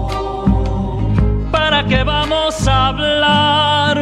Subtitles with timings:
[1.91, 3.97] ¿Para qué vamos a hablar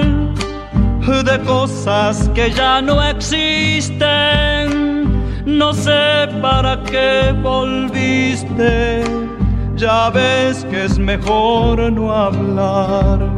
[1.26, 4.06] de cosas que ya no existen?
[5.46, 9.04] No sé para qué volviste,
[9.76, 13.36] ya ves que es mejor no hablar.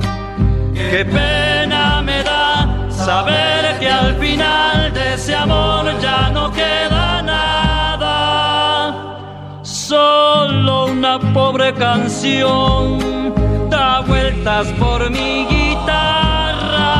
[0.74, 8.04] Qué pena me da saber que al final de ese amor ya no queda nada
[9.64, 13.22] solo una pobre canción
[13.72, 16.94] da vueltas por mi guitarra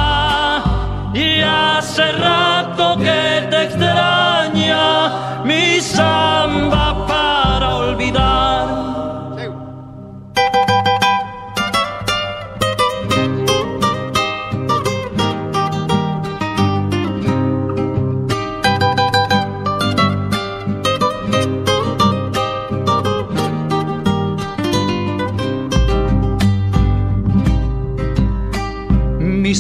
[1.14, 9.21] y hace rato que te extraña mi samba para olvidar.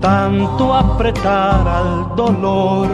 [0.00, 2.88] tanto apretar al dolor.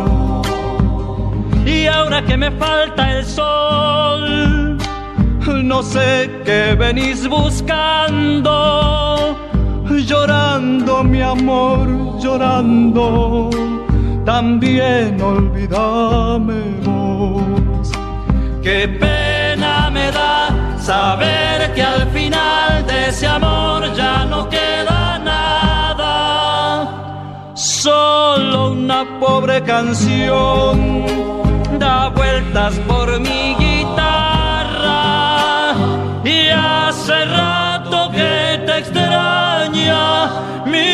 [1.65, 4.77] Y ahora que me falta el sol,
[5.65, 8.55] no sé qué venís buscando,
[10.07, 13.51] llorando mi amor, llorando,
[14.25, 17.91] también olvídame vos.
[18.63, 25.06] Qué pena me da saber que al final de ese amor ya no queda
[27.87, 30.75] solo una pobre canción
[31.79, 35.03] da vueltas por mi guitarra.
[36.25, 40.03] Y hace rato que te extraña
[40.73, 40.86] mi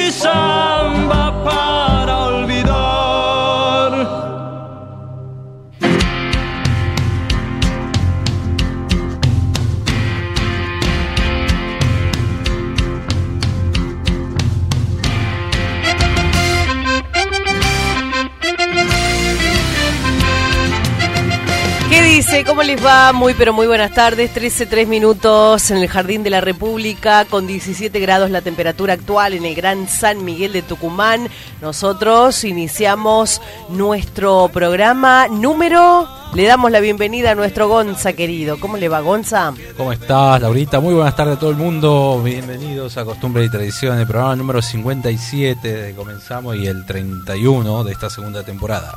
[22.62, 23.12] ¿Cómo les va?
[23.12, 24.32] Muy pero muy buenas tardes.
[24.32, 29.32] 13, 3 minutos en el Jardín de la República con 17 grados la temperatura actual
[29.32, 31.28] en el Gran San Miguel de Tucumán.
[31.60, 36.08] Nosotros iniciamos nuestro programa número...
[36.34, 38.60] Le damos la bienvenida a nuestro Gonza querido.
[38.60, 39.52] ¿Cómo le va Gonza?
[39.76, 40.78] ¿Cómo estás, Laurita?
[40.78, 42.22] Muy buenas tardes a todo el mundo.
[42.25, 47.92] Bienvenidos a Costumbre y Tradición, el programa número 57 de comenzamos y el 31 de
[47.92, 48.94] esta segunda temporada.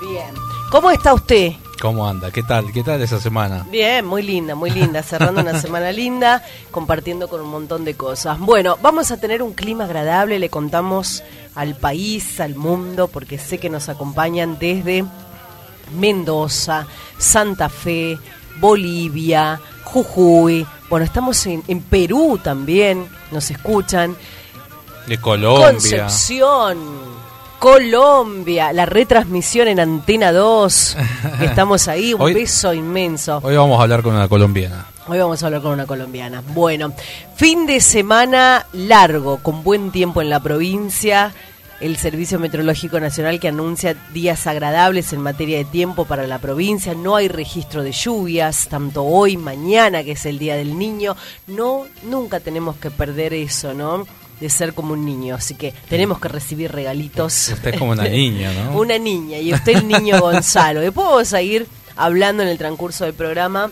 [0.00, 0.49] Bien.
[0.70, 1.54] ¿Cómo está usted?
[1.80, 2.30] ¿Cómo anda?
[2.30, 2.70] ¿Qué tal?
[2.72, 3.66] ¿Qué tal esa semana?
[3.70, 8.38] Bien, muy linda, muy linda, cerrando una semana linda, compartiendo con un montón de cosas.
[8.38, 11.24] Bueno, vamos a tener un clima agradable, le contamos
[11.56, 15.04] al país, al mundo, porque sé que nos acompañan desde
[15.98, 16.86] Mendoza,
[17.18, 18.16] Santa Fe,
[18.60, 20.64] Bolivia, Jujuy.
[20.88, 24.16] Bueno, estamos en, en Perú también, nos escuchan.
[25.08, 25.72] De Colombia.
[25.72, 27.09] Concepción,
[27.60, 30.96] Colombia, la retransmisión en Antena 2.
[31.42, 33.38] Estamos ahí, un Hoy- beso inmenso.
[33.42, 34.86] Hoy vamos a hablar con una colombiana.
[35.06, 36.42] Hoy vamos a hablar con una colombiana.
[36.54, 36.92] Bueno,
[37.36, 41.34] fin de semana largo, con buen tiempo en la provincia.
[41.80, 46.94] El Servicio Meteorológico Nacional que anuncia días agradables en materia de tiempo para la provincia.
[46.94, 51.14] No hay registro de lluvias, tanto hoy, mañana, que es el Día del Niño.
[51.46, 54.06] No, nunca tenemos que perder eso, ¿no?
[54.40, 55.34] De ser como un niño.
[55.34, 57.50] Así que tenemos que recibir regalitos.
[57.52, 58.78] Usted es como una niña, ¿no?
[58.78, 60.80] Una niña y usted el niño Gonzalo.
[60.80, 61.66] Después vamos a ir
[61.96, 63.70] hablando en el transcurso del programa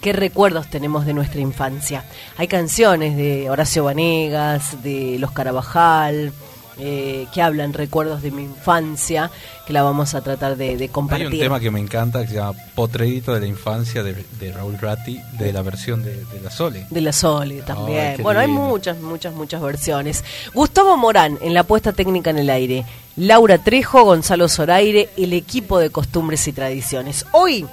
[0.00, 2.04] qué recuerdos tenemos de nuestra infancia.
[2.36, 6.32] Hay canciones de Horacio Vanegas, de Los Carabajal,
[6.78, 9.30] eh, que hablan recuerdos de mi infancia,
[9.66, 11.26] que la vamos a tratar de, de Hay compartir.
[11.26, 14.78] un tema que me encanta que se llama Potredito de la infancia de, de Raúl
[14.78, 16.86] Ratti de la versión de, de la Sole.
[16.90, 18.22] De la Sole también.
[18.22, 20.24] Bueno, hay muchas, muchas, muchas versiones.
[20.54, 22.84] Gustavo Morán en la puesta técnica en el aire.
[23.16, 27.24] Laura Trejo, Gonzalo Zoraire, el equipo de costumbres y tradiciones.
[27.32, 27.66] Hoy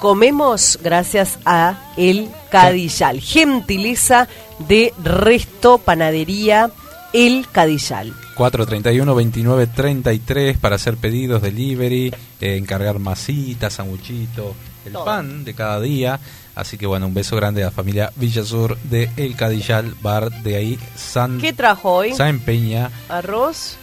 [0.00, 4.28] comemos gracias a El Cadillal, gentileza
[4.58, 6.70] de Resto Panadería
[7.12, 8.12] El Cadillal.
[8.36, 14.54] 431-2933 para hacer pedidos, delivery, eh, encargar masitas, sanguchito,
[14.84, 15.04] el Todo.
[15.04, 16.20] pan de cada día.
[16.54, 20.56] Así que bueno, un beso grande a la familia Villasur de El Cadillal Bar de
[20.56, 22.14] ahí, San, ¿Qué trajo hoy?
[22.14, 23.76] San Peña, Arroz.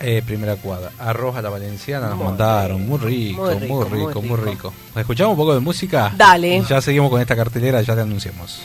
[0.00, 0.90] eh, primera cuadra.
[0.98, 4.50] Arroz a la valenciana nos Muy mandaron, muy rico, muy muy rico, muy rico.
[4.50, 4.72] rico.
[4.96, 6.12] ¿Escuchamos un poco de música?
[6.16, 6.56] Dale.
[6.58, 8.60] Y ya seguimos con esta cartelera, ya te anunciamos.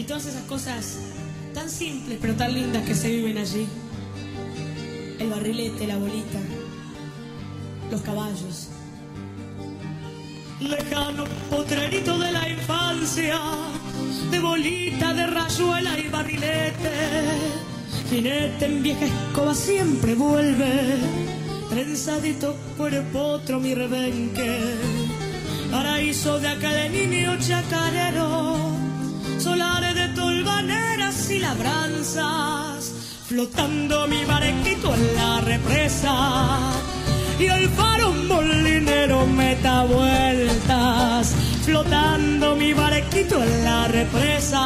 [0.00, 0.98] Y todas esas cosas
[1.52, 3.66] tan simples pero tan lindas que se viven allí.
[5.18, 6.38] El barrilete, la bolita,
[7.90, 8.68] los caballos.
[10.58, 13.38] Lejano potrerito de la infancia,
[14.30, 16.92] de bolita, de rayuela y barrilete.
[18.08, 20.96] Jinete en vieja escoba siempre vuelve,
[21.68, 24.60] trenzadito por el potro mi rebenque.
[25.70, 28.89] Paraíso de acá de niño chacarero,
[29.40, 32.92] solares de tolvaneras y labranzas,
[33.26, 36.58] flotando mi barquito en la represa.
[37.38, 41.34] Y el faro molinero meta vueltas,
[41.64, 44.62] flotando mi barquito en la represa.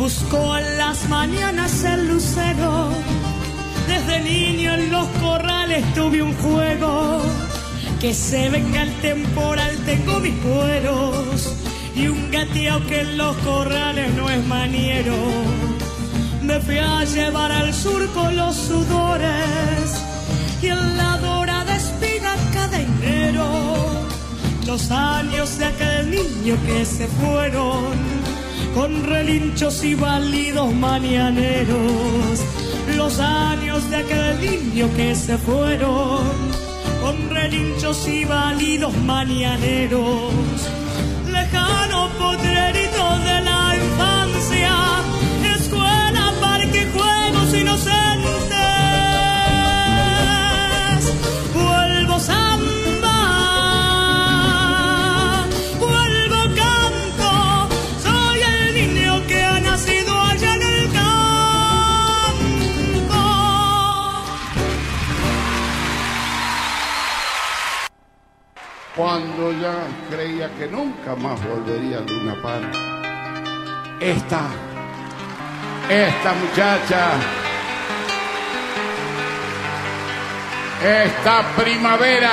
[0.00, 2.88] Buscó en las mañanas el lucero.
[3.86, 7.20] Desde niño en los corrales tuve un juego.
[8.00, 11.54] Que se venga el temporal, tengo mis cueros.
[11.94, 15.16] Y un gateo que en los corrales no es maniero.
[16.42, 19.84] Me fui a llevar al surco los sudores.
[20.62, 23.46] Y en la dorada espiga cada enero.
[24.66, 28.19] Los años de aquel niño que se fueron
[28.74, 32.40] con relinchos y balidos mañaneros.
[32.96, 36.24] Los años de aquel niño que se fueron
[37.02, 40.79] con relinchos y balidos mañaneros.
[69.00, 72.70] Cuando ya creía que nunca más volvería a Luna Park.
[73.98, 74.42] Esta,
[75.88, 77.12] esta muchacha,
[80.84, 82.30] esta primavera,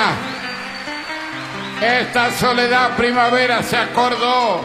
[1.80, 4.60] esta soledad primavera se acordó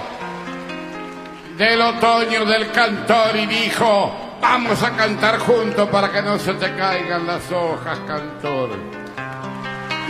[1.58, 6.76] del otoño del cantor y dijo, Vamos a cantar juntos para que no se te
[6.76, 8.72] caigan las hojas, cantor.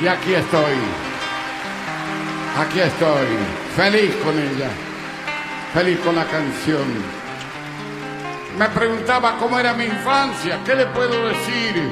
[0.01, 1.12] Y aquí estoy.
[2.55, 3.25] Aquí estoy.
[3.75, 4.69] Feliz con ella.
[5.73, 6.85] Feliz con la canción.
[8.59, 10.59] Me preguntaba cómo era mi infancia.
[10.63, 11.91] ¿Qué le puedo decir?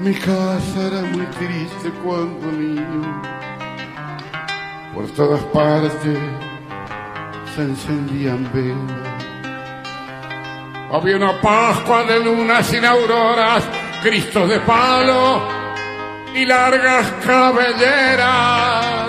[0.00, 3.22] Mi casa era muy triste cuando niño.
[4.94, 6.18] Por todas partes
[7.54, 9.24] se encendían velas.
[10.90, 13.64] Había una Pascua de luna sin auroras,
[14.02, 15.63] Cristo de palo
[16.34, 19.06] y largas cabelleras.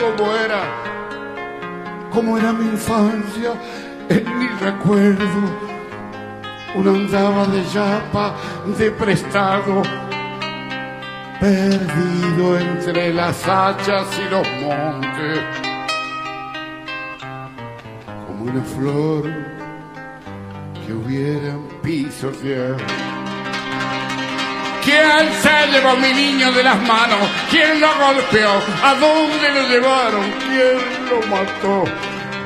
[0.00, 0.62] ¿Cómo era?
[2.10, 3.52] ¿Cómo era mi infancia?
[4.08, 5.72] En mi recuerdo.
[6.74, 8.34] Una andaba de yapa,
[8.78, 9.82] de prestado,
[11.38, 15.40] perdido entre las hachas y los montes
[18.26, 19.24] como una flor
[20.86, 23.21] que hubieran pisoteado.
[24.84, 27.18] ¿Quién se llevó mi niño de las manos?
[27.50, 28.50] ¿Quién lo golpeó?
[28.82, 30.32] ¿A dónde lo llevaron?
[30.40, 31.84] ¿Quién lo mató?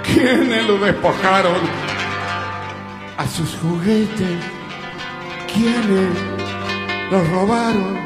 [0.04, 1.60] ¿Quiénes lo despojaron?
[3.16, 4.38] A sus juguetes.
[5.52, 6.14] ¿Quiénes
[7.10, 8.00] lo robaron?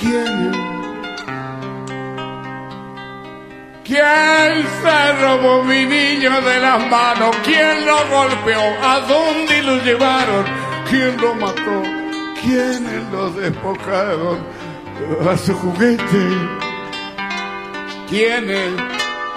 [0.00, 0.56] ¿Quiénes?
[3.84, 7.36] ¿Quién se robó mi niño de las manos?
[7.44, 8.60] ¿Quién lo golpeó?
[8.82, 10.44] ¿A dónde lo llevaron?
[10.90, 11.95] ¿Quién lo mató?
[12.46, 14.38] ¿Quiénes lo despojaron?
[15.28, 16.28] A su juguete.
[18.08, 18.72] ¿Quiénes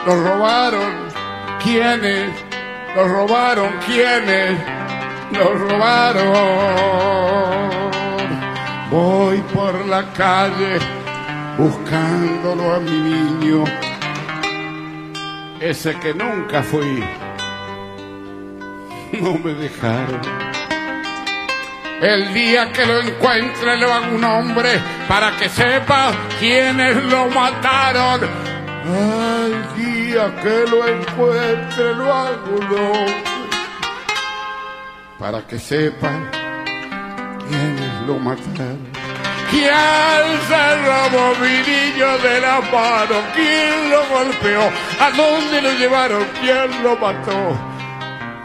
[0.06, 0.94] lo robaron?
[1.64, 2.30] ¿Quiénes
[2.96, 3.72] lo robaron?
[3.88, 4.60] ¿Quiénes
[5.32, 6.34] lo robaron?
[8.92, 10.78] Voy por la calle
[11.58, 13.64] buscándolo a mi niño
[15.60, 17.04] ese que nunca fui.
[19.20, 20.49] No me dejaron.
[22.02, 28.22] El día que lo encuentre le hago un hombre para que sepa quiénes lo mataron.
[28.86, 33.24] El día que lo encuentre lo hago un hombre
[35.20, 36.10] para que sepa
[37.50, 38.88] quiénes lo mataron.
[39.52, 43.16] ¿Quién se robó mi niño de la mano?
[43.36, 44.72] ¿Quién lo golpeó?
[45.02, 46.26] ¿A dónde lo llevaron?
[46.40, 47.60] ¿Quién lo mató?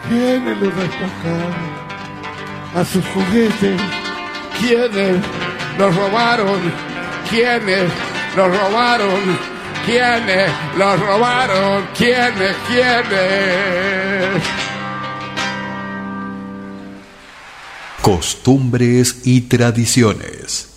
[0.08, 1.73] ¿Quiénes lo despojaron?
[2.74, 3.80] A sus juguetes.
[4.60, 5.22] ¿Quiénes
[5.78, 6.60] lo robaron?
[7.30, 7.90] ¿Quiénes
[8.36, 9.38] lo robaron?
[9.86, 11.86] ¿Quiénes lo robaron?
[11.96, 12.56] ¿Quiénes?
[12.66, 14.42] ¿Quiénes?
[18.02, 20.73] Costumbres y tradiciones.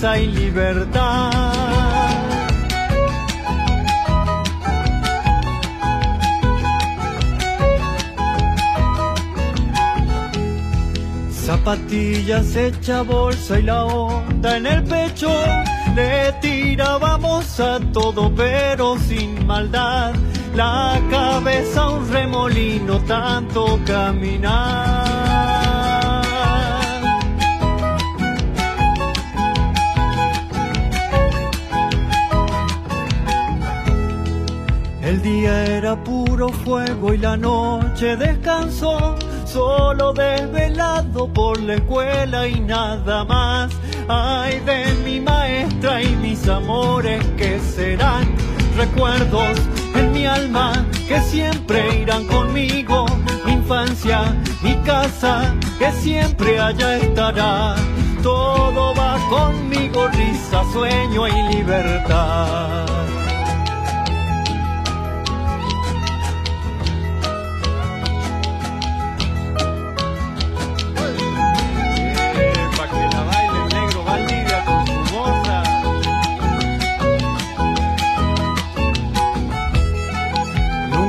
[0.00, 1.32] Y libertad.
[11.32, 15.30] Zapatillas hecha bolsa y la onda en el pecho.
[15.96, 20.14] Le tirábamos a todo pero sin maldad.
[20.54, 24.67] La cabeza un remolino tanto caminar.
[37.08, 43.72] Fuego y la noche descansó, solo desvelado por la escuela y nada más.
[44.08, 48.26] Ay de mi maestra y mis amores que serán
[48.76, 49.58] recuerdos
[49.94, 53.06] en mi alma que siempre irán conmigo.
[53.44, 57.76] Mi infancia, mi casa que siempre allá estará.
[58.22, 62.47] Todo va conmigo, risa, sueño y libertad.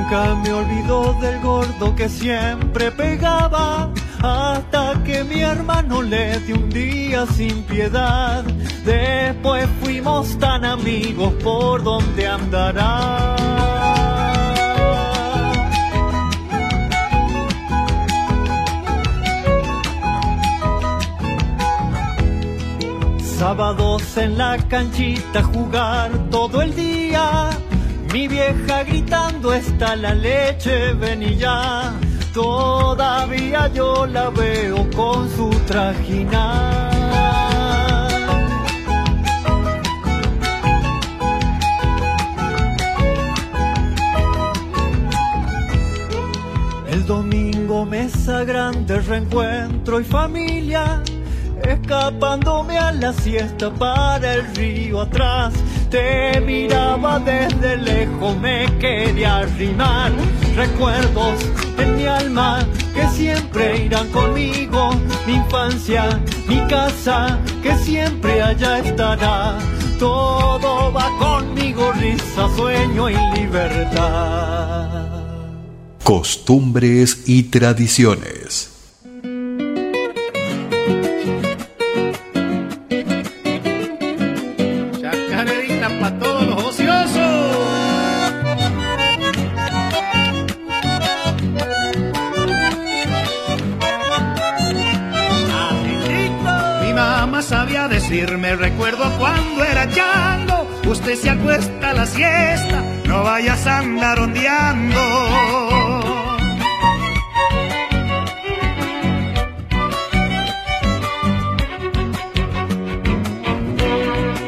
[0.10, 3.92] Del gordo que siempre pegaba,
[4.24, 8.44] hasta que mi hermano le dio un día sin piedad.
[8.86, 13.36] Después fuimos tan amigos por donde andará.
[23.38, 27.49] Sábados en la canchita jugar todo el día.
[28.12, 31.94] Mi vieja gritando está la leche, ven ya.
[32.34, 36.90] Todavía yo la veo con su trajinar.
[46.92, 51.04] El domingo mesa grande, reencuentro y familia
[51.64, 55.54] escapándome a la siesta para el río atrás.
[55.90, 60.12] Te miraba desde lejos, me quería arrimar.
[60.56, 61.40] Recuerdos
[61.80, 64.92] en mi alma que siempre irán conmigo.
[65.26, 69.58] Mi infancia, mi casa, que siempre allá estará.
[69.98, 74.90] Todo va conmigo, risa, sueño y libertad.
[76.04, 78.69] Costumbres y tradiciones.
[101.22, 105.02] Se acuesta la siesta, no vayas a andar ondeando.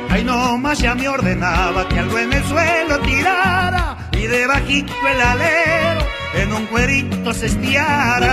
[0.09, 5.21] Ay, no más ya me ordenaba que algo en el suelo tirara y debajito el
[5.21, 6.01] alero
[6.35, 8.31] en un cuerito se estiara.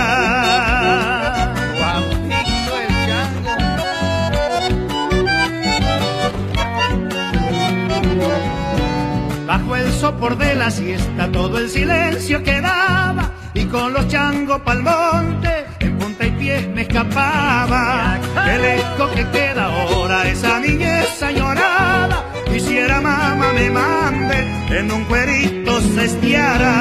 [9.99, 15.97] Sopor de la siesta todo el silencio quedaba y con los changos pa'l monte en
[15.97, 18.17] punta y pies me escapaba.
[18.47, 24.37] El eco que queda ahora esa niñez añorada quisiera mamá me mande
[24.79, 26.75] en un cuerito se estiara.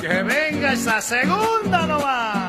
[0.00, 2.45] Que venga esa segunda nomás.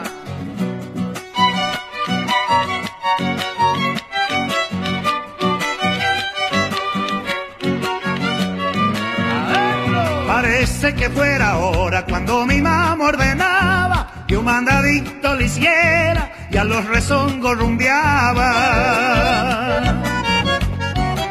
[10.80, 16.64] Parece que fuera ahora cuando mi mamá ordenaba que un mandadito le hiciera y a
[16.64, 18.52] los rezongos rumbeaba.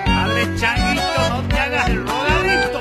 [0.04, 2.80] Dale, changuito, no te hagas el rogadito.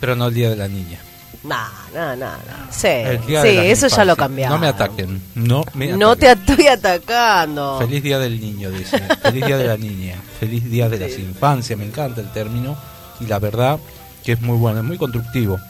[0.00, 0.98] Pero no el Día de la Niña.
[1.44, 1.56] No,
[1.94, 2.32] no, no, no.
[2.72, 4.56] Sí, El día sí, de la eso ya lo cambiaron.
[4.56, 5.22] No me ataquen.
[5.36, 6.50] No me No te ataquen.
[6.56, 7.78] estoy atacando.
[7.78, 8.98] Feliz Día del Niño, dice.
[9.22, 10.16] Feliz Día de la Niña.
[10.40, 11.78] Feliz Día de las Infancias.
[11.78, 12.76] Me encanta el término.
[13.20, 13.78] Y la verdad
[14.24, 15.60] que es muy bueno, es muy constructivo.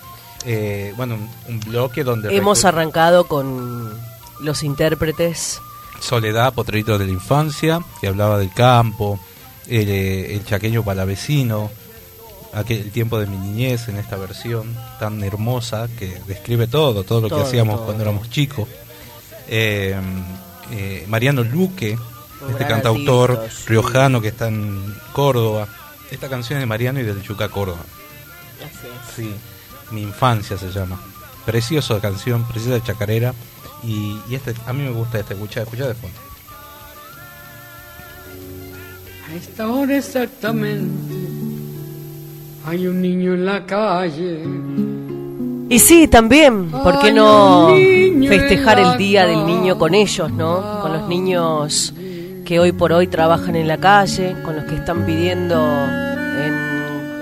[0.46, 2.34] Eh, bueno, un, bloque donde...
[2.34, 3.92] Hemos arrancado con
[4.40, 5.60] los intérpretes.
[6.00, 9.18] Soledad, Potrerito de la Infancia, que hablaba del campo,
[9.66, 11.70] el, eh, el chaqueño palavecino,
[12.56, 17.20] aquel el tiempo de mi niñez en esta versión tan hermosa que describe todo, todo
[17.20, 17.84] lo Todo, que hacíamos todo.
[17.86, 18.68] cuando éramos chicos.
[19.48, 19.94] Eh,
[20.72, 21.98] eh, Mariano Luque,
[22.50, 23.64] este cantautor artista, sí.
[23.68, 25.68] riojano que está en Córdoba.
[26.10, 27.84] Esta canción es de Mariano y del Yuca Córdoba.
[28.64, 29.14] Así es.
[29.14, 29.34] Sí,
[29.90, 30.98] mi infancia se llama.
[31.44, 33.34] Preciosa canción, preciosa chacarera.
[33.82, 36.16] Y, y este, a mí me gusta este, escucha, escucha de fondo.
[39.28, 41.14] A esta hora exactamente
[42.66, 44.40] hay un niño en la calle.
[45.68, 47.68] Y sí, también, ¿por qué no
[48.28, 50.80] festejar el Día del Niño con ellos, no?
[50.80, 51.92] Con los niños
[52.44, 55.56] que hoy por hoy trabajan en la calle, con los que están pidiendo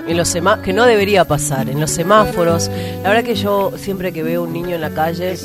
[0.07, 2.69] en, los semáforos, que no debería pasar, en los semáforos.
[3.03, 5.37] La verdad que yo siempre que veo un niño en la calle,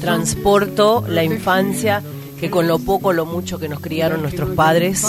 [0.00, 2.02] transporto la infancia,
[2.38, 5.06] que con lo poco lo mucho que nos criaron nuestros padres,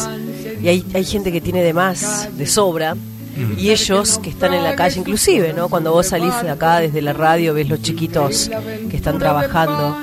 [0.61, 2.95] y hay, hay gente que tiene de más, de sobra,
[3.57, 5.67] y ellos que están en la calle, inclusive, ¿no?
[5.67, 8.49] Cuando vos salís de acá desde la radio, ves los chiquitos
[8.89, 9.97] que están trabajando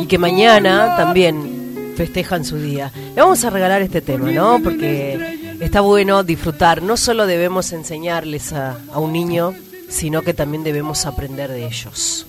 [0.00, 2.92] y que mañana también festejan su día.
[3.14, 4.60] Le vamos a regalar este tema, ¿no?
[4.62, 6.82] Porque está bueno disfrutar.
[6.82, 9.54] No solo debemos enseñarles a, a un niño,
[9.88, 12.26] sino que también debemos aprender de ellos.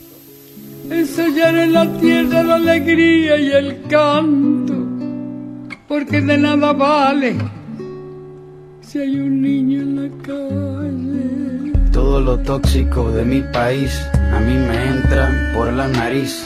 [0.89, 4.75] Ensayar en la tierra la alegría y el canto,
[5.87, 7.37] porque de nada vale
[8.81, 11.91] si hay un niño en la calle.
[11.91, 16.45] Todo lo tóxico de mi país a mí me entra por la nariz.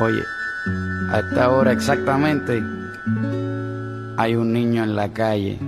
[0.00, 0.24] Oye,
[1.10, 2.62] a esta hora exactamente
[4.16, 5.58] hay un niño en la calle.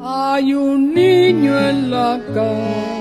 [0.00, 2.96] Hay un niño en la calle.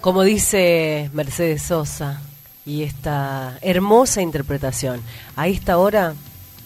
[0.00, 2.20] Como dice Mercedes Sosa
[2.66, 5.00] y esta hermosa interpretación,
[5.36, 6.14] a esta hora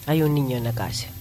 [0.07, 1.12] hay un niño en la calle.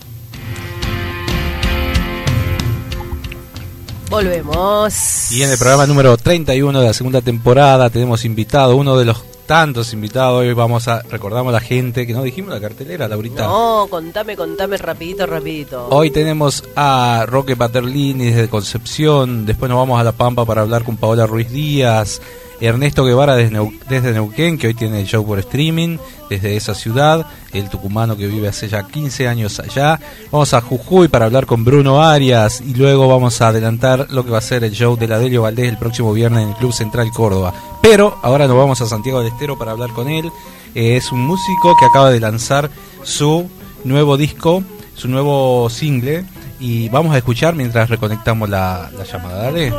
[4.12, 5.33] Volvemos.
[5.33, 9.25] Y en el programa número 31 de la segunda temporada tenemos invitado uno de los
[9.46, 10.40] tantos invitados.
[10.42, 13.46] Hoy vamos a, recordamos a la gente que no dijimos la cartelera, Laurita.
[13.46, 15.88] No, contame, contame rapidito, rapidito.
[15.88, 20.85] Hoy tenemos a Roque Paterlini desde Concepción, después nos vamos a La Pampa para hablar
[20.85, 22.20] con Paola Ruiz Díaz,
[22.66, 25.98] Ernesto Guevara desde, Neu- desde Neuquén, que hoy tiene el show por streaming,
[26.31, 29.98] desde esa ciudad, el tucumano que vive hace ya 15 años allá.
[30.31, 34.31] Vamos a Jujuy para hablar con Bruno Arias y luego vamos a adelantar lo que
[34.31, 36.72] va a ser el show de la Delio Valdés el próximo viernes en el Club
[36.72, 37.53] Central Córdoba.
[37.83, 40.31] Pero ahora nos vamos a Santiago del Estero para hablar con él.
[40.75, 42.70] Eh, es un músico que acaba de lanzar
[43.03, 43.48] su
[43.85, 44.62] nuevo disco,
[44.94, 46.25] su nuevo single.
[46.61, 49.42] Y vamos a escuchar mientras reconectamos la, la llamada.
[49.42, 49.70] Dale.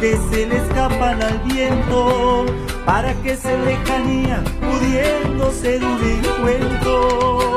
[0.00, 2.44] Que se le escapan al viento,
[2.84, 7.54] para que se lejanía pudiendo ser un encuentro.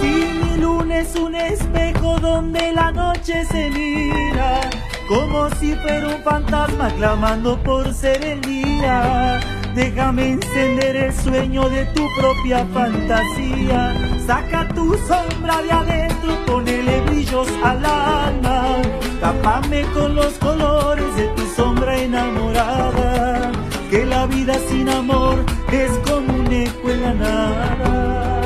[0.00, 0.06] Si
[0.42, 4.60] mi luna es un espejo donde la noche se mira,
[5.08, 9.40] como si fuera un fantasma clamando por ser el día.
[9.74, 13.94] Déjame encender el sueño de tu propia fantasía.
[14.26, 18.82] Saca tu sombra de adentro, ponele brillos al alma.
[19.20, 23.52] Tápame con los colores de tu sombra enamorada.
[23.90, 28.40] Que la vida sin amor es como un eco en la nada.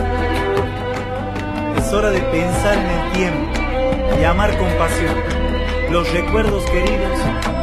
[1.79, 3.61] Es hora de pensar en el tiempo
[4.21, 5.40] y amar con pasión.
[5.91, 7.19] Los recuerdos queridos,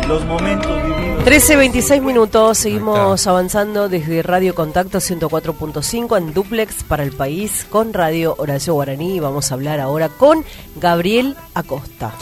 [0.05, 1.23] los momentos vividos.
[1.23, 8.35] 13.26 minutos, seguimos avanzando desde Radio Contacto 104.5 en duplex para el país con Radio
[8.37, 10.43] Horacio Guaraní y vamos a hablar ahora con
[10.75, 12.13] Gabriel Acosta.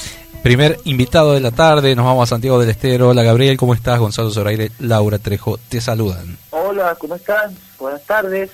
[0.43, 3.09] Primer invitado de la tarde, nos vamos a Santiago del Estero.
[3.09, 3.99] Hola Gabriel, ¿cómo estás?
[3.99, 6.37] Gonzalo Zoraire, Laura Trejo, te saludan.
[6.51, 7.57] Hola, ¿cómo están?
[7.79, 8.51] Buenas tardes.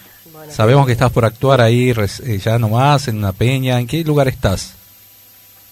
[0.50, 3.78] Sabemos que estás por actuar ahí eh, ya nomás en una peña.
[3.78, 4.76] ¿En qué lugar estás?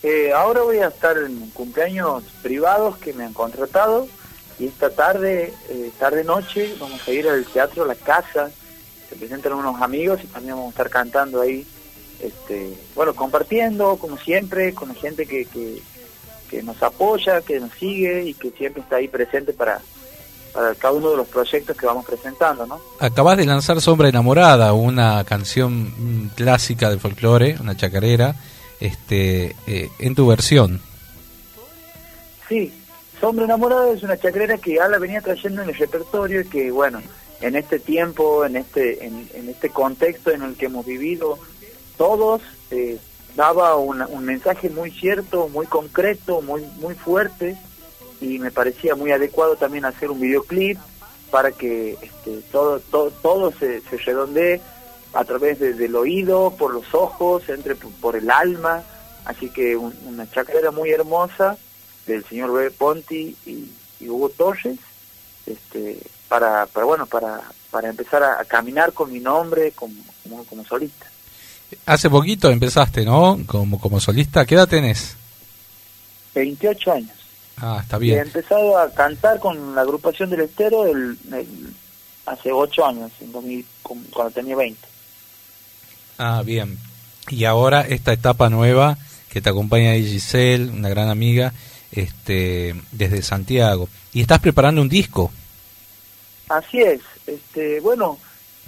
[0.02, 4.08] Eh, ahora voy a estar en cumpleaños privados que me han contratado
[4.60, 8.50] y esta tarde, eh, tarde noche, vamos a ir al teatro La Casa.
[9.10, 11.66] Se presentan unos amigos y también vamos a estar cantando ahí.
[12.20, 15.82] Este, bueno, compartiendo como siempre con la gente que, que,
[16.50, 19.80] que nos apoya, que nos sigue y que siempre está ahí presente para,
[20.54, 22.82] para cada uno de los proyectos que vamos presentando, ¿no?
[23.00, 25.94] Acabas de lanzar Sombra Enamorada, una canción
[26.26, 28.36] mm, clásica del folclore, una chacarera,
[28.80, 30.82] este, eh, en tu versión.
[32.48, 32.72] Sí,
[33.20, 36.72] Sombra Enamorada es una chacrera que ya la venía trayendo en el repertorio y que,
[36.72, 37.02] bueno,
[37.42, 41.38] en este tiempo, en este, en, en este contexto en el que hemos vivido
[41.98, 42.98] todos, eh,
[43.36, 47.56] daba una- un mensaje muy cierto, muy concreto, muy, muy fuerte
[48.22, 50.78] y me parecía muy adecuado también hacer un videoclip
[51.32, 54.60] para que este, todo, todo, todo se, se redondee
[55.14, 58.84] a través de- del oído, por los ojos, entre por, por el alma,
[59.26, 61.58] así que un- una chacrera muy hermosa
[62.06, 64.78] del señor Bebe Ponti y, y Hugo Torres,
[65.46, 67.42] este, para, para bueno, para,
[67.72, 71.06] para empezar a, a caminar con mi nombre como, como, como solista.
[71.86, 73.40] Hace poquito empezaste, ¿no?
[73.46, 74.46] Como, como solista.
[74.46, 75.16] ¿Qué edad tenés?
[76.36, 77.12] 28 años.
[77.58, 78.20] Ah, está Y he bien.
[78.20, 81.74] empezado a cantar con la agrupación del Estero el, el-
[82.26, 84.80] hace 8 años, en 2000, con- cuando tenía 20.
[86.20, 86.78] Ah, bien.
[87.30, 88.98] Y ahora esta etapa nueva
[89.30, 91.54] que te acompaña Giselle, una gran amiga,
[91.94, 93.88] este, desde Santiago.
[94.12, 95.32] Y estás preparando un disco.
[96.50, 97.00] Así es.
[97.26, 98.18] Este, bueno,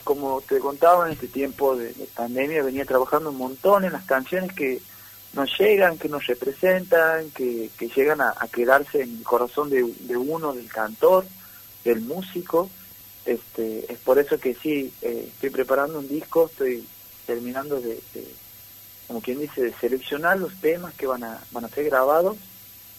[0.06, 4.06] como te contaba en este tiempo de, de pandemia, venía trabajando un montón en las
[4.06, 4.80] canciones que
[5.34, 10.16] nos llegan, que nos representan, que, que llegan a, quedarse en el corazón de, de
[10.16, 11.26] uno, del cantor,
[11.84, 12.70] del músico.
[13.26, 16.86] Este, es por eso que sí, eh, estoy preparando un disco, estoy
[17.26, 18.28] terminando de, de,
[19.08, 22.38] como quien dice, de seleccionar los temas que van a, van a ser grabados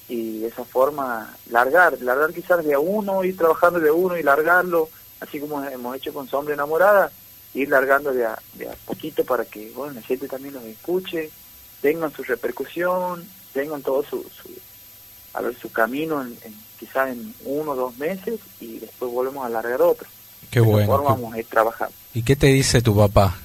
[0.08, 4.16] y de esa forma largar, largar quizás de a uno, ir trabajando de a uno
[4.18, 4.88] y largarlo,
[5.20, 7.10] así como hemos hecho con Sombra Enamorada,
[7.54, 11.30] ir largando de a, de a poquito para que bueno la gente también los escuche,
[11.80, 14.48] tengan su repercusión, tengan todo su, su
[15.34, 19.46] a ver su camino en, en- quizás en uno o dos meses y después volvemos
[19.46, 20.08] a largar otro.
[20.50, 20.86] Qué De bueno.
[20.88, 21.94] forma qué- vamos a ir trabajando.
[22.12, 23.38] ¿Y qué te dice tu papá?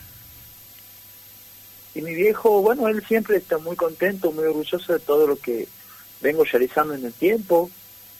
[1.97, 5.67] Y mi viejo, bueno, él siempre está muy contento, muy orgulloso de todo lo que
[6.21, 7.71] vengo realizando en el tiempo.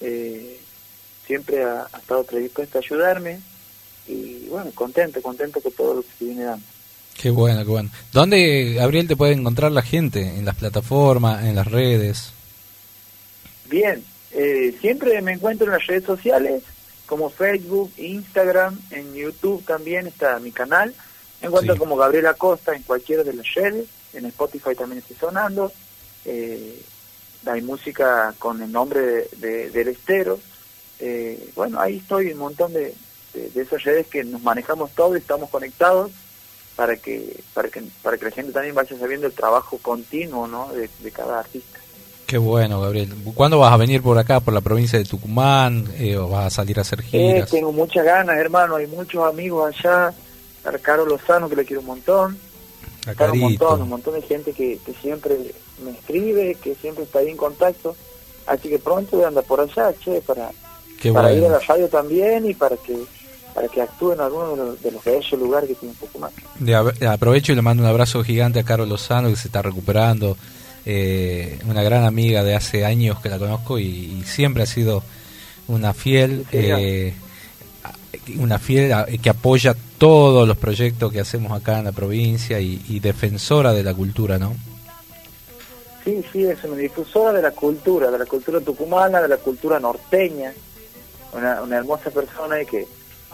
[0.01, 0.59] Eh,
[1.27, 3.39] siempre ha, ha estado predispuesto a ayudarme.
[4.07, 6.65] Y bueno, contento, contento con todo lo que se viene dando.
[7.21, 7.91] Qué bueno, qué bueno.
[8.11, 10.21] ¿Dónde, Gabriel, te puede encontrar la gente?
[10.21, 12.31] ¿En las plataformas, en las redes?
[13.69, 16.63] Bien, eh, siempre me encuentro en las redes sociales
[17.05, 20.95] como Facebook, Instagram, en YouTube también está mi canal.
[21.41, 21.80] Me encuentran Sí.
[21.80, 25.71] como Gabriela Costa en cualquiera de las redes, en Spotify también estoy sonando.
[26.26, 26.82] Eh,
[27.45, 30.39] hay música con el nombre de, de- del estero.
[31.00, 32.93] Eh, bueno, ahí estoy, un montón de,
[33.34, 36.12] de- esas redes que nos manejamos todos y estamos conectados
[36.76, 40.71] para que, para que para que la gente también vaya sabiendo el trabajo continuo ¿no?
[40.73, 41.80] de, cada artista.
[42.26, 43.13] Qué bueno, Gabriel.
[43.36, 45.88] ¿Cuándo vas a venir por acá, por la provincia de Tucumán?
[45.97, 47.50] Eh, ¿O vas a salir a hacer Eh, giras?
[47.50, 50.13] tengo muchas ganas, hermano, hay muchos amigos allá,
[50.67, 52.38] a Carlos Lozano que le quiero un montón,
[53.17, 55.38] A un montón, un montón de gente que, que siempre
[55.84, 57.95] me escribe, que siempre está ahí en contacto.
[58.45, 60.49] Así que pronto voy a andar por allá, che, para,
[61.01, 62.97] Qué para ir a la radio también y para que
[63.53, 66.30] para que actúe en alguno de los, de los bellos lugares que tiene Tucumán.
[66.60, 66.75] De
[67.08, 70.38] aprovecho y le mando un abrazo gigante a Carol Lozano, que se está recuperando.
[70.86, 75.01] Eh, una gran amiga de hace años que la conozco y, y siempre ha sido
[75.67, 77.13] una fiel, eh,
[78.38, 82.81] una fiel a- que apoya todos los proyectos que hacemos acá en la provincia y,
[82.88, 84.55] y defensora de la cultura, ¿no?
[86.03, 89.79] Sí, sí, es una difusora de la cultura, de la cultura tucumana, de la cultura
[89.79, 90.53] norteña.
[91.33, 92.88] Una, una hermosa persona y que,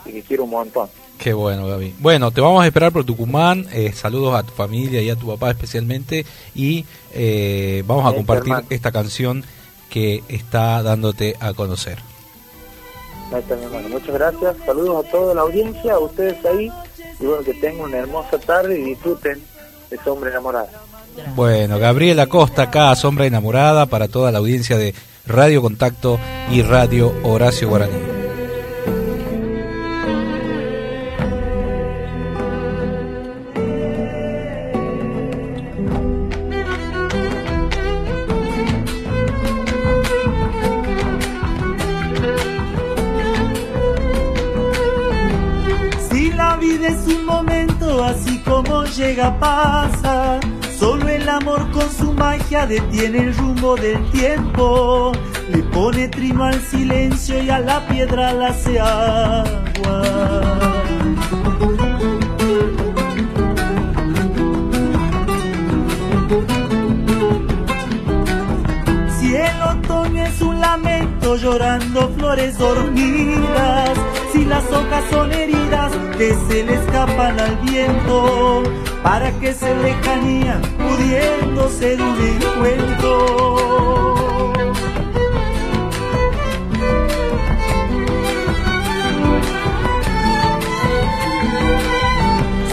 [0.05, 0.89] y que quiero un montón.
[1.19, 1.93] Qué bueno, Gaby.
[1.99, 3.67] Bueno, te vamos a esperar por Tucumán.
[3.71, 6.25] eh, saludos a tu familia y a tu papá especialmente.
[6.55, 9.43] Y eh, vamos a compartir esta canción
[9.91, 11.99] que está dándote a conocer.
[13.31, 13.89] Está, mi hermano.
[13.89, 14.55] Muchas gracias.
[14.65, 16.71] Saludos a toda la audiencia, a ustedes ahí.
[17.19, 19.41] Y bueno, que tengan una hermosa tarde y disfruten
[19.89, 20.67] de ese hombre enamorado.
[21.35, 24.93] Bueno, Gabriela Costa acá, Sombra Enamorada, para toda la audiencia de
[25.25, 26.19] Radio Contacto
[26.51, 28.12] y Radio Horacio Guaraní.
[49.03, 50.39] Llega pasa,
[50.79, 55.11] solo el amor con su magia detiene el rumbo del tiempo,
[55.49, 60.03] le pone trino al silencio y a la piedra la hace agua.
[69.17, 73.99] Si el otoño es un lamento llorando flores dormidas,
[74.43, 78.63] si las hojas son heridas que se le escapan al viento,
[79.01, 83.25] para que se lejanía pudiendo ser un encuentro.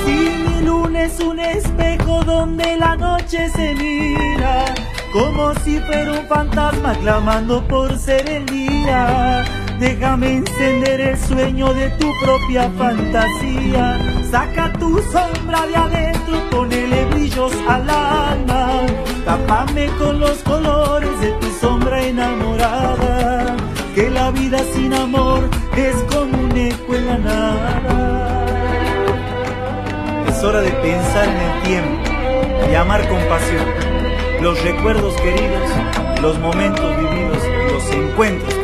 [0.04, 4.64] Si mi luna es un espejo donde la noche se mira,
[5.12, 9.59] como si fuera un fantasma clamando por ser el día.
[9.80, 13.98] Déjame encender el sueño de tu propia fantasía.
[14.30, 18.82] Saca tu sombra de adentro, ponele brillos al alma.
[19.24, 23.56] Tápame con los colores de tu sombra enamorada.
[23.94, 28.46] Que la vida sin amor es como un eco en la nada.
[30.28, 32.10] Es hora de pensar en el tiempo
[32.70, 33.64] y amar con pasión.
[34.42, 35.70] Los recuerdos queridos,
[36.20, 37.38] los momentos vividos,
[37.72, 38.59] los encuentros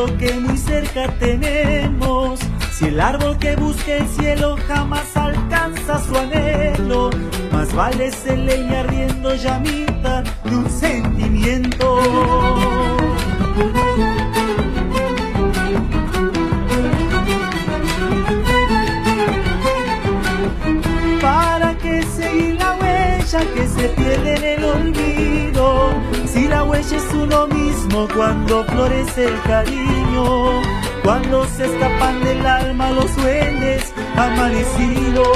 [0.00, 2.40] lo que muy cerca tenemos?
[2.72, 7.10] Si el árbol que busca el cielo jamás alcanza su anhelo,
[7.52, 11.86] más vale ser leña ardiendo llamita de un sentimiento.
[21.20, 25.09] ¿Para qué seguir la huella que se pierde en el olvido?
[26.50, 30.60] La huella es uno mismo cuando florece el cariño,
[31.04, 35.28] cuando se escapan del alma los duendes amanecidos.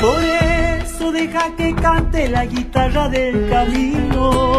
[0.00, 4.58] Por eso deja que cante la guitarra del camino.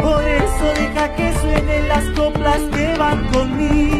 [0.00, 3.91] Por eso deja que suenen las coplas que van conmigo.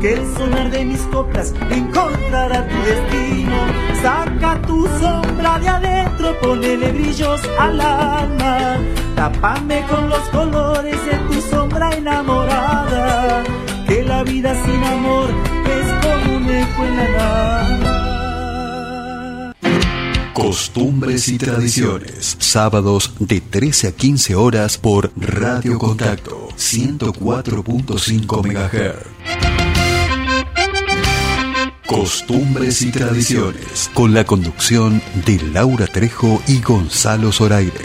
[0.00, 3.66] Porque el sonar de mis coplas encontrará tu destino.
[4.00, 8.78] Saca tu sombra de adentro, ponele brillos al alma.
[9.14, 13.44] Tápame con los colores de tu sombra enamorada.
[13.86, 15.28] Que la vida sin amor
[15.66, 18.00] es como un eco en la nada.
[20.32, 22.38] Costumbres y tradiciones.
[22.38, 29.49] Sábados de 13 a 15 horas por Radio Contacto 104.5 MHz.
[31.90, 37.84] Costumbres y Tradiciones, con la conducción de Laura Trejo y Gonzalo Zoraire.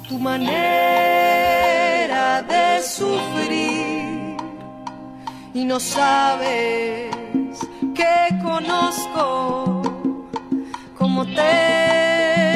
[0.08, 0.46] tu manera
[2.42, 4.36] de sufrir
[5.52, 7.10] y no sabes
[7.94, 9.82] que conozco
[10.96, 12.55] cómo te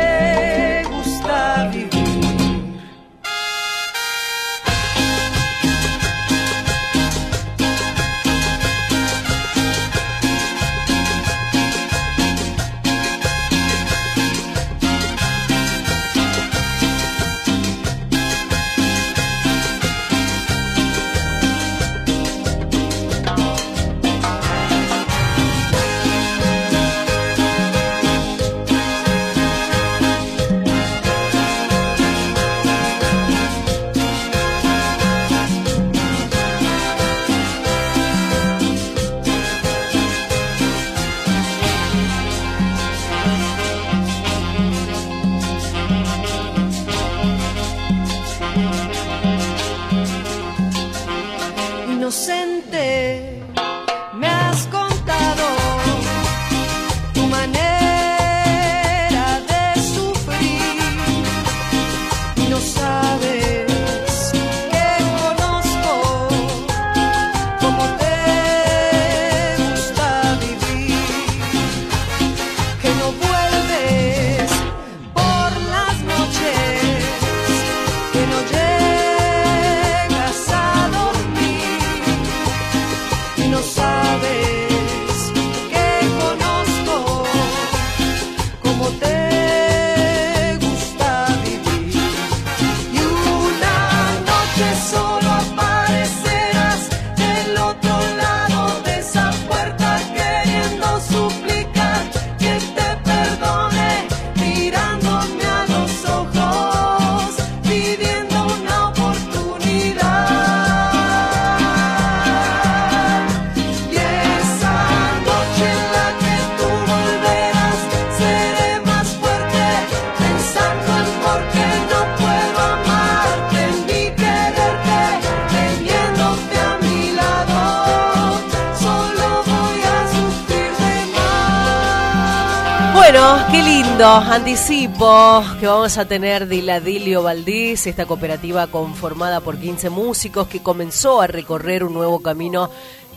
[135.81, 141.83] vamos a tener Diladilio Valdís, esta cooperativa conformada por 15 músicos que comenzó a recorrer
[141.83, 142.69] un nuevo camino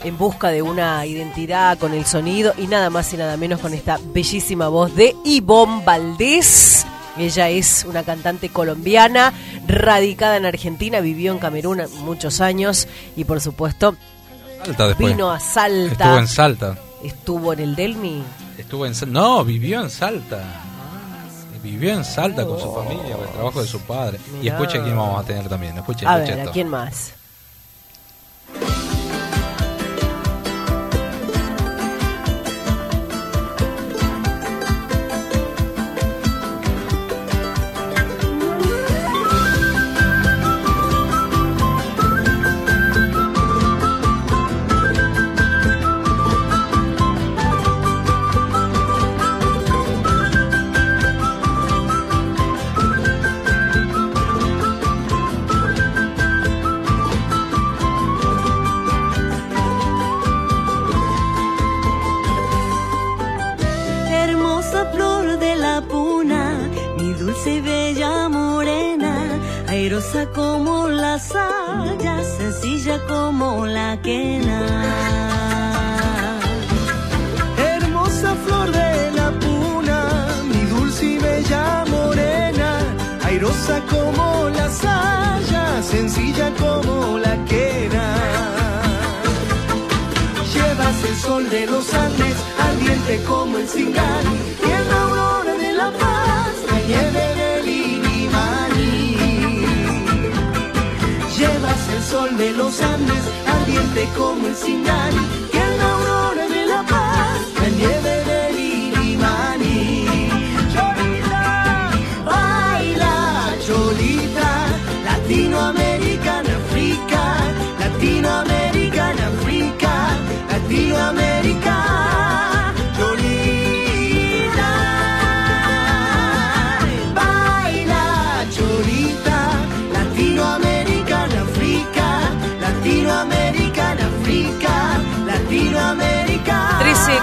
[0.02, 3.74] en busca de una identidad con el sonido y nada más y nada menos con
[3.74, 6.86] esta bellísima voz de Ivonne Valdés.
[7.18, 9.34] Ella es una cantante colombiana,
[9.68, 13.94] radicada en Argentina, vivió en Camerún muchos años y por supuesto
[14.64, 15.92] Salta vino a Salta.
[15.92, 16.78] Estuvo en Salta.
[17.02, 18.22] Estuvo en el Delmi.
[18.56, 19.12] Estuvo en Salta.
[19.12, 20.64] No, vivió en Salta.
[21.64, 24.20] Vivió en Salta con su familia, con el trabajo de su padre.
[24.34, 24.58] Y Mirá.
[24.60, 25.76] escuche quién vamos a tener también.
[25.78, 26.52] Escuche, A escuche ver, ¿a esto.
[26.52, 27.12] quién más?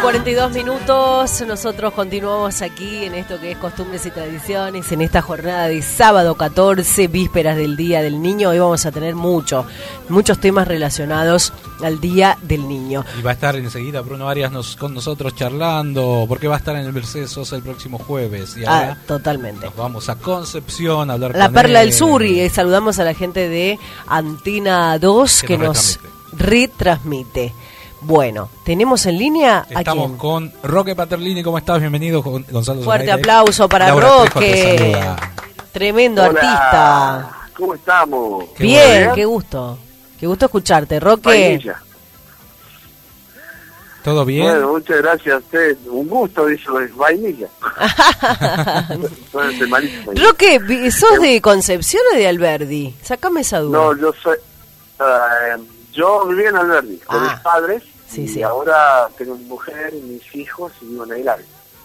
[0.01, 1.41] 42 minutos.
[1.47, 6.35] Nosotros continuamos aquí en esto que es costumbres y tradiciones, en esta jornada de sábado
[6.35, 8.49] 14, vísperas del Día del Niño.
[8.49, 9.65] Hoy vamos a tener mucho,
[10.09, 13.05] muchos temas relacionados al Día del Niño.
[13.19, 16.75] Y va a estar enseguida Bruno Arias nos, con nosotros charlando, porque va a estar
[16.75, 18.57] en el Mercedes Sosa el próximo jueves.
[18.57, 19.65] Y Ah, totalmente.
[19.67, 21.89] nos vamos a Concepción a hablar La con Perla él.
[21.89, 23.77] del Sur y eh, saludamos a la gente de
[24.07, 25.99] Antina 2 Que que, nos nos
[26.33, 27.53] retransmite.
[28.01, 30.17] Bueno, tenemos en línea a Estamos quién?
[30.17, 31.43] con Roque Paterlini.
[31.43, 31.79] ¿Cómo estás?
[31.79, 32.81] Bienvenido, Gon- Gonzalo.
[32.81, 34.97] Fuerte aplauso para Laura Roque.
[35.71, 36.39] Tremendo Hola.
[36.39, 37.37] artista.
[37.55, 38.45] ¿Cómo estamos?
[38.57, 39.77] Bien, qué gusto.
[40.19, 41.61] Qué gusto escucharte, Roque.
[44.03, 44.47] ¿Todo bien?
[44.49, 45.77] Bueno, muchas gracias a usted.
[45.85, 47.47] Un gusto, dice es vainilla.
[50.15, 52.95] Roque, ¿sos de Concepción o de Alberdi?
[53.03, 53.77] Sácame esa duda.
[53.77, 54.37] No, yo soy.
[54.99, 55.57] eh,
[55.93, 57.83] yo viví en Alberdi con mis padres.
[58.11, 58.43] Sí, y sí.
[58.43, 61.39] ahora tengo mi mujer, mis hijos y vivo en Aguilar.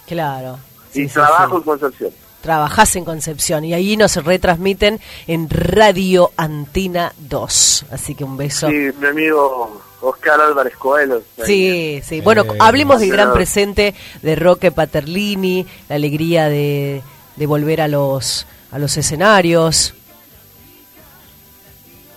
[0.07, 0.59] Claro.
[0.93, 1.55] y Sí, trabajo sí.
[1.57, 2.11] en Concepción.
[2.41, 7.85] Trabajás en Concepción y ahí nos retransmiten en Radio Antina 2.
[7.91, 8.67] Así que un beso.
[8.67, 11.21] Sí, mi amigo Oscar Álvarez Coelho.
[11.45, 12.21] Sí, sí.
[12.21, 17.01] Bueno, Eh, hablemos del gran presente de Roque Paterlini, la alegría de,
[17.35, 19.93] de volver a los a los escenarios.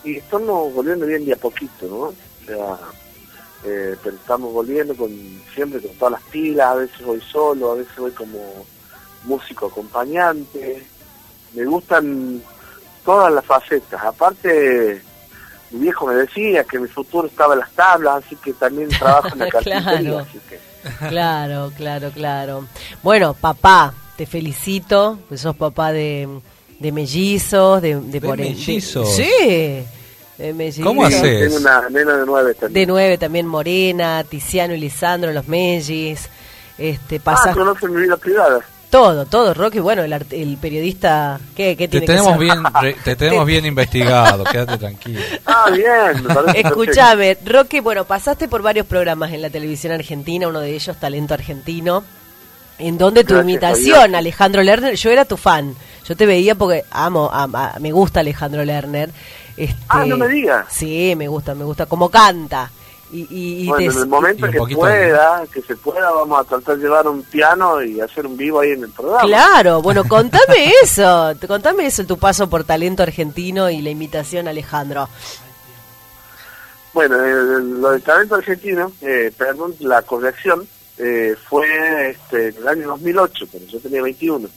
[0.05, 1.97] Y estamos volviendo bien de a poquito, ¿no?
[1.97, 2.15] O
[2.47, 2.79] sea,
[3.65, 5.11] eh, pero estamos volviendo con
[5.55, 8.39] siempre con todas las pilas, a veces voy solo, a veces voy como
[9.25, 10.83] músico acompañante.
[11.55, 12.43] Me gustan
[13.05, 14.03] todas las facetas.
[14.03, 15.03] Aparte,
[15.71, 19.29] mi viejo me decía que mi futuro estaba en las tablas, así que también trabajo
[19.33, 19.83] en la carpintería.
[20.01, 20.19] Claro.
[20.21, 20.71] así que-
[21.09, 22.67] Claro, claro, claro.
[23.03, 26.27] Bueno, papá, te felicito, pues sos papá de,
[26.79, 29.15] de mellizos, de, de, de- mellizos?
[29.15, 29.85] sí,
[30.83, 31.41] ¿Cómo haces?
[31.51, 32.73] Tengo una nena de nueve también.
[32.75, 36.29] De nueve también Morena, Tiziano y Lisandro, los mellis.
[36.79, 38.61] Este, Ah, pasas conoce mi vida privada.
[38.89, 39.81] todo, todo, Roque.
[39.81, 42.57] Bueno, el, el periodista, ¿qué, qué Te tiene tenemos que ser?
[42.57, 45.21] bien, re- te tenemos bien investigado, quédate tranquilo.
[45.45, 46.25] Ah, bien.
[46.57, 51.35] Escúchame, Roque, bueno, pasaste por varios programas en la televisión argentina, uno de ellos Talento
[51.35, 52.03] Argentino,
[52.79, 54.19] en donde tu Gracias, imitación, Dios.
[54.19, 55.75] Alejandro Lerner, yo era tu fan,
[56.09, 59.11] yo te veía porque amo, am- a- me gusta Alejandro Lerner.
[59.65, 60.67] Este, Ah, no me digas.
[60.71, 62.71] Sí, me gusta, me gusta, como canta.
[63.13, 66.45] Y, y- y Bueno, te- en el momento que pueda, que se pueda, vamos a
[66.45, 69.23] tratar de llevar un piano y hacer un vivo ahí en el programa.
[69.23, 74.51] Claro, bueno, contame eso, contame eso, tu paso por talento argentino y la imitación a
[74.51, 75.09] Alejandro.
[76.93, 80.67] Bueno, el- lo del talento argentino, eh, perdón, la corrección,
[80.99, 84.49] eh, fue este, en el año 2008, pero yo tenía 21.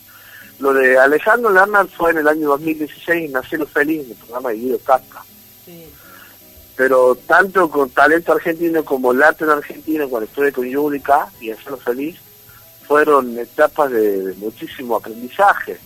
[0.59, 4.49] Lo de Alejandro Lerner fue en el año 2016 en Nacelo Feliz, en el programa
[4.49, 5.23] de Guido Casca.
[6.75, 12.17] Pero tanto con talento argentino como latino argentino, cuando estuve con Yúrica y Hacerlo Feliz,
[12.87, 15.77] fueron etapas de, de muchísimo aprendizaje.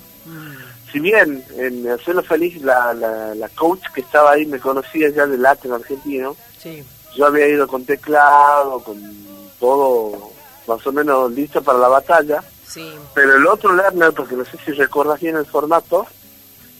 [0.92, 5.26] Si bien en Hacerlo Feliz la, la, la coach que estaba ahí me conocía ya
[5.26, 6.84] del latino argentino, Sí.
[7.16, 8.98] yo había ido con teclado, con
[9.60, 10.32] todo
[10.68, 12.94] más o menos listo para la batalla, Sí.
[13.14, 16.06] pero el otro Lerner, porque no sé si recuerdas bien el formato,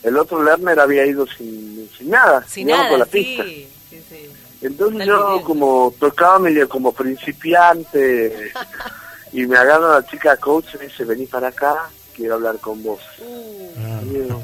[0.04, 3.44] el otro Lerner había ido sin, sin nada, Sin nada, con la sí, pista.
[3.44, 3.70] sí,
[4.10, 4.30] sí.
[4.62, 5.44] Entonces yo bien.
[5.44, 8.52] como tocaba medio como principiante
[9.32, 12.82] y me agarra la chica coach y me dice, vení para acá, quiero hablar con
[12.84, 13.00] vos.
[13.20, 14.06] Uh.
[14.06, 14.42] Y digo,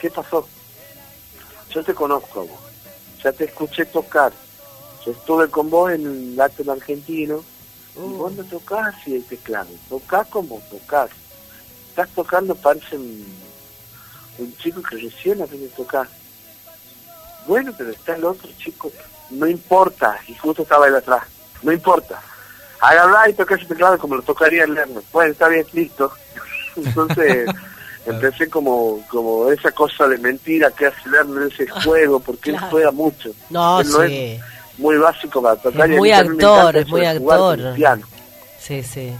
[0.00, 0.46] ¿qué pasó?
[1.70, 2.60] Yo te conozco a vos,
[3.22, 4.32] ya te escuché tocar,
[5.04, 7.42] yo estuve con vos en el latino argentino,
[7.96, 11.10] y vos no tocás así el teclado, tocás como tocás.
[11.90, 13.24] Estás tocando, parece un,
[14.38, 16.08] un chico que recién aprende a tocar.
[17.46, 18.90] Bueno, pero está el otro chico,
[19.30, 21.22] no importa, y justo estaba él atrás,
[21.62, 22.20] no importa.
[22.80, 25.02] Agarrá y toca ese teclado como lo tocaría el Lerner.
[25.12, 26.12] Bueno, está bien, listo.
[26.76, 27.48] Entonces
[28.06, 32.90] empecé como como esa cosa de mentira que hace Lerner ese juego, porque él juega
[32.90, 33.30] mucho.
[33.50, 34.14] No, Él no sí.
[34.14, 34.42] es
[34.78, 35.90] muy básico para tocar.
[35.90, 37.74] Es muy actor, es muy actor.
[38.60, 39.12] Sí, sí.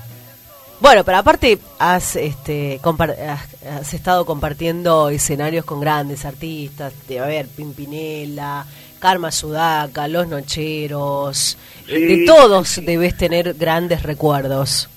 [0.80, 3.40] Bueno, pero aparte has, este, has,
[3.80, 8.66] has estado compartiendo escenarios con grandes artistas, de a ver, Pimpinela,
[8.98, 11.57] Karma Sudaca, Los Nocheros,
[11.88, 14.88] eh, Sí, de todos debes tener grandes recuerdos.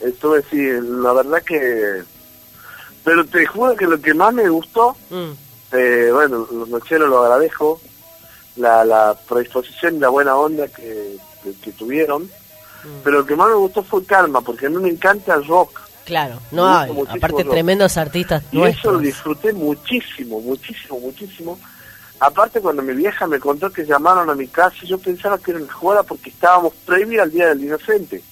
[0.00, 0.56] Estuve, sí,
[1.02, 2.02] la verdad que...
[3.04, 5.30] Pero te juro que lo que más me gustó, Mm.
[5.72, 7.80] eh, bueno, los nocheros lo agradezco,
[8.60, 12.30] la, la predisposición y la buena onda que, que, que tuvieron,
[12.82, 13.02] Mm.
[13.04, 15.78] pero lo que más me gustó fue Calma, porque a mí me encanta el rock.
[16.06, 17.50] Claro, no hay, aparte rock.
[17.50, 21.58] tremendos artistas Y eso lo disfruté muchísimo, muchísimo, muchísimo.
[22.20, 25.60] Aparte cuando mi vieja me contó que llamaron a mi casa, yo pensaba que era
[25.60, 28.22] una joda porque estábamos previo al Día del Inocente.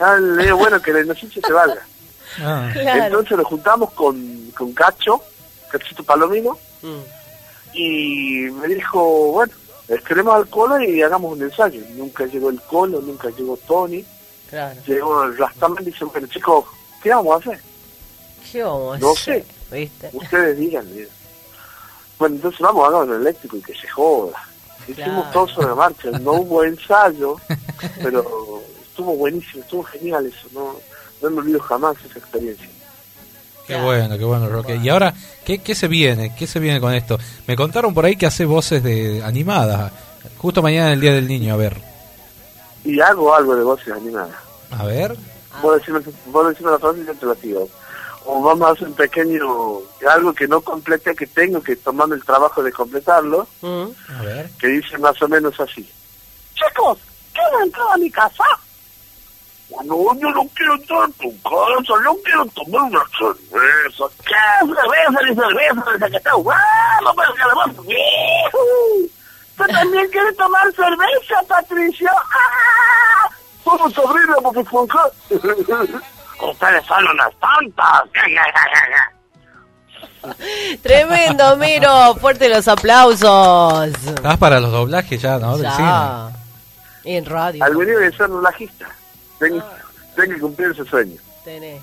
[0.00, 1.82] Ah, le digo, bueno, que la inocencia se valga.
[2.42, 2.68] Ah.
[2.74, 5.22] Entonces nos juntamos con, con Cacho,
[5.70, 7.74] Cachito Palomino, Mm.
[7.74, 9.52] y me dijo, bueno,
[9.88, 11.80] esperemos al colo y hagamos un ensayo.
[11.94, 14.04] Nunca llegó el colo, nunca llegó Tony,
[14.50, 14.80] Claro.
[14.86, 16.64] llegó el Rastaman y dice, bueno chicos,
[17.02, 17.60] ¿qué vamos a hacer?
[18.52, 19.44] ¿Qué vamos a No hacer?
[19.70, 19.76] sé.
[19.76, 20.10] ¿Viste?
[20.12, 20.86] Ustedes digan.
[20.92, 21.08] digan.
[22.18, 24.38] Bueno, entonces vamos a dar un eléctrico y que se joda.
[24.86, 25.30] Hicimos Claro.
[25.32, 27.36] todo sobre marcha, no hubo ensayo,
[28.02, 30.76] pero estuvo buenísimo, estuvo genial eso, no,
[31.22, 32.68] no me olvido jamás esa experiencia.
[33.66, 34.76] Qué bueno, qué bueno, Roque.
[34.76, 36.34] Y ahora, ¿qué, ¿qué se viene?
[36.36, 37.18] ¿Qué se viene con esto?
[37.46, 39.90] Me contaron por ahí que hace voces de animadas.
[40.38, 41.80] Justo mañana el Día del Niño, a ver.
[42.84, 44.34] Y hago algo de voces animadas.
[44.70, 45.16] A ver.
[45.62, 47.68] Vos decime, vos decime la frase y yo te la digo.
[48.26, 49.40] O vamos a hacer un pequeño,
[50.10, 53.84] algo que no complete, que tengo que tomarme el trabajo de completarlo, Mm.
[54.18, 54.50] A ver.
[54.58, 55.88] que dice más o menos así.
[56.54, 56.98] Chicos,
[57.32, 58.44] ¿quieren entrar a mi casa?
[59.84, 64.04] No, yo no quiero entrar a tu casa, yo quiero tomar una cerveza.
[64.24, 65.92] ¿Qué cerveza ni cerveza?
[65.92, 68.58] Desde que está bueno, pero que le vas viejo.
[69.56, 72.10] ¿Tú también quieres tomar cerveza, Patricio?
[72.12, 73.28] ¡Ah!
[73.62, 74.82] Somos sobrinos, porque fue
[76.42, 78.02] Ustedes son unas tontas.
[80.82, 82.14] Tremendo, Miro.
[82.16, 83.88] Fuerte los aplausos.
[83.88, 85.56] Estás para los doblajes ya, ¿no?
[85.56, 85.90] Del cine.
[87.04, 87.62] En radio.
[87.64, 88.88] Al venir de ser relajista,
[89.48, 89.64] tengo,
[90.16, 91.16] tengo que cumplir ese sueño.
[91.44, 91.82] Tenés.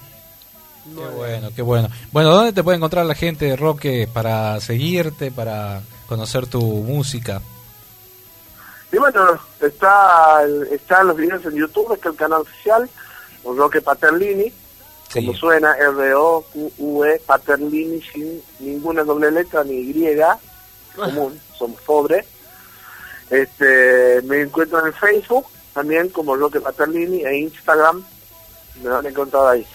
[0.84, 1.89] Qué bueno, qué bueno.
[2.12, 7.41] Bueno, ¿dónde te puede encontrar la gente, Roque, para seguirte, para conocer tu música?
[8.91, 10.41] Y bueno, está,
[10.72, 12.89] están los videos en YouTube, está el canal oficial,
[13.43, 14.51] Roque Paterlini,
[15.14, 20.18] como suena, R-O-Q-U-E, Paterlini, sin ninguna doble letra ni Y,
[20.95, 22.26] común, somos pobres.
[23.30, 28.03] Este, me encuentro en Facebook, también como Roque Paterlini, e Instagram,
[28.84, 29.65] me van a encontrar ahí.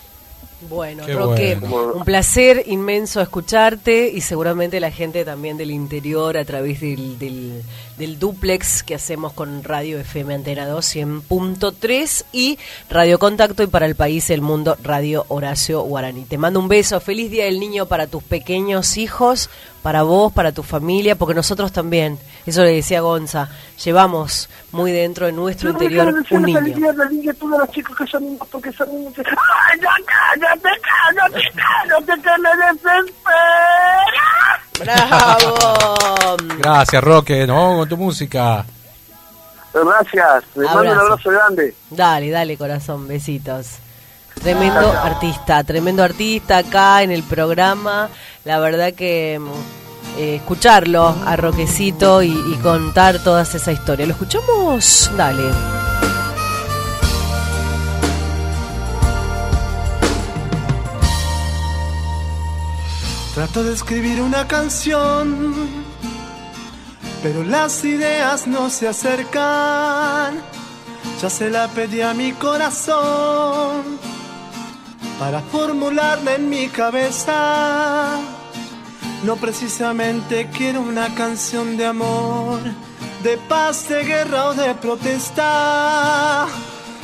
[0.69, 1.93] Bueno, Qué Roque, bueno.
[1.93, 7.63] un placer inmenso escucharte y seguramente la gente también del interior a través del, del
[7.99, 12.59] del duplex que hacemos con Radio FM Antena 2 100.3 y
[12.91, 16.25] Radio Contacto y para el país el mundo Radio Horacio Guaraní.
[16.25, 19.49] Te mando un beso, feliz Día del Niño para tus pequeños hijos,
[19.87, 23.49] para vos, para tu familia, porque nosotros también, eso le decía Gonza,
[23.85, 26.59] llevamos muy dentro de nuestro No interior un la niño.
[26.59, 29.13] felicidad del niño, todos los chicos que son niños, porque son niños.
[29.17, 32.51] ¡Ay, ya cállate, cállate, cállate, que me
[34.81, 34.99] desespera!
[35.09, 36.37] ¡Bravo!
[36.59, 37.47] Gracias, Roque.
[37.47, 38.67] Nos vamos con tu música.
[39.73, 41.77] Gracias, les mando un abrazo grande.
[41.91, 43.79] Dale, dale, corazón, besitos.
[44.43, 48.09] Tremendo artista, tremendo artista acá en el programa.
[48.45, 54.07] La verdad que mm, eh, escucharlo a Roquecito y, y contar toda esa historia.
[54.07, 55.11] ¿Lo escuchamos?
[55.17, 55.43] Dale.
[63.35, 65.55] Trato de escribir una canción,
[67.23, 70.41] pero las ideas no se acercan.
[71.21, 74.16] Ya se la pedí a mi corazón
[75.19, 78.19] para formularla en mi cabeza.
[79.25, 82.61] No precisamente quiero una canción de amor,
[83.23, 86.47] de paz, de guerra o de protesta.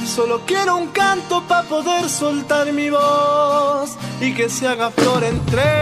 [0.07, 5.73] Solo quiero un canto para poder soltar mi voz y que se haga flor entre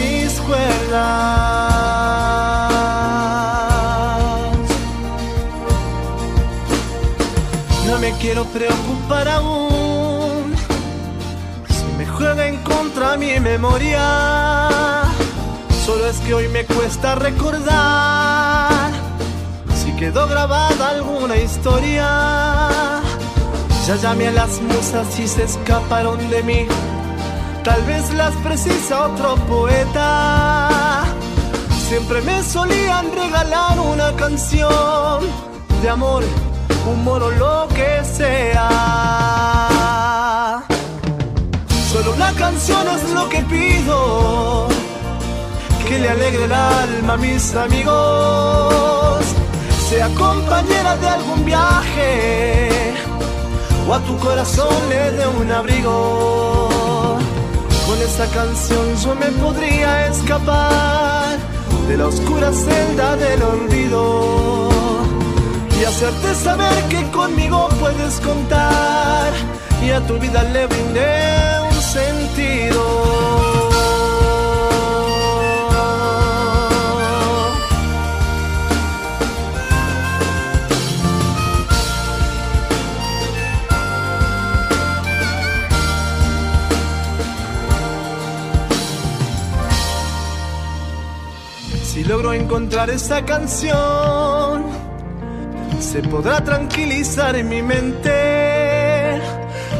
[0.00, 1.10] mis cuerdas.
[7.86, 9.73] No me quiero preocupar aún
[12.14, 15.08] juega en contra mi memoria.
[15.84, 18.90] Solo es que hoy me cuesta recordar
[19.74, 23.00] si quedó grabada alguna historia.
[23.86, 26.66] Ya llamé a las musas y se escaparon de mí.
[27.62, 31.04] Tal vez las precisa otro poeta.
[31.88, 35.20] Siempre me solían regalar una canción
[35.82, 36.24] de amor,
[36.86, 39.73] humor o lo que sea.
[42.16, 44.68] Una canción es lo que pido,
[45.88, 49.24] que le alegre el alma a mis amigos,
[49.88, 52.92] sea compañera de algún viaje
[53.88, 57.18] o a tu corazón le dé un abrigo.
[57.86, 61.36] Con esta canción yo me podría escapar
[61.88, 64.68] de la oscura celda del olvido
[65.78, 69.32] y hacerte saber que conmigo puedes contar
[69.82, 71.63] y a tu vida le brindé
[71.94, 72.82] sentido.
[91.84, 94.64] Si logro encontrar esa canción,
[95.78, 98.43] se podrá tranquilizar en mi mente.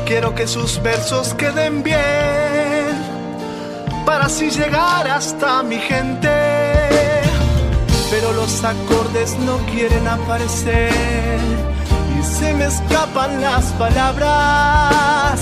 [0.07, 2.95] Quiero que sus versos queden bien,
[4.05, 6.29] para así llegar hasta mi gente.
[8.11, 11.41] Pero los acordes no quieren aparecer
[12.19, 15.41] y se me escapan las palabras.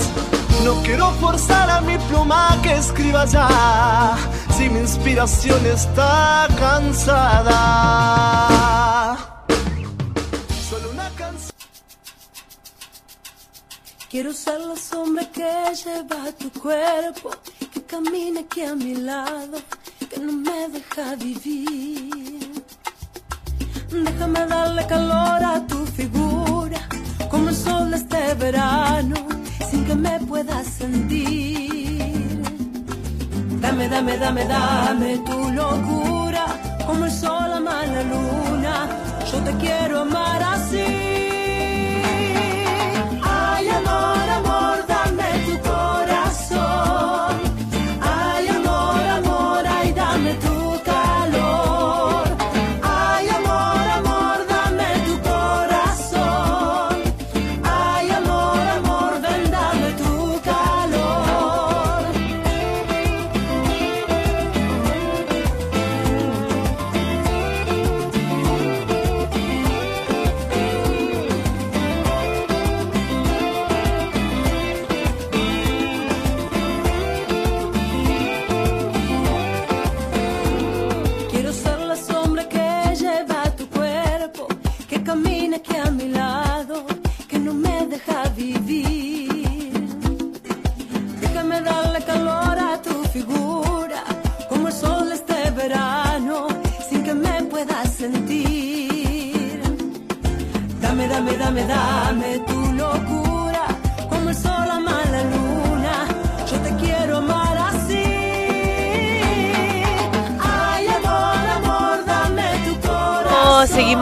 [0.63, 4.15] No quiero forzar a mi pluma que escriba ya,
[4.55, 7.53] si mi inspiración está cansada.
[14.13, 15.51] Quiero ser la sombra que
[15.83, 17.31] lleva tu cuerpo,
[17.73, 19.57] que camina aquí a mi lado,
[20.07, 22.63] que no me deja vivir.
[23.89, 26.87] Déjame darle calor a tu figura,
[27.31, 29.15] como el sol de este verano,
[29.71, 32.43] sin que me puedas sentir.
[33.61, 36.45] Dame, dame, dame, dame tu locura,
[36.85, 38.75] como el sol ama la luna,
[39.31, 41.22] yo te quiero amar así.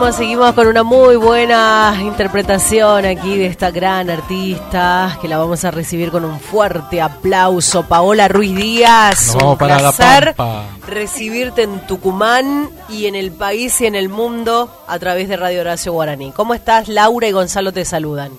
[0.02, 5.64] Seguimos, seguimos con una muy buena interpretación aquí de esta gran artista que la vamos
[5.64, 7.84] a recibir con un fuerte aplauso.
[7.84, 10.64] Paola Ruiz Díaz, Nos vamos un para La placer Pampa.
[10.88, 15.60] recibirte en Tucumán y en el país y en el mundo a través de Radio
[15.60, 16.32] Horacio Guaraní.
[16.32, 16.88] ¿Cómo estás?
[16.88, 18.32] Laura y Gonzalo te saludan.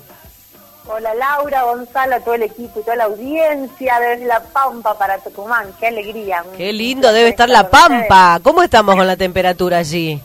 [0.85, 5.67] Hola Laura, Gonzalo, todo el equipo y toda la audiencia desde La Pampa para Tucumán.
[5.79, 6.43] Qué alegría.
[6.57, 8.39] Qué lindo debe estar La Pampa.
[8.43, 10.19] ¿Cómo estamos con la temperatura allí?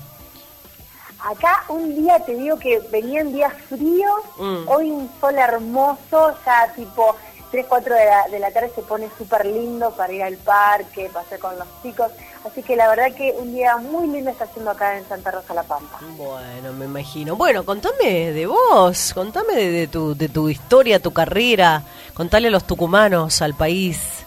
[1.30, 4.68] Acá un día te digo que venían días fríos, Mm.
[4.68, 7.14] hoy un sol hermoso, ya tipo
[7.50, 11.10] 3, 4 de la, de la tarde se pone súper lindo para ir al parque,
[11.12, 12.10] pasar con los chicos.
[12.46, 15.52] Así que la verdad que un día muy lindo está haciendo acá en Santa Rosa
[15.54, 15.98] La Pampa.
[16.16, 17.36] Bueno, me imagino.
[17.36, 21.82] Bueno, contame de vos, contame de, de tu, de tu historia, tu carrera,
[22.14, 24.24] contale a los tucumanos, al país.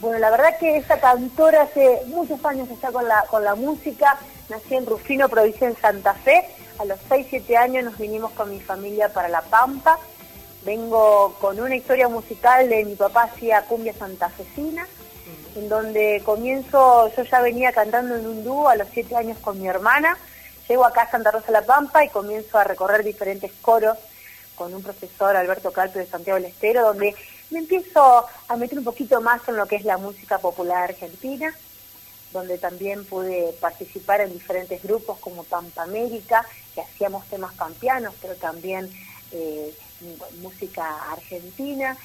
[0.00, 4.18] Bueno, la verdad que esta cantora hace muchos años está con la, con la música.
[4.48, 6.44] Nací en Rufino, provincia en Santa Fe.
[6.78, 9.98] A los 6, 7 años nos vinimos con mi familia para La Pampa.
[10.64, 14.86] Vengo con una historia musical de mi papá hacía cumbia santafesina,
[15.56, 19.60] en donde comienzo, yo ya venía cantando en un dúo a los 7 años con
[19.60, 20.16] mi hermana.
[20.68, 23.98] Llego acá a Santa Rosa La Pampa y comienzo a recorrer diferentes coros
[24.54, 27.14] con un profesor, Alberto Calpe de Santiago del Estero, donde
[27.50, 31.54] me empiezo a meter un poquito más en lo que es la música popular argentina,
[32.34, 38.34] donde también pude participar en diferentes grupos como Pampa América, que hacíamos temas pampeanos, pero
[38.34, 38.90] también
[39.30, 39.72] eh,
[40.42, 41.96] música argentina.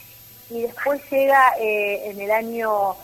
[0.51, 2.95] Y después llega eh, en el año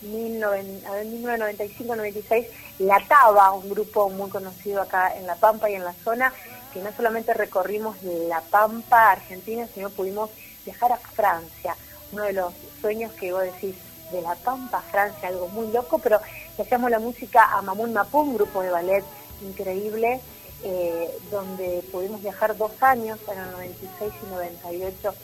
[0.00, 2.46] 19 a ver, 1995-96
[2.78, 6.32] La Taba, un grupo muy conocido acá en La Pampa y en la zona,
[6.72, 10.30] que no solamente recorrimos La Pampa, Argentina, sino pudimos
[10.64, 11.76] viajar a Francia.
[12.12, 13.76] Uno de los sueños que vos decís,
[14.10, 16.20] de La Pampa Francia, algo muy loco, pero
[16.56, 19.04] le hacíamos la música a Mamun Mapú, un grupo de ballet
[19.42, 20.20] increíble,
[20.62, 25.14] eh, donde pudimos viajar dos años, en el 96 y 98,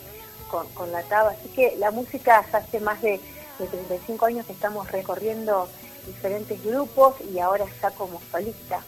[0.51, 1.31] con, con la TABA.
[1.31, 3.21] Así que la música ya hace más de,
[3.59, 5.69] de 35 años que estamos recorriendo
[6.07, 8.81] diferentes grupos y ahora está como solista.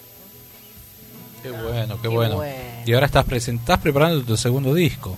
[1.42, 2.36] Qué bueno, qué, Qué bueno.
[2.36, 2.82] bueno.
[2.84, 5.16] Y ahora estás, estás preparando tu segundo disco.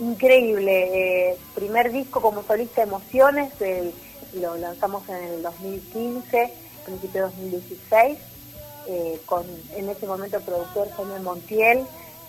[0.00, 3.52] Increíble, eh, primer disco como solista Emociones,
[4.34, 6.52] lo lanzamos en el 2015,
[6.84, 8.18] principio de 2016,
[8.86, 9.44] eh, con
[9.74, 11.84] en ese momento el productor Jaime Montiel,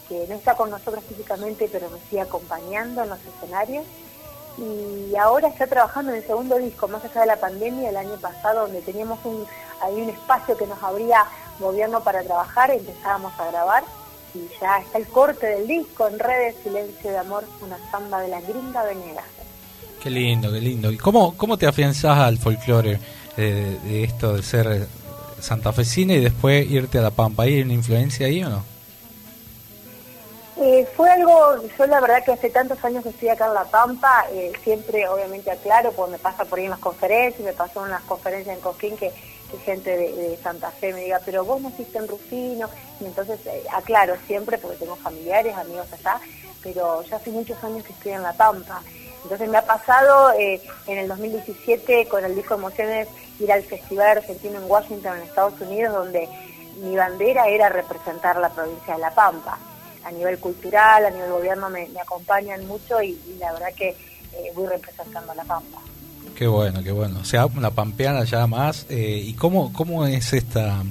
[0.08, 3.86] que no está con nosotros físicamente, pero nos sigue acompañando en los escenarios.
[4.58, 8.16] Y ahora está trabajando en el segundo disco, más allá de la pandemia, el año
[8.20, 9.46] pasado, donde teníamos un,
[9.82, 11.24] ahí un espacio que nos abría
[11.60, 13.84] gobierno para trabajar, empezábamos a grabar
[14.34, 18.30] y ya está el corte del disco en redes Silencio de Amor, una samba de
[18.30, 19.26] la gringa Venegas.
[20.02, 20.92] Qué lindo, qué lindo.
[20.92, 23.00] ¿Y cómo, cómo te afianzás al folclore
[23.38, 24.86] eh, de esto de ser eh,
[25.42, 27.44] santafesina y después irte a La Pampa?
[27.44, 28.64] ¿Hay una influencia ahí o no?
[30.62, 33.64] Eh, fue algo, yo la verdad que hace tantos años que estoy acá en La
[33.64, 37.86] Pampa, eh, siempre obviamente aclaro, porque me pasa por ahí en las conferencias, me pasó
[37.86, 39.14] en las conferencias en Cosquín que,
[39.50, 42.70] que gente de, Santa Fe me diga, pero vos naciste en Rufino,
[43.00, 46.20] y entonces eh, aclaro siempre, porque tengo familiares, amigos allá,
[46.62, 48.82] pero ya hace muchos años que estoy en La Pampa.
[49.24, 53.08] Entonces me ha pasado eh, en el 2017 con el disco Emociones
[53.40, 56.28] ir al Festival Argentino en Washington, en Estados Unidos, donde
[56.82, 59.58] mi bandera era representar la provincia de La Pampa.
[60.06, 63.90] A nivel cultural, a nivel gobierno me, me acompañan mucho y, y la verdad que
[63.90, 65.80] eh, voy representando a La Pampa.
[66.36, 67.20] Qué bueno, qué bueno.
[67.22, 68.86] O sea, una pampeana ya más.
[68.90, 70.82] eh, ¿Y cómo, cómo es esta,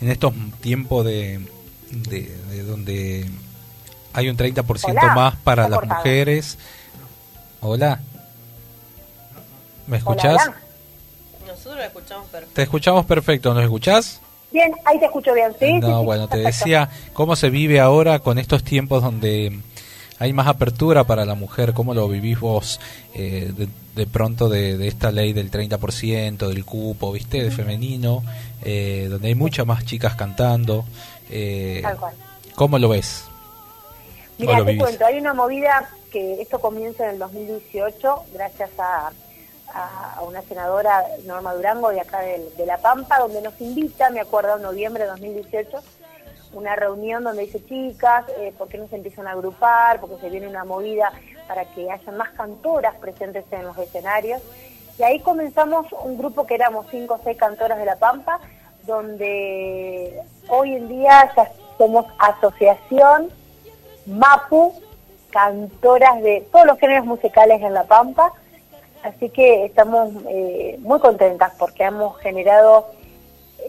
[0.00, 1.40] en estos tiempos de,
[1.90, 3.30] de, de donde
[4.12, 5.98] hay un 30% Hola, más para las cortado.
[6.00, 6.58] mujeres?
[7.60, 8.00] Hola.
[9.86, 10.42] ¿Me escuchás?
[10.46, 10.56] hola.
[11.46, 12.54] Nosotros la escuchamos perfecto.
[12.54, 14.20] Te escuchamos perfecto, ¿nos escuchás?
[14.52, 15.74] Bien, ahí te escucho bien, ¿sí?
[15.78, 16.58] No, sí, bueno, te perfecto.
[16.58, 19.60] decía, ¿cómo se vive ahora con estos tiempos donde
[20.20, 21.72] hay más apertura para la mujer?
[21.72, 22.78] ¿Cómo lo vivís vos
[23.14, 28.22] eh, de, de pronto de, de esta ley del 30%, del cupo, viste, de femenino,
[28.62, 30.84] eh, donde hay muchas más chicas cantando?
[31.30, 32.14] eh, Tal cual.
[32.54, 33.24] ¿Cómo lo ves?
[34.38, 34.84] Mira, ¿Cómo lo te vivís?
[34.84, 39.10] cuento, hay una movida que esto comienza en el 2018 gracias a,
[39.72, 44.20] a- una senadora, Norma Durango, de acá del- de, La Pampa, donde nos invita, me
[44.20, 45.82] acuerdo, en noviembre de 2018,
[46.52, 50.00] una reunión donde dice, chicas, eh, ¿por qué no se empiezan a agrupar?
[50.00, 51.12] Porque se viene una movida
[51.46, 54.42] para que haya más cantoras presentes en los escenarios.
[54.98, 58.40] Y ahí comenzamos un grupo que éramos cinco o seis cantoras de La Pampa,
[58.84, 63.30] donde hoy en día ya somos Asociación
[64.06, 64.74] MAPU,
[65.30, 68.32] cantoras de todos los géneros musicales en La Pampa.
[69.02, 72.88] Así que estamos eh, muy contentas porque hemos generado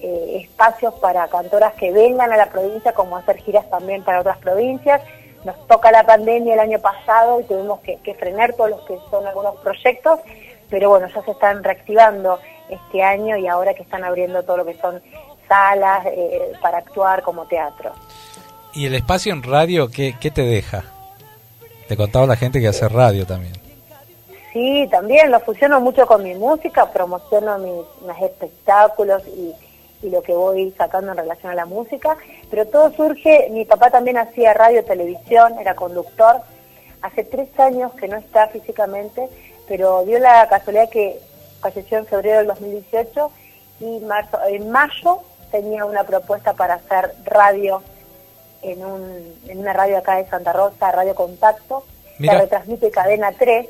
[0.02, 4.38] eh, espacios para cantoras que vengan a la provincia, como hacer giras también para otras
[4.38, 5.02] provincias.
[5.44, 8.98] Nos toca la pandemia el año pasado y tuvimos que, que frenar todos los que
[9.10, 10.20] son algunos proyectos,
[10.70, 12.40] pero bueno, ya se están reactivando
[12.70, 15.02] este año y ahora que están abriendo todo lo que son
[15.48, 17.92] salas eh, para actuar como teatro.
[18.74, 20.84] ¿Y el espacio en radio qué, qué te deja?
[21.88, 23.54] Te contaba la gente que hace radio también.
[24.54, 29.54] Sí, también lo fusiono mucho con mi música, promociono mis, mis espectáculos y,
[30.02, 32.18] y lo que voy sacando en relación a la música,
[32.50, 36.42] pero todo surge, mi papá también hacía radio, televisión, era conductor,
[37.02, 39.28] hace tres años que no está físicamente,
[39.68, 41.20] pero dio la casualidad que
[41.60, 43.32] falleció en febrero del 2018
[43.82, 45.22] y marzo, en mayo
[45.52, 47.82] tenía una propuesta para hacer radio
[48.62, 51.84] en, un, en una radio acá de Santa Rosa, Radio Contacto,
[52.18, 52.34] Mira.
[52.34, 53.68] que retransmite Cadena 3.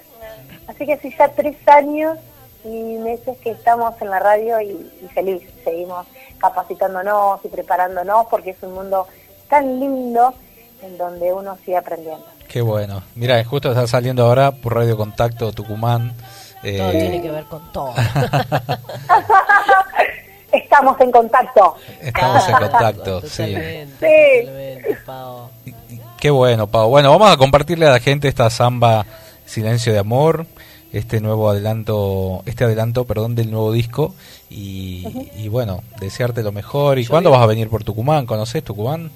[0.68, 2.18] Así que hace ya tres años
[2.64, 4.70] y meses que estamos en la radio y,
[5.04, 5.42] y feliz.
[5.64, 6.06] Seguimos
[6.40, 9.08] capacitándonos y preparándonos porque es un mundo
[9.50, 10.34] tan lindo
[10.82, 12.26] en donde uno sigue aprendiendo.
[12.48, 13.04] Qué bueno.
[13.16, 16.14] Mira, justo está saliendo ahora por Radio Contacto Tucumán.
[16.64, 17.94] eh, Todo tiene que ver con todo.
[20.52, 21.76] Estamos en contacto.
[22.02, 23.56] Estamos en contacto, sí.
[24.00, 24.48] Sí.
[26.20, 26.90] Qué bueno, Pau.
[26.90, 29.06] Bueno, vamos a compartirle a la gente esta samba
[29.46, 30.46] Silencio de Amor,
[30.94, 34.14] este nuevo adelanto, este adelanto, perdón, del nuevo disco
[34.50, 37.00] y, y bueno, desearte lo mejor.
[37.00, 38.26] ¿Y cuándo vas a venir por Tucumán?
[38.26, 39.12] ¿Conoces Tucumán?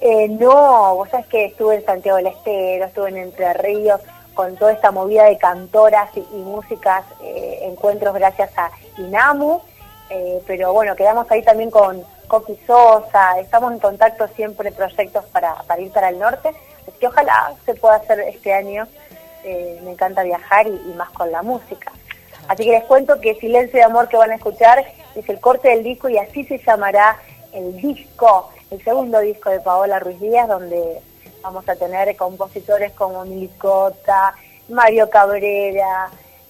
[0.00, 4.00] Eh, no, vos sabés que estuve en Santiago del Estero, estuve en Entre Ríos,
[4.34, 9.60] con toda esta movida de cantoras y, y músicas, eh, encuentros gracias a INAMU,
[10.10, 15.54] eh, pero bueno, quedamos ahí también con Coqui Sosa, estamos en contacto siempre proyectos para,
[15.68, 18.88] para ir para el norte, así que ojalá se pueda hacer este año,
[19.44, 21.92] eh, me encanta viajar y, más con la música.
[22.48, 24.84] Así que les cuento que Silencio de Amor que van a escuchar
[25.14, 27.16] es el corte del disco y así se llamará
[27.52, 31.00] el disco, el segundo disco de Paola Ruiz Díaz, donde
[31.42, 34.34] vamos a tener compositores como Milicota,
[34.68, 36.08] Mario Cabrera,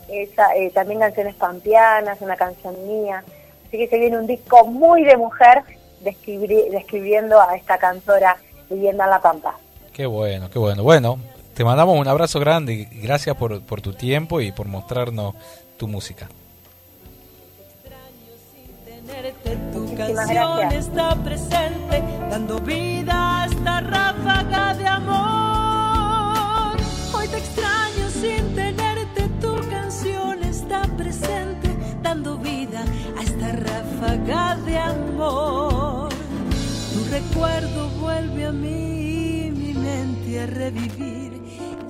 [0.08, 3.24] eh, también canciones pampeanas, una canción mía.
[3.66, 5.62] Así que se viene un disco muy de mujer
[6.00, 8.36] describiendo a esta cantora
[8.68, 9.56] viviendo en La Pampa.
[9.92, 10.82] Qué bueno, qué bueno.
[10.82, 11.18] Bueno,
[11.54, 15.34] te mandamos un abrazo grande y gracias por, por tu tiempo y por mostrarnos
[15.76, 16.28] tu música.
[19.72, 26.76] Tu canción está presente, dando vida a esta ráfaga de amor.
[27.14, 31.68] Hoy te extraño sin tenerte, tu canción está presente,
[32.02, 32.84] dando vida
[33.18, 36.08] a esta ráfaga de amor.
[36.92, 41.41] Tu recuerdo vuelve a mí, mi mente a revivir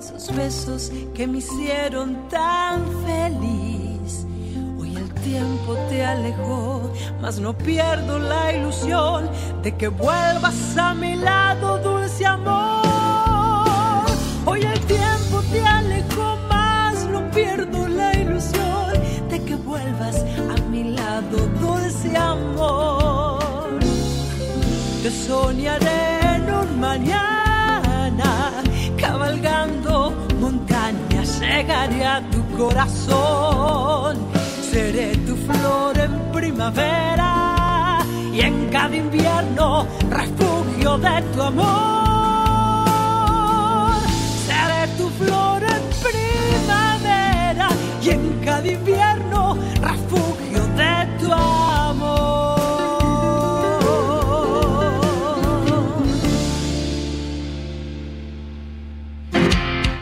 [0.03, 4.25] esos besos que me hicieron tan feliz.
[4.77, 6.81] Hoy el tiempo te alejó,
[7.21, 9.29] mas no pierdo la ilusión
[9.61, 14.05] de que vuelvas a mi lado, dulce amor.
[14.45, 18.93] Hoy el tiempo te alejó, mas no pierdo la ilusión
[19.29, 23.79] de que vuelvas a mi lado, dulce amor.
[25.01, 27.42] Te soñaré en un mañana,
[29.63, 34.17] cabalgando montañas, llegaré a tu corazón.
[34.71, 37.99] Seré tu flor en primavera
[38.33, 41.63] y en cada invierno refugio de tu amor.
[44.47, 47.69] Seré tu flor en primavera
[48.01, 51.22] y en cada invierno refugio de tu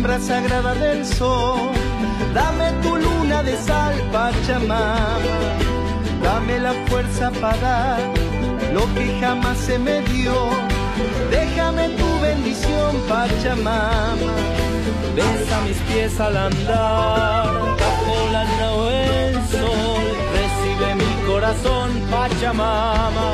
[0.00, 1.60] hembra sagrada del sol.
[2.32, 5.18] Dame tu luna de sal, Pachamama.
[6.22, 8.00] Dame la fuerza para dar
[8.72, 10.36] lo que jamás se me dio.
[11.30, 14.32] Déjame tu bendición, Pachamama.
[15.14, 17.46] Besa mis pies al andar,
[17.82, 20.04] bajo la luna o el sol.
[20.38, 23.28] Recibe mi corazón, Pachamama.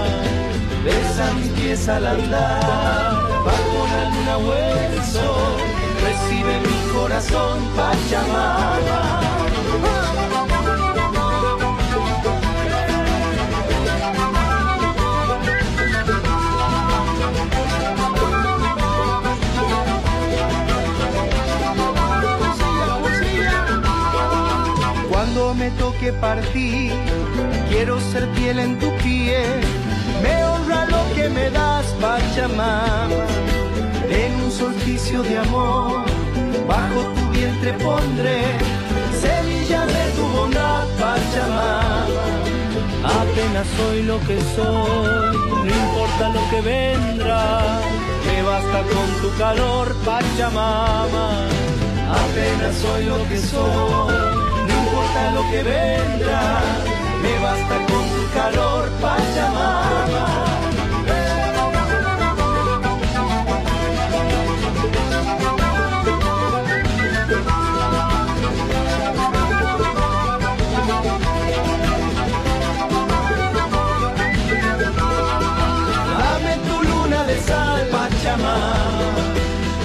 [0.84, 3.12] Besa mis pies al andar,
[3.46, 5.75] bajo la luna o el sol.
[6.02, 9.20] Recibe mi corazón, Pachamama.
[25.10, 26.92] Cuando me toque partir,
[27.68, 29.60] quiero ser piel en tu piel.
[30.22, 33.26] Me honra lo que me das, Pachamama.
[34.10, 36.04] En un solsticio de amor,
[36.68, 38.42] bajo tu vientre pondré
[39.20, 42.26] semillas de tu bondad, Pachamama.
[43.04, 45.36] Apenas soy lo que soy,
[45.66, 47.80] no importa lo que vendrá.
[48.26, 51.28] Me basta con tu calor, Pachamama.
[52.24, 54.14] Apenas soy lo que soy,
[54.68, 56.60] no importa lo que vendrá.
[57.22, 60.75] Me basta con tu calor, Pachamama.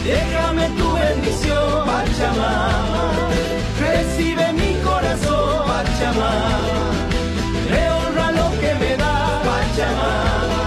[0.03, 3.29] Déjame tu bendición, Pachamama.
[3.79, 6.59] Recibe mi corazón, Pachamama.
[7.69, 10.61] Me honra lo que me da, Pachamama.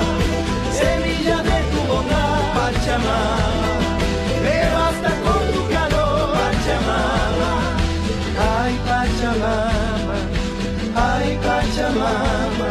[0.73, 3.73] Semilla de tu bondad, Pachamama.
[4.45, 7.51] Me basta con tu calor, Pachamama.
[8.57, 10.19] Ay, Pachamama.
[10.95, 12.71] Ay, Pachamama.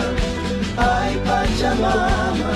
[0.78, 2.51] Ay, Pachamama.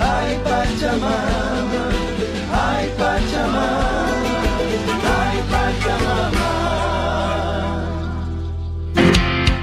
[0.00, 1.99] Ay, Pachamama.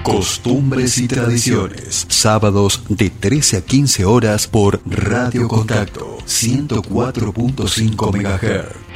[0.04, 2.06] Costumbres y tradiciones.
[2.10, 8.88] Sábados de 13 a 15 horas por Radio Contacto 104.5 MHz.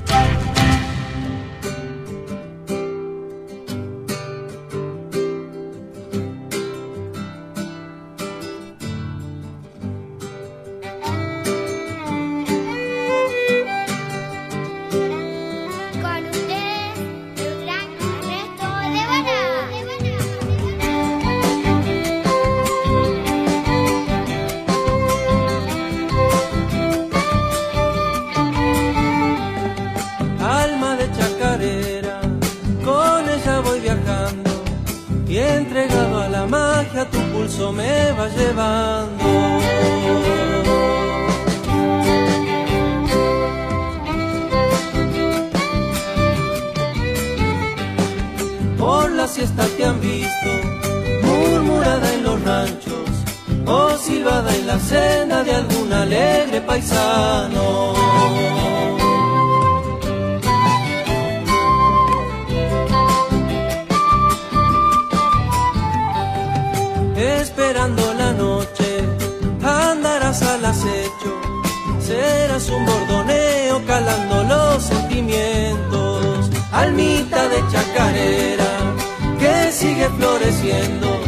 [80.17, 81.19] floreciendo,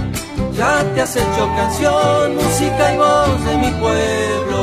[0.53, 4.58] ya te has hecho canción, música y voz de mi pueblo.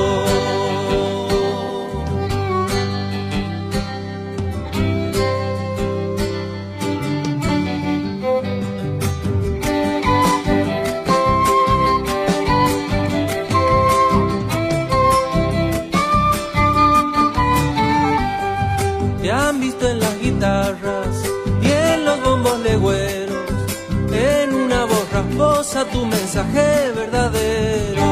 [25.84, 28.06] Tu mensaje verdadero.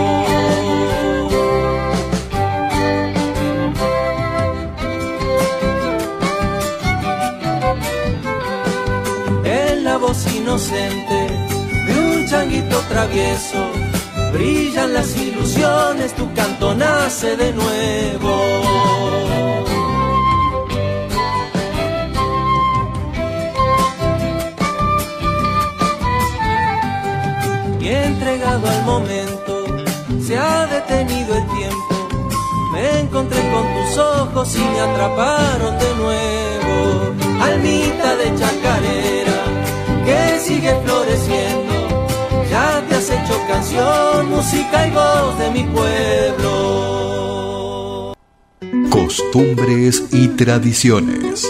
[9.44, 11.28] En la voz inocente
[11.86, 13.70] de un changuito travieso,
[14.32, 18.63] brillan las ilusiones, tu canto nace de nuevo.
[28.34, 29.64] Y entregado al momento.
[30.20, 32.08] Se ha detenido el tiempo,
[32.72, 37.14] me encontré con tus ojos y me atraparon de nuevo.
[37.42, 39.44] Almita de chacarera
[40.04, 41.74] que sigue floreciendo,
[42.50, 46.54] ya te has hecho canción, música y voz de mi pueblo.
[48.90, 51.46] Costumbres y tradiciones.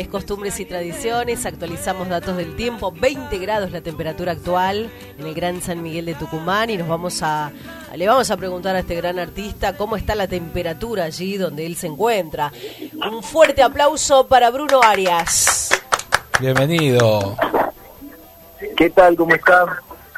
[0.00, 5.34] Es costumbres y tradiciones, actualizamos datos del tiempo, 20 grados la temperatura actual en el
[5.34, 7.50] Gran San Miguel de Tucumán y nos vamos a,
[7.94, 11.76] le vamos a preguntar a este gran artista cómo está la temperatura allí donde él
[11.76, 12.52] se encuentra.
[13.10, 15.70] Un fuerte aplauso para Bruno Arias.
[16.40, 17.36] Bienvenido.
[18.76, 19.16] ¿Qué tal?
[19.16, 19.68] ¿Cómo estás?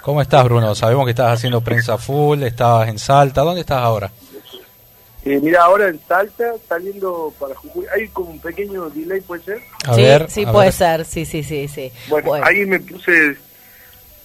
[0.03, 0.75] ¿Cómo estás, Bruno?
[0.75, 3.43] Sabemos que estás haciendo prensa full, estabas en Salta.
[3.43, 4.11] ¿Dónde estás ahora?
[5.25, 9.61] Eh, mira, ahora en Salta, saliendo para Jujuy, hay como un pequeño delay, ¿puede ser?
[9.87, 10.75] A sí, ver, sí a puede ver.
[10.75, 11.93] ser, sí, sí, sí, sí.
[12.09, 13.37] Bueno, ahí me puse,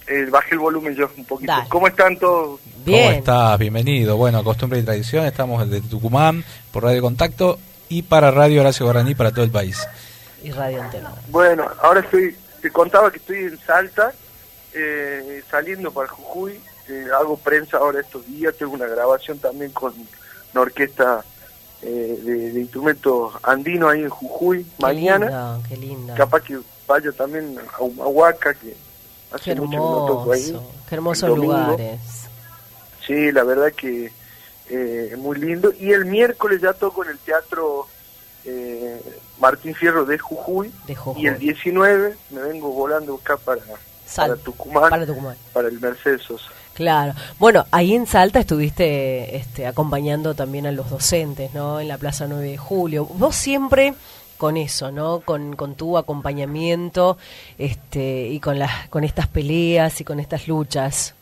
[0.06, 1.52] eh, bajé el volumen yo un poquito.
[1.52, 1.68] Dale.
[1.68, 2.60] ¿Cómo están todos?
[2.84, 3.58] ¿Cómo estás?
[3.58, 4.16] Bienvenido.
[4.16, 6.42] Bueno, Costumbre y Tradición, estamos desde Tucumán
[6.72, 7.58] por Radio Contacto
[7.90, 9.86] y para Radio Horacio Guaraní para todo el país.
[10.42, 11.12] Y Radio Antena.
[11.28, 14.12] Bueno, ahora estoy, te contaba que estoy en Salta,
[14.72, 16.58] eh, saliendo para Jujuy,
[16.88, 19.92] eh, hago prensa ahora estos días, tengo una grabación también con
[20.56, 21.22] una orquesta
[21.82, 25.26] eh, de, de instrumentos andinos ahí en Jujuy, Qué mañana.
[25.26, 26.14] lindo, qué lindo.
[26.14, 26.58] Capaz que
[26.88, 28.74] vaya también a Humahuaca, que
[29.32, 30.58] hace Qué mucho que no toco ahí.
[30.88, 32.00] qué hermosos lugares.
[33.06, 34.10] Sí, la verdad que
[34.70, 35.72] eh, muy lindo.
[35.78, 37.86] Y el miércoles ya toco en el Teatro
[38.46, 39.00] eh,
[39.38, 41.22] Martín Fierro de Jujuy, De Jujuy.
[41.22, 43.60] Y el 19 me vengo volando a buscar para,
[44.06, 45.36] Sal- para Tucumán, para Tucumán.
[45.52, 46.46] para el Mercedes Sosa.
[46.76, 47.14] Claro.
[47.38, 51.80] Bueno, ahí en Salta estuviste este, acompañando también a los docentes, ¿no?
[51.80, 53.06] En la Plaza 9 de Julio.
[53.06, 53.94] Vos siempre
[54.36, 55.20] con eso, ¿no?
[55.20, 57.16] Con, tu acompañamiento
[57.56, 61.14] este, y con, las, con estas peleas y con estas luchas.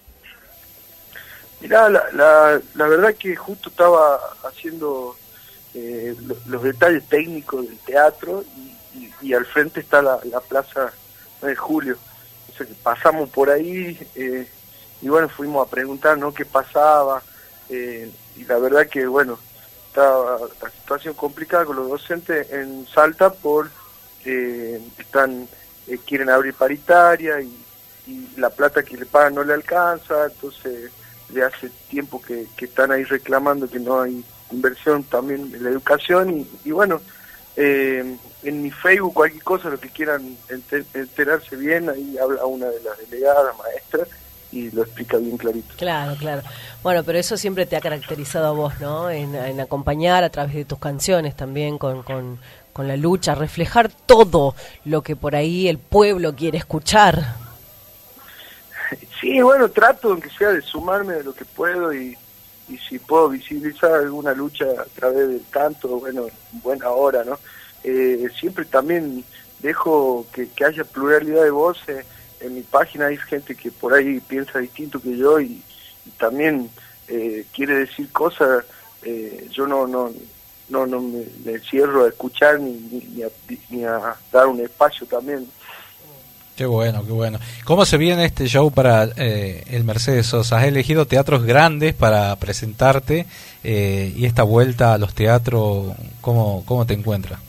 [1.61, 5.15] Mirá, la, la, la verdad que justo estaba haciendo
[5.73, 10.41] eh, lo- los detalles técnicos del teatro y, y- y al frente está la, la
[10.41, 10.93] Plaza
[11.41, 11.97] 9 de Julio.
[12.53, 14.49] O sea que pasamos por ahí eh,
[15.05, 16.33] y bueno, fuimos a preguntar ¿no?
[16.33, 17.23] qué pasaba
[17.69, 19.39] eh, y la verdad que bueno,
[19.89, 23.69] estaba la situación complicada con los docentes en Salta por
[24.25, 25.47] eh, están
[25.87, 27.61] eh, quieren abrir paritaria y,
[28.37, 30.91] la plata que le pagan no le alcanza, entonces
[31.31, 35.71] de hace tiempo que, que están ahí reclamando que no hay inversión también en la
[35.71, 37.01] educación y, y bueno,
[37.57, 42.67] eh, en mi Facebook cualquier cosa, lo que quieran enter- enterarse bien, ahí habla una
[42.67, 44.09] de las delegadas, maestras,
[44.55, 45.75] y lo explica bien clarito.
[45.77, 46.43] Claro, claro.
[46.83, 49.11] Bueno, pero eso siempre te ha caracterizado a vos, ¿no?
[49.11, 52.39] En, en acompañar a través de tus canciones también con, con,
[52.73, 54.55] con la lucha, reflejar todo
[54.85, 57.35] lo que por ahí el pueblo quiere escuchar.
[59.21, 62.17] Sí, bueno, trato aunque sea de sumarme de lo que puedo y,
[62.69, 66.27] y si puedo visibilizar alguna lucha a través del canto, bueno,
[66.63, 67.39] buena hora, ¿no?
[67.85, 69.25] eh, siempre también
[69.61, 72.05] dejo que, que haya pluralidad de voces.
[72.45, 75.63] En mi página hay gente que por ahí piensa distinto que yo y,
[76.07, 76.69] y también
[77.09, 78.65] eh, quiere decir cosas.
[79.03, 80.11] eh, yo no no
[80.69, 83.29] no no me, me cierro a escuchar ni, ni, ni a,
[83.71, 85.47] ni a dar un espacio también.
[86.57, 87.39] Qué bueno, qué bueno.
[87.65, 90.59] ¿Cómo se viene este show para eh, el Mercedes Sosa?
[90.59, 93.27] Has elegido teatros grandes para presentarte
[93.65, 97.41] eh, y esta vuelta a los teatros, ¿cómo, cómo te encuentras?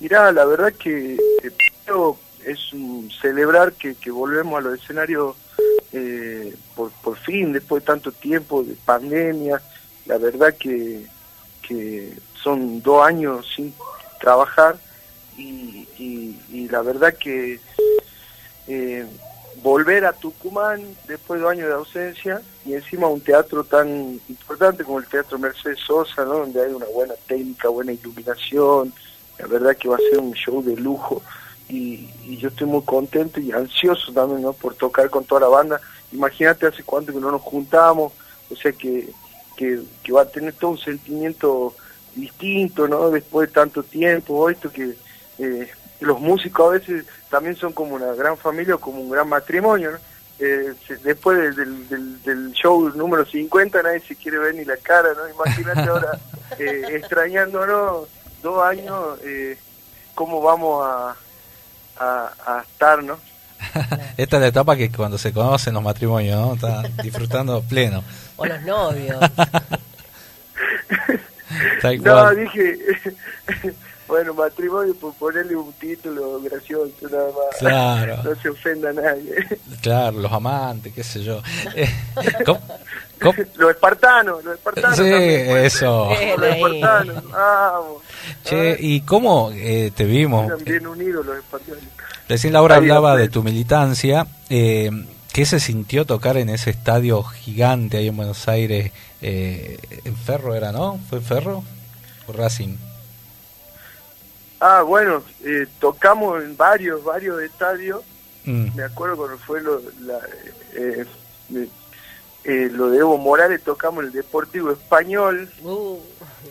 [0.00, 1.50] Mirá, la verdad que eh,
[2.44, 5.36] es un celebrar que, que volvemos a los escenarios
[5.92, 9.60] eh, por, por fin, después de tanto tiempo de pandemia.
[10.06, 11.06] La verdad que,
[11.66, 12.12] que
[12.42, 13.74] son dos años sin
[14.20, 14.76] trabajar
[15.36, 17.60] y, y, y la verdad que
[18.66, 19.06] eh,
[19.62, 24.84] volver a Tucumán después de dos años de ausencia y encima un teatro tan importante
[24.84, 28.92] como el Teatro Mercedes Sosa, donde hay una buena técnica, buena iluminación,
[29.38, 31.22] la verdad que va a ser un show de lujo
[31.72, 34.52] y, y yo estoy muy contento y ansioso también ¿no?
[34.52, 35.80] por tocar con toda la banda.
[36.12, 38.12] Imagínate hace cuánto que no nos juntamos,
[38.50, 39.08] o sea que,
[39.56, 41.74] que, que va a tener todo un sentimiento
[42.14, 43.10] distinto, ¿no?
[43.10, 44.94] Después de tanto tiempo, esto que
[45.38, 45.70] eh,
[46.00, 49.92] los músicos a veces también son como una gran familia o como un gran matrimonio,
[49.92, 49.98] ¿no?
[50.38, 50.74] Eh,
[51.04, 55.10] después del, del, del- del show número 50 nadie se quiere ver ni la cara,
[55.14, 55.28] ¿no?
[55.28, 56.18] Imagínate ahora
[56.58, 58.08] eh, extrañándonos
[58.42, 59.56] dos años, eh,
[60.14, 61.16] cómo vamos a,
[61.98, 63.18] a, a estar, ¿no?
[64.16, 66.54] Esta es la etapa que cuando se conocen los matrimonios, ¿no?
[66.54, 68.02] Está disfrutando pleno.
[68.36, 69.18] O los novios.
[72.02, 72.78] No, dije,
[74.08, 77.58] bueno, matrimonio por ponerle un título gracioso, nada más.
[77.58, 78.22] Claro.
[78.22, 79.34] No se ofenda a nadie.
[79.82, 81.42] Claro, los amantes, qué sé yo.
[81.74, 81.88] Eh,
[82.46, 82.78] ¿cómo- cómo-
[83.56, 84.96] Los espartanos, los espartanos.
[84.96, 85.74] Sí, también, pues.
[85.74, 86.08] eso.
[86.38, 88.02] Los espartanos, vamos.
[88.44, 90.46] Che, ¿y cómo eh, te vimos?
[90.46, 91.82] Eran bien unidos los espartanos.
[92.28, 94.26] Recién Laura hablaba de tu militancia.
[94.48, 94.90] Eh,
[95.32, 98.92] ¿Qué se sintió tocar en ese estadio gigante ahí en Buenos Aires?
[99.22, 101.00] Eh, en Ferro era, ¿no?
[101.08, 101.64] ¿Fue Ferro?
[102.26, 102.76] ¿O Racing?
[104.60, 108.02] Ah, bueno, eh, tocamos en varios, varios estadios.
[108.44, 108.76] Mm.
[108.76, 110.18] Me acuerdo cuando fue lo, la,
[110.74, 111.04] eh,
[112.44, 115.98] eh, lo de Evo Morales, tocamos en el Deportivo Español Uh,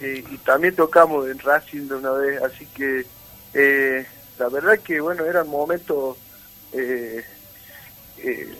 [0.01, 2.41] eh, y también tocamos en Racing de una vez.
[2.41, 3.05] Así que
[3.53, 4.05] eh,
[4.39, 6.17] la verdad que, bueno, eran momentos...
[6.73, 7.23] Eh,
[8.17, 8.55] eh,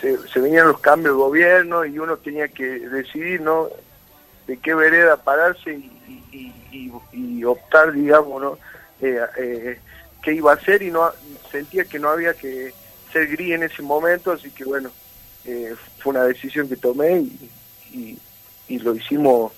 [0.00, 3.70] se, se venían los cambios de gobierno y uno tenía que decidir, ¿no?
[4.46, 8.58] De qué vereda pararse y, y, y- y optar, digamos, ¿no?
[9.00, 9.78] Eh, eh,
[10.22, 11.10] qué iba a hacer y no
[11.50, 12.74] sentía que no había que
[13.12, 14.90] ser gris en ese momento, así que bueno,
[15.44, 15.74] eh,
[16.04, 17.50] fue una decisión que tomé y,
[17.94, 18.18] y,
[18.68, 19.50] y lo hicimos,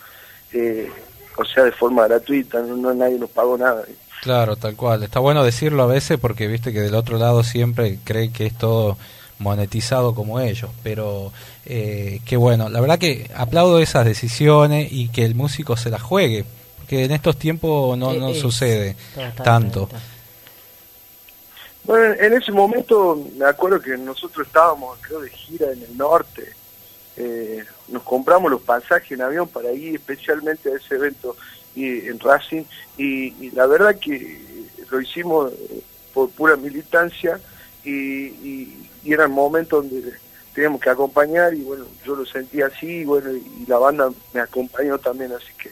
[0.53, 0.89] eh,
[1.37, 3.83] o sea, de forma gratuita, no, no nadie nos pagó nada.
[4.23, 5.03] Claro, tal cual.
[5.03, 8.57] Está bueno decirlo a veces porque viste que del otro lado siempre creen que es
[8.57, 8.97] todo
[9.39, 11.33] monetizado como ellos, pero
[11.67, 12.69] eh, qué bueno.
[12.71, 16.45] La verdad que aplaudo esas decisiones y que el músico se las juegue,
[16.89, 18.97] que en estos tiempos no, no Eh, es- sucede
[19.45, 19.89] tanto.
[21.87, 26.53] Bueno, en ese momento me acuerdo que nosotros estábamos, creo, de gira en el norte.
[27.17, 31.37] Eh, nos compramos los pasajes en avión para ir especialmente a ese evento
[31.75, 32.65] y, en Racing
[32.99, 34.39] y, la verdad que
[34.91, 35.83] lo hicimos eh,
[36.13, 37.41] por pura militancia
[37.85, 40.13] y, y, y eran momentos donde
[40.57, 44.41] teníamos que acompañar y bueno, yo lo sentí así y bueno, y la banda me
[44.41, 45.71] acompañó también, así que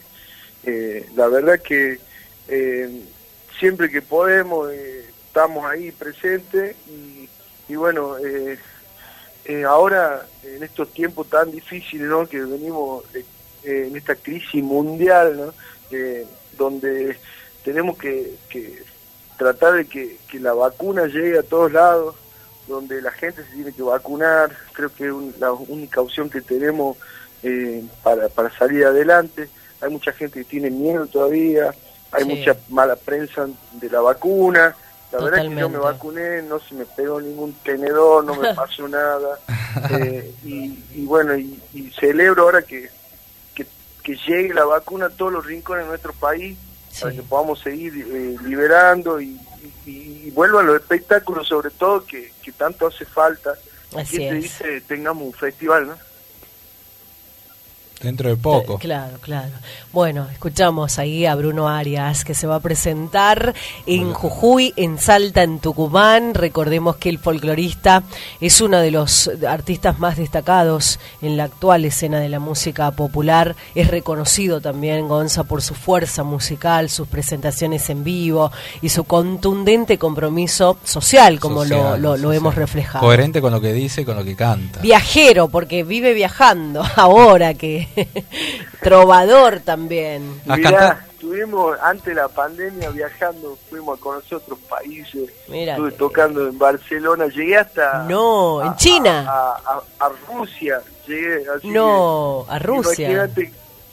[0.65, 1.99] eh, la verdad que
[2.49, 3.03] eh,
[3.59, 7.29] siempre que podemos eh, estamos ahí presentes y,
[7.69, 8.57] y bueno, eh,
[9.47, 12.25] eh, ahora en estos tiempos tan difíciles ¿no?
[12.29, 13.25] que venimos eh,
[13.65, 15.55] eh, en esta crisis mundial, ¿no?
[16.57, 17.17] Donde
[17.65, 18.83] tenemos que, que
[19.37, 22.15] tratar de que, que la vacuna llegue a todos lados,
[22.69, 26.41] donde la gente se tiene que vacunar, creo que es un- la única opción que
[26.43, 26.97] tenemos
[27.43, 29.49] eh, para, para salir adelante.
[29.81, 31.75] Hay mucha gente que tiene miedo todavía,
[32.13, 32.29] hay Sí.
[32.37, 34.75] mucha mala prensa de la vacuna.
[35.19, 38.89] La verdad que yo me vacuné, no se me pegó ningún tenedor, no me pasó
[38.89, 39.39] nada.
[39.91, 42.91] Eh, y, y bueno, y, y celebro ahora que,
[43.55, 43.67] que,
[44.03, 46.59] que llegue la vacuna a todos los rincones de nuestro país
[47.01, 49.39] para que podamos seguir eh, liberando y,
[49.87, 53.55] y, vuelvan los espectáculos, sobre todo que, que tanto hace falta.
[53.97, 54.43] Así ¿Quién te es.
[54.45, 55.97] dice tengamos un festival, no?
[58.05, 58.79] Dentro de poco.
[58.79, 59.51] Claro, claro.
[59.93, 63.55] Bueno, escuchamos ahí a Bruno Arias que se va a presentar
[63.87, 66.35] en Jujuy, en Salta, en Tucumán.
[66.35, 68.03] Recordemos que el folclorista
[68.41, 73.57] es uno de los artistas más destacados en la actual escena de la música popular.
[73.75, 78.53] Es reconocido también Gonza por su fuerza musical, sus presentaciones en vivo
[78.83, 83.05] y su contundente compromiso social, como lo- Social, lo, lo hemos reflejado.
[83.05, 84.81] Coherente con lo que dice y con lo que canta.
[84.81, 87.89] Viajero, porque vive viajando ahora que
[88.81, 90.41] trovador también.
[90.47, 95.97] Mirá, estuvimos antes de la pandemia viajando, fuimos a conocer otros países, Mira estuve que-
[95.99, 98.05] tocando en Barcelona, llegué hasta...
[98.05, 99.25] No, en China.
[99.29, 99.57] A,
[99.99, 103.11] a- a Rusia, llegué así No, que- a Rusia.
[103.11, 103.53] Imagínate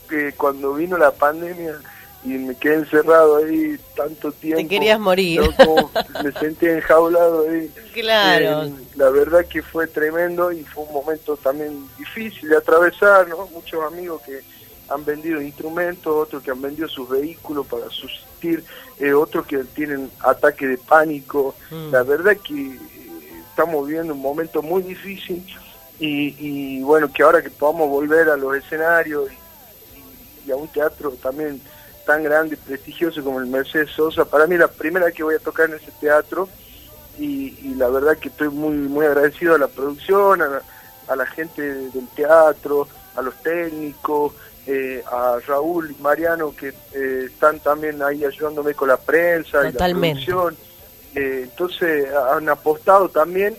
[0.09, 1.75] que cuando vino la pandemia
[2.23, 4.61] y me quedé encerrado ahí tanto tiempo.
[4.61, 5.41] Te querías morir.
[6.23, 7.71] me sentí enjaulado ahí.
[7.93, 8.63] Claro.
[8.63, 13.47] Eh, la verdad que fue tremendo y fue un momento también difícil de atravesar, ¿no?
[13.47, 14.39] Muchos amigos que
[14.87, 18.63] han vendido instrumentos, otros que han vendido sus vehículos para subsistir,
[18.97, 21.53] eh, otros que tienen ataques de pánico.
[21.69, 21.91] Mm.
[21.91, 22.79] La verdad que eh,
[23.49, 25.45] estamos viviendo un momento muy difícil
[25.99, 30.69] y, y bueno, que ahora que podamos volver a los escenarios y, y a un
[30.69, 31.61] teatro también
[32.05, 35.23] tan grande y prestigioso como el Mercedes Sosa, para mí es la primera vez que
[35.23, 36.47] voy a tocar en ese teatro
[37.17, 40.61] y, y la verdad que estoy muy muy agradecido a la producción, a la,
[41.07, 44.33] a la gente del teatro, a los técnicos,
[44.67, 50.21] eh, a Raúl y Mariano que eh, están también ahí ayudándome con la prensa Totalmente.
[50.21, 50.57] y la producción.
[51.15, 53.55] Eh, entonces han apostado también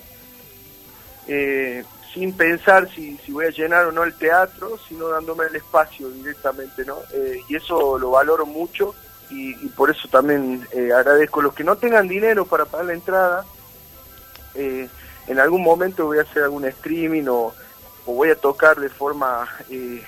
[2.13, 6.09] sin pensar si, si voy a llenar o no el teatro, sino dándome el espacio
[6.11, 6.99] directamente, ¿no?
[7.13, 8.95] Eh, y eso lo valoro mucho
[9.31, 11.41] y, por eso también eh, agradezco.
[11.41, 13.45] Los que no tengan dinero para pagar la entrada,
[14.55, 14.89] eh,
[15.27, 17.55] en algún momento voy a hacer algún streaming o,
[18.07, 20.03] o voy a tocar de forma eh,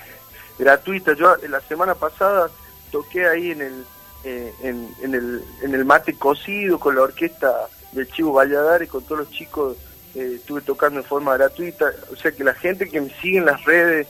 [0.59, 1.15] gratuita.
[1.15, 2.51] Yo eh, la semana pasada
[2.93, 3.87] toqué ahí en el,
[4.25, 9.21] en, en el en el mate cocido con la orquesta del Chivo Valladares, con todos
[9.21, 9.77] los chicos,
[10.15, 11.91] eh, estuve tocando en forma gratuita.
[12.13, 14.07] O sea que la gente que me sigue en las redes,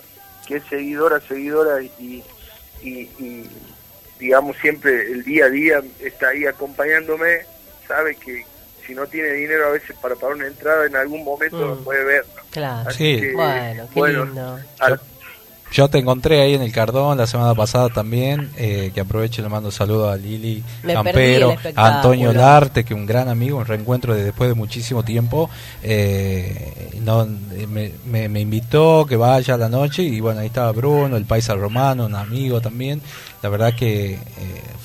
[0.47, 2.23] que es seguidora, seguidora y,
[2.83, 3.51] y, y,
[4.19, 7.41] digamos siempre el día a día está ahí acompañándome,
[7.89, 8.45] sabe que
[8.87, 11.61] si no tiene dinero a veces para pagar una entrada, en algún momento Mm.
[11.71, 12.25] lo puede ver.
[12.37, 12.43] ¿no?
[12.51, 12.89] Claro.
[12.91, 13.21] Así Sí.
[13.23, 14.59] que, Bueno, qué bueno, lindo.
[14.81, 15.01] al-
[15.75, 19.43] Yo te encontré ahí en el Cardón la semana pasada también, eh, que aprovecho y
[19.45, 23.67] le mando saludos a Lili Me Campero, a Antonio Larte, que un gran amigo, un
[23.67, 25.51] reencuentro de después de muchísimo tiempo,
[25.83, 27.27] eh, no,
[27.69, 31.25] me, me- me invitó que vaya a la noche y bueno, ahí estaba Bruno, el
[31.25, 33.01] paisa romano, un amigo también,
[33.43, 34.19] la verdad que eh,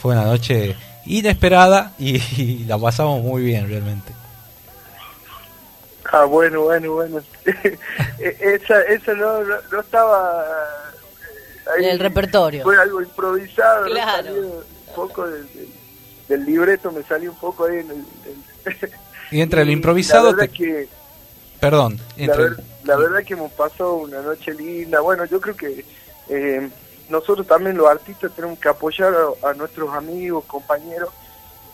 [0.02, 0.76] fue una noche
[1.06, 4.12] inesperada y, y la pasamos muy bien realmente.
[6.12, 7.22] Ah, bueno, bueno, bueno.
[8.20, 11.86] Eh, esa esa no, no, no estaba eh, ahí.
[11.86, 12.64] En el repertorio.
[12.64, 13.86] Fue algo improvisado.
[13.86, 13.92] ¿no?
[13.92, 14.24] Claro.
[14.26, 14.64] Salió un
[14.96, 15.74] poco del, del-
[16.28, 17.98] del libreto, me salió un poco ahí en el...
[17.98, 18.92] en-
[19.32, 20.88] Y entre lo y improvisado, La verdad te- que...
[21.60, 25.00] perdón, La, ver- la verdad que hemos pasado una noche linda.
[25.00, 25.86] Bueno, yo creo que
[26.30, 26.70] eh,
[27.08, 29.14] nosotros también los artistas tenemos que apoyar
[29.44, 31.10] a, a nuestros amigos, compañeros.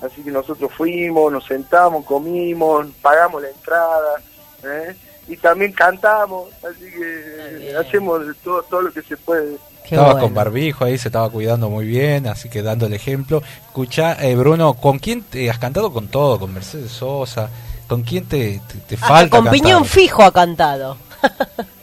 [0.02, 4.22] Así que nosotros fuimos, nos sentamos, comimos, pagamos la entrada
[4.64, 4.96] ¿eh?
[5.28, 6.50] y también cantamos.
[6.64, 9.58] Así que hacemos todo, todo lo que se puede.
[9.84, 13.44] Estaba con barbijo ahí, se estaba cuidando muy bien, así que dando el ejemplo.
[13.68, 16.40] Escucha, eh, Bruno, ¿con quién te has cantado con todo?
[16.40, 17.50] Con Mercedes Sosa,
[17.88, 19.62] ¿con quién te, te, te Hasta falta con cantar?
[19.62, 20.98] piñón fijo ha cantado.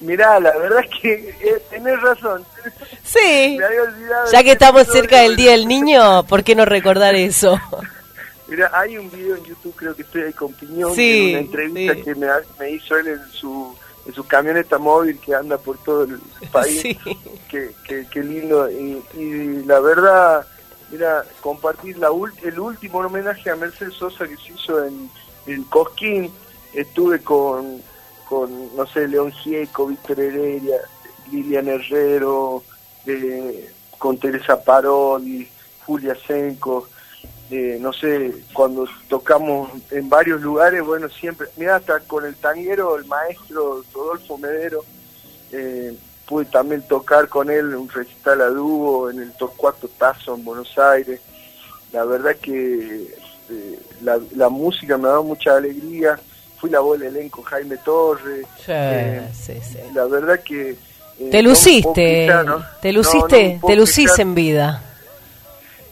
[0.00, 2.44] Mirá, la verdad es que eh, tenés razón.
[3.04, 3.56] Sí.
[3.58, 7.14] Me había olvidado Ya que estamos cerca del Día del Niño, ¿por qué no recordar
[7.14, 7.58] eso?
[8.48, 11.38] Mira, hay un video en YouTube, creo que estoy ahí con Piñón, Sí, en una
[11.40, 12.02] entrevista sí.
[12.02, 12.26] que me,
[12.58, 16.18] me hizo él en su, en su camioneta móvil que anda por todo el
[16.50, 16.80] país.
[16.80, 16.98] Sí.
[17.48, 18.68] Qué, qué- qué lindo.
[18.70, 20.44] Y, y la verdad,
[20.90, 25.08] mira, compartir la ul- el último homenaje a Mercedes Sosa que se hizo en,
[25.46, 26.32] en Cosquín,
[26.74, 27.80] estuve con,
[28.30, 30.76] con, no sé, León Gieco, Víctor Heredia,
[31.32, 32.62] Lilian Herrero,
[33.04, 35.48] eh, con Teresa Parodi,
[35.84, 36.86] Julia Senco,
[37.50, 42.96] eh, no sé, cuando tocamos en varios lugares, bueno, siempre, mira, hasta con el tanguero,
[42.96, 44.84] el maestro Rodolfo Medero,
[45.50, 50.44] eh, pude también tocar con él un recital a dúo en el Torcuato Tazo en
[50.44, 51.20] Buenos Aires.
[51.92, 53.12] La verdad que
[53.50, 56.20] eh, la, la música me dado mucha alegría.
[56.60, 58.46] Fui la voz del elenco Jaime Torres.
[58.58, 59.78] Sí, Eh, sí, sí.
[59.94, 60.70] La verdad que...
[61.18, 62.28] eh, Te luciste,
[62.82, 64.82] te luciste, no te lucís en vida.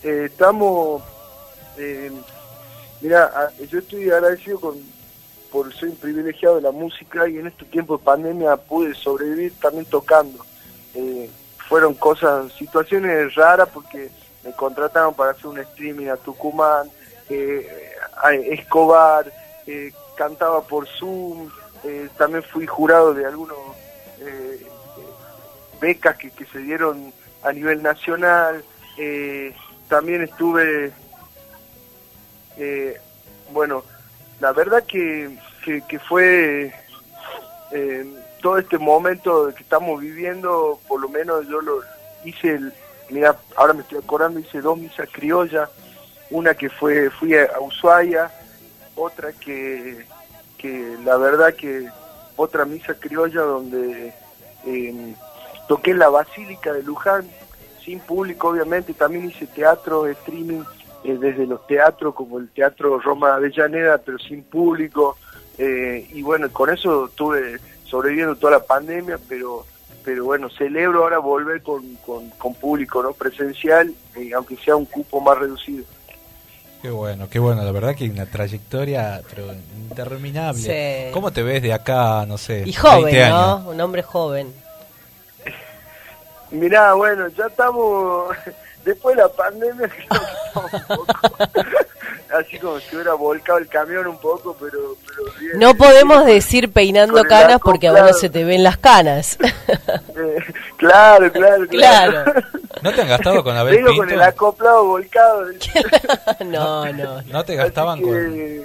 [0.03, 1.03] Eh, estamos,
[1.77, 2.11] eh,
[3.01, 4.77] mira, yo estoy agradecido con,
[5.51, 9.53] por ser un privilegiado de la música y en este tiempo de pandemia pude sobrevivir
[9.61, 10.45] también tocando.
[10.95, 11.31] eh,
[11.69, 14.09] fueron cosas, situaciones raras porque
[14.43, 16.89] me contrataron para hacer un streaming a Tucumán,
[17.28, 17.90] eh,
[18.23, 19.31] a Escobar,
[19.66, 21.49] eh, cantaba por Zoom,
[21.85, 23.57] eh, también fui jurado de algunos
[24.20, 24.66] eh,
[25.81, 27.12] becas que, que se dieron
[27.45, 28.65] a nivel nacional,
[28.99, 29.55] eh,
[29.89, 30.90] también estuve,
[32.57, 33.01] eh,
[33.53, 33.85] bueno,
[34.40, 36.74] la verdad que, que, que fue
[38.43, 41.81] todo este momento que estamos viviendo, por lo menos yo lo
[42.24, 42.73] hice, el,
[43.11, 45.70] mira, ahora me estoy acordando, hice dos misas criollas,
[46.31, 48.31] una que fue fui a Ushuaia,
[48.99, 50.05] otra que,
[50.57, 51.89] que la verdad que
[52.37, 54.12] otra misa criolla donde
[54.66, 55.15] eh,
[55.69, 57.29] toqué la Basílica de Luján,
[57.85, 60.62] sin público obviamente, también hice teatro, streaming
[61.05, 65.16] eh, desde los teatros como el Teatro Roma Avellaneda, pero sin público,
[65.57, 69.65] eh, y bueno, con eso estuve sobreviviendo toda la pandemia, pero
[70.05, 74.87] pero bueno, celebro ahora volver con, con, con público no presencial, eh, aunque sea un
[74.87, 75.85] cupo más reducido.
[76.80, 80.60] Qué bueno, qué bueno, la verdad que una trayectoria pero interminable.
[80.60, 81.12] Sí.
[81.12, 83.64] ¿Cómo te ves de acá, no sé, Y joven, 20 años?
[83.64, 83.70] ¿no?
[83.70, 84.52] Un hombre joven.
[86.50, 88.34] Mirá, bueno, ya estamos,
[88.84, 91.06] después de la pandemia, creo que estamos un poco,
[92.32, 95.59] así como si hubiera volcado el camión un poco, pero, pero bien.
[95.59, 98.20] No podemos decir peinando canas porque ahora acoplado.
[98.20, 99.38] se te ven las canas.
[99.40, 100.38] Eh,
[100.76, 102.12] claro, claro, claro.
[102.24, 102.42] Claro.
[102.82, 104.02] ¿No te han gastado con Abel Vengo Pinto?
[104.02, 105.46] con el acoplado volcado.
[106.46, 107.22] no, no.
[107.22, 108.62] ¿No te gastaban con...?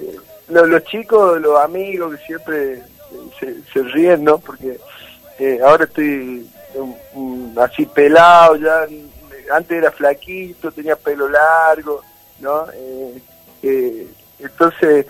[0.49, 2.81] Lo- los chicos, los amigos que siempre
[3.39, 4.37] se, se ríen, ¿no?
[4.37, 4.77] Porque
[5.39, 8.85] eh, ahora estoy um, um, así pelado, ya
[9.51, 12.01] antes era flaquito, tenía pelo largo,
[12.39, 12.65] ¿no?
[12.73, 13.19] Eh,
[13.63, 14.07] eh,
[14.39, 15.05] entonces,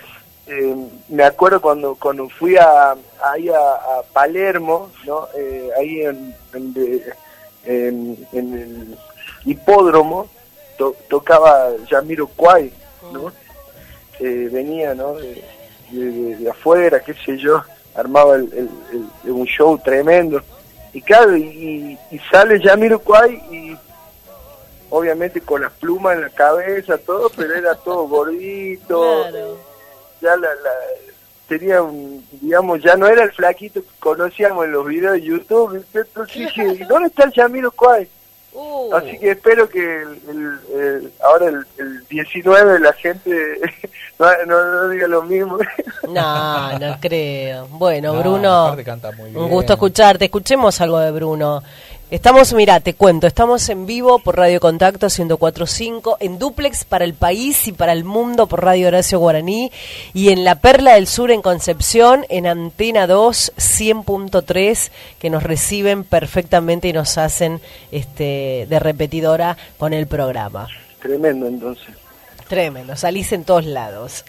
[0.48, 0.76] eh,
[1.10, 2.96] me acuerdo cuando cuando fui a,
[3.32, 5.28] ahí a, a Palermo, ¿no?
[5.38, 7.14] Eh, ahí en, en, de-
[7.66, 8.98] en- en el
[9.46, 10.28] hipódromo,
[10.78, 12.72] to- tocaba Yamiro Kwai,
[13.12, 13.32] ¿no?
[14.20, 15.16] eh, venía ¿no?
[15.16, 15.44] de,
[15.92, 17.64] de- de afuera, qué sé yo,
[17.96, 20.42] armaba el, el- el- un show tremendo.
[20.94, 23.78] Y claro, y, y sale Jamiroquai y
[24.94, 29.26] obviamente con las plumas en la cabeza, todo, pero era todo gordito.
[30.22, 31.04] Ya la, la-
[31.48, 35.84] tenía un, digamos, ya no era el flaquito que conocíamos en los videos de YouTube.
[35.94, 38.08] Entonces dije, ¿y dónde está el Jamiroquai?
[38.56, 38.94] Uh.
[38.94, 43.32] Así que espero que el, el- el- ahora el, el 19 la gente
[44.20, 45.58] no, no, no diga lo mismo.
[46.08, 47.68] No, no creo.
[47.72, 50.26] Bueno, No, Bruno, aparte canta muy un gusto escucharte.
[50.26, 51.64] Escuchemos algo de Bruno.
[52.14, 57.16] Estamos, mira, te cuento, estamos en vivo por Radio Contacto 104.5, en duplex para el
[57.16, 59.72] país y para el mundo por Radio Horacio Guaraní,
[60.14, 66.04] y en La Perla del Sur en Concepción, en Antena 2 100.3, que nos reciben
[66.04, 67.60] perfectamente y nos hacen
[67.92, 70.68] este de repetidora con el programa.
[71.02, 71.96] Tremendo entonces.
[72.48, 74.24] Tremendo, salís en todos lados.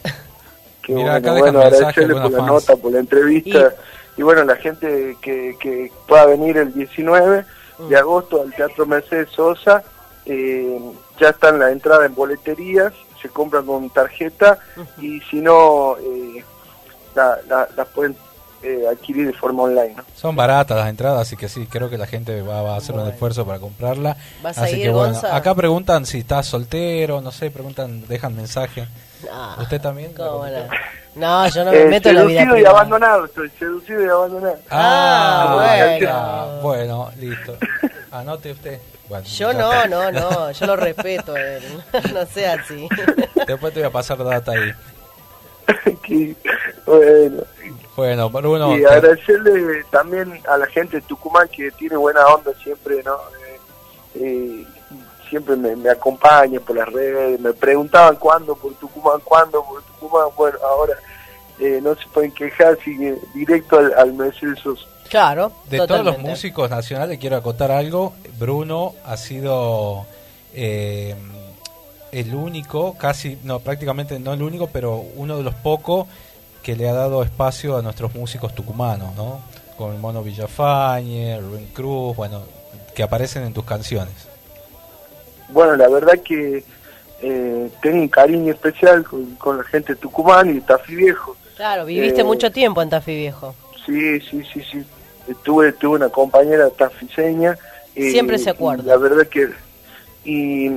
[0.80, 2.50] Qué Mira, acá bueno, dejan bueno agradecerle por la fans.
[2.50, 3.74] nota, por la entrevista.
[4.16, 7.63] Y, bueno, la gente que, que pueda venir el 19 Mm.
[7.78, 9.82] De agosto al Teatro Mercedes Sosa,
[10.26, 10.78] eh,
[11.20, 14.58] ya están las entradas en boleterías, se compran con tarjeta
[15.00, 16.44] y si no, eh,
[17.14, 18.16] la- la- las pueden
[18.66, 19.92] eh, adquirir de forma online.
[19.94, 20.02] ¿no?
[20.16, 22.94] Son baratas las entradas, así que sí, creo que la gente va, va a hacer
[22.94, 24.16] un esfuerzo para comprarla.
[24.42, 25.36] ¿Vas a así ir, que bueno, Gonza?
[25.36, 28.86] acá preguntan si estás soltero, no sé, preguntan, dejan mensaje.
[29.30, 30.12] No, ¿Usted también?
[30.14, 30.68] ¿Cómo no?
[31.16, 32.78] No, yo no me Eh, meto en la vida seducido y privada.
[32.78, 34.58] abandonado, estoy seducido y abandonado.
[34.70, 36.60] Ah, bueno.
[36.62, 37.56] bueno, listo.
[38.10, 38.80] Anote usted.
[39.08, 41.62] Bueno, Yo no, no, no, yo lo respeto, él.
[42.14, 42.88] no sea así.
[43.46, 44.72] Después te voy a pasar data ahí.
[46.02, 46.34] Que,
[46.84, 47.42] bueno,
[47.96, 52.52] Bueno, Bruno, y te- agradecerle también a la gente de Tucumán que tiene buena onda
[52.62, 53.14] siempre, ¿no?
[53.46, 53.60] Eh,
[54.16, 54.66] eh,
[55.34, 60.28] siempre me, me acompaña por las redes, me preguntaban cuándo por Tucumán, cuándo por Tucumán,
[60.36, 60.94] bueno, ahora
[61.58, 64.84] eh, no se pueden quejar, sigue directo al, al Mercedes Sosa.
[65.08, 68.14] Claro, de todos los músicos nacionales quiero acotar algo.
[68.38, 70.06] Bruno ha sido
[70.54, 71.16] eh,
[72.12, 76.06] el único, casi, no, prácticamente no el único, pero uno de los pocos
[76.62, 79.40] que le ha dado espacio a nuestros músicos tucumanos, ¿no?
[79.76, 82.42] Con el Mono Villafañe, Rubén Cruz, bueno,
[82.94, 84.14] que aparecen en tus canciones.
[85.48, 86.64] Bueno, la verdad que
[87.22, 91.36] eh, tengo un cariño especial con, con la gente de Tucumán y de Tafí Viejo.
[91.56, 93.54] Claro, viviste Eh, mucho tiempo en Tafí Viejo.
[93.86, 94.78] Sí, sí, sí, sí.
[95.28, 97.56] Eh, Tuve, tuve una compañera tafiseña.
[97.94, 98.84] eh, Siempre se y acuerda.
[98.84, 99.50] La verdad que...
[100.24, 100.70] Y,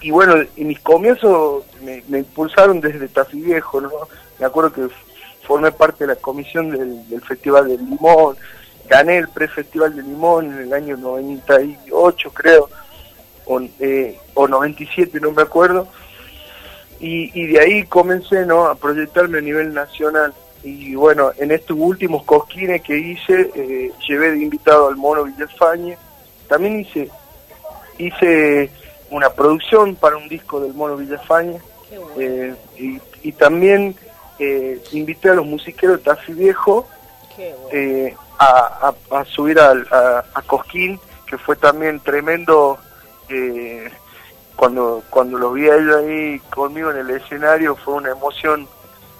[0.00, 3.90] y bueno, y mis comienzos me, me impulsaron desde Tafí Viejo, ¿no?
[4.38, 4.88] Me acuerdo que
[5.46, 8.36] formé parte de la comisión del, del Festival del Limón.
[8.88, 12.68] gané el pre-festival de Limón en el año 98 creo,
[13.46, 15.88] o, eh, o 97 no me acuerdo,
[17.00, 18.66] y, y de ahí comencé ¿no?
[18.66, 20.32] a proyectarme a nivel nacional.
[20.62, 25.98] Y bueno, en estos últimos cosquines que hice, eh, llevé de invitado al Mono Villafañe.
[26.48, 27.10] También hice,
[27.98, 28.70] hice
[29.10, 31.58] una producción para un disco del Mono Villafañe.
[32.18, 33.94] eh, y, y también
[34.38, 36.86] eh, invité a los musiqueros de Tafi Viejo
[37.72, 42.78] eh, a, a- a subir al- a, a Cosquín, que fue también tremendo
[43.28, 43.90] eh,
[44.56, 48.68] cuando cuando los vi a ellos ahí conmigo en el escenario, fue una emoción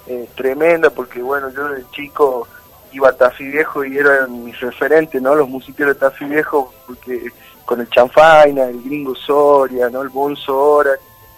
[0.07, 2.47] eh, tremenda, porque bueno, yo de chico
[2.91, 5.33] iba a Tafi Viejo y eran mis referentes, ¿no?
[5.35, 7.31] Los musiqueros de Tafi Viejo, porque
[7.65, 10.01] con el Chanfaina, el Gringo Soria, ¿no?
[10.01, 10.91] El Bonzo Ora,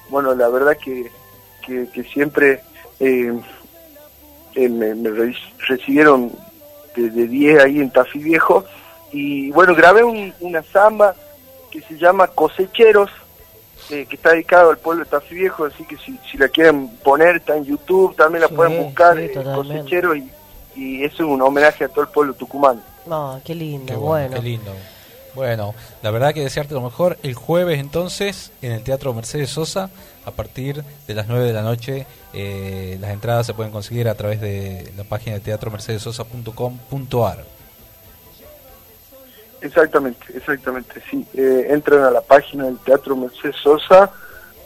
[0.09, 1.09] bueno, la verdad que,
[1.65, 2.61] que, que siempre
[2.99, 3.31] eh,
[4.55, 5.35] eh, me, me re-
[5.67, 6.31] recibieron
[6.95, 8.65] de 10 ahí en Tafí Viejo.
[9.11, 11.15] Y bueno, grabé un- una samba
[11.81, 13.09] que se llama Cosecheros,
[13.89, 16.87] eh, que está dedicado al pueblo de Tafí Viejo, así que si, si la quieren
[17.03, 19.77] poner, está en YouTube, también la Sí, pueden buscar, sí, eh, totalmente.
[19.79, 20.31] Cosecheros, y,
[20.75, 22.81] y eso es un homenaje a todo el pueblo tucumano.
[23.05, 24.27] No, qué lindo, Qué bueno.
[24.29, 24.71] bueno, qué lindo.
[25.35, 29.89] Bueno, la verdad que desearte lo mejor el jueves entonces en el Teatro Mercedes Sosa
[30.25, 32.07] a partir de las 9 de la noche.
[32.33, 37.43] eh, las entradas se pueden conseguir a través de la página de teatromercedesosa.com.ar.
[39.65, 41.25] Exactamente, exactamente, sí.
[41.33, 44.11] Eh, entran a la página del Teatro Mercedes Sosa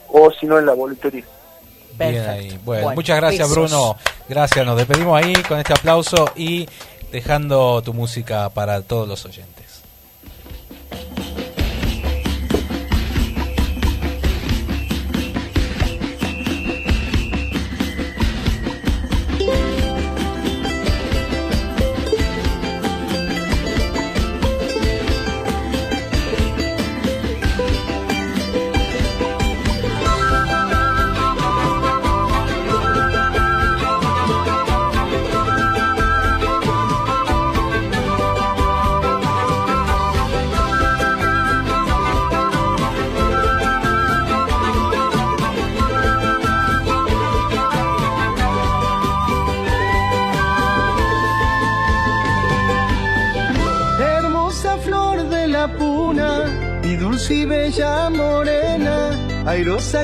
[0.10, 1.24] o si no en la boletería.
[1.98, 2.50] Bien ahí.
[2.66, 3.72] Bueno, Bueno, muchas gracias besos.
[3.72, 3.96] Bruno.
[4.28, 6.68] Gracias, nos despedimos ahí con este aplauso y
[7.14, 9.82] dejando tu música para todos los oyentes.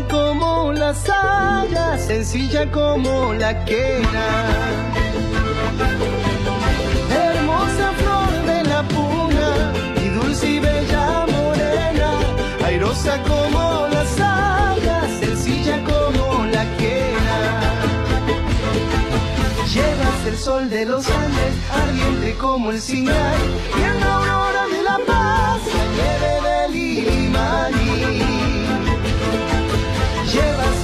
[0.09, 4.27] Como la saya, sencilla como la quena.
[7.11, 12.19] Hermosa flor de la puna, mi dulce y bella morena,
[12.65, 17.37] airosa como la saya, sencilla como la quena.
[19.71, 23.37] Llevas el sol de los Andes, ardiente como el Sinai,
[23.77, 24.54] y en la aurora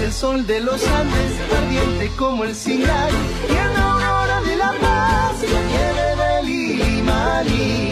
[0.04, 3.12] el sol de los Andes, ardiente como el Sinai,
[3.50, 7.92] y la aurora de la paz, la nieve del Ilimaní.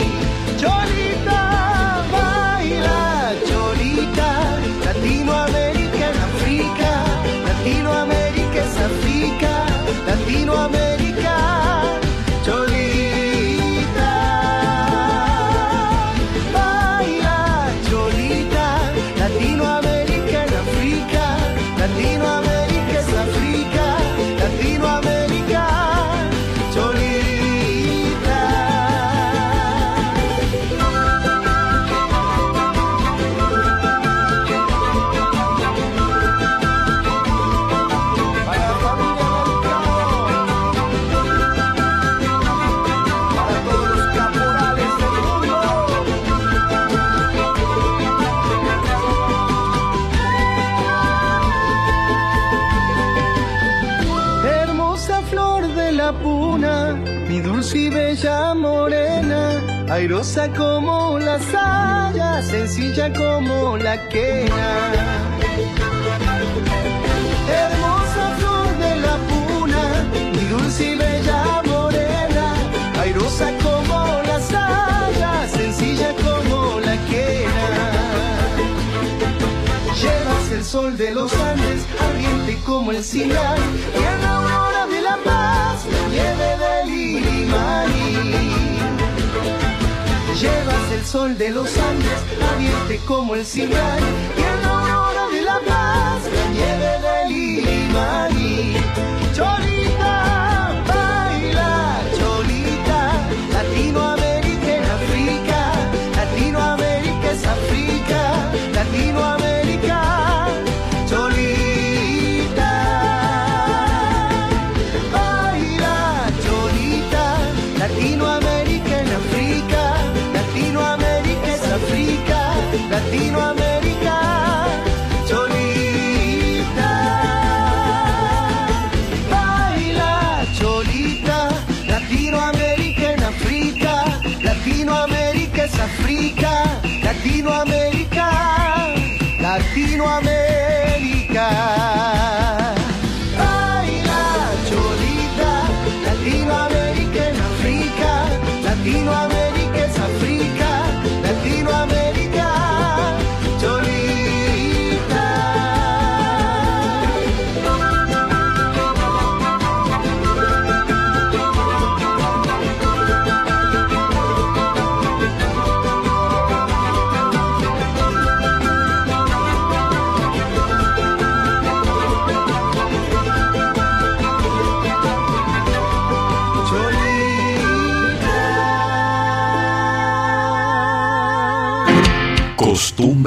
[0.58, 6.92] Cholita, baila, Cholita, Latinoamérica en África,
[7.48, 9.66] Latinoamérica es África,
[10.08, 10.99] Latinoamérica,
[60.30, 64.92] airosa como la saya, sencilla como la quena.
[67.50, 72.54] Hermosa flor de la puna, mi dulce y bella morena,
[73.02, 77.68] airosa como la saya, sencilla como la quena.
[80.00, 83.60] Llevas el sol de los Andes, ardiente como el Sinai,
[83.96, 88.19] y en la aurora de la paz, nieve del Ilimaní.
[90.40, 94.00] Llevas el sol de los Andes, ardiente como el Sinai,
[94.38, 97.20] y en la aurora de la paz, la nieve del.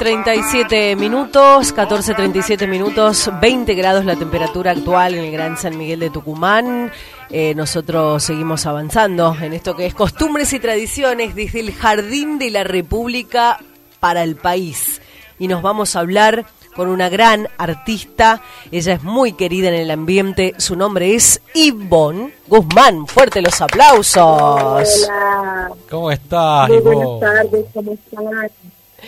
[0.00, 6.00] 37 minutos, 14, 37 minutos, 20 grados la temperatura actual en el Gran San Miguel
[6.00, 6.90] de Tucumán.
[7.28, 12.50] Eh, nosotros seguimos avanzando en esto que es costumbres y tradiciones desde el Jardín de
[12.50, 13.58] la República
[14.00, 15.02] para el país.
[15.38, 18.40] Y nos vamos a hablar con una gran artista.
[18.72, 20.54] Ella es muy querida en el ambiente.
[20.56, 23.06] Su nombre es Ivonne Guzmán.
[23.06, 24.16] Fuerte los aplausos.
[24.16, 25.70] Hola.
[25.90, 27.04] ¿Cómo estás, Muy Ivonne?
[27.04, 28.50] buenas tardes, ¿cómo están?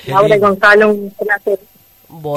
[0.05, 0.49] Qué Laura y lindo.
[0.49, 1.59] Gonzalo, un placer.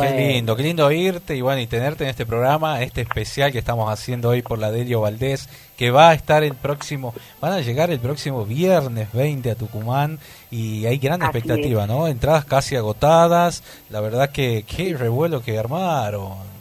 [0.02, 3.60] Qué lindo, qué lindo oírte y bueno, y tenerte en este programa, este especial que
[3.60, 7.60] estamos haciendo hoy por la Delio Valdés, que va a estar el próximo, van a
[7.60, 10.18] llegar el próximo viernes 20 a Tucumán
[10.50, 12.08] y hay gran Así expectativa, ¿no?
[12.08, 16.56] Entradas casi agotadas, la verdad que qué revuelo que armaron.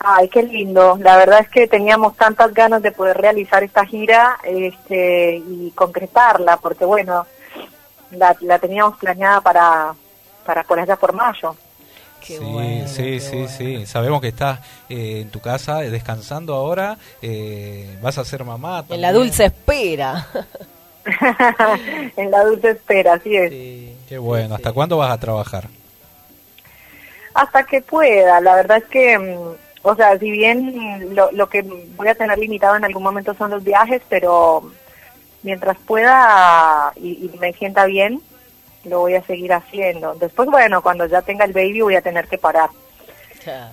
[0.00, 0.98] Ay, qué lindo.
[1.00, 6.56] La verdad es que teníamos tantas ganas de poder realizar esta gira este, y concretarla,
[6.56, 7.26] porque bueno,
[8.12, 9.94] la, la teníamos planeada para,
[10.44, 11.56] para por allá por mayo.
[12.20, 13.86] sí, sí, sí, sí.
[13.86, 18.84] Sabemos que estás eh, en tu casa eh, descansando ahora, eh, vas a ser mamá.
[18.88, 20.26] En la dulce espera.
[22.16, 23.50] en la dulce espera, así es.
[24.08, 25.68] Qué bueno, ¿hasta cuándo vas a trabajar?
[27.34, 28.40] Hasta que pueda.
[28.40, 32.38] La verdad es que, mm, o sea, si bien lo, lo que voy a tener
[32.38, 34.70] limitado en algún momento son los viajes, pero
[35.42, 38.20] mientras pueda y, y me sienta bien,
[38.84, 40.14] lo voy a seguir haciendo.
[40.14, 42.70] Después, bueno, cuando ya tenga el baby voy a tener que parar.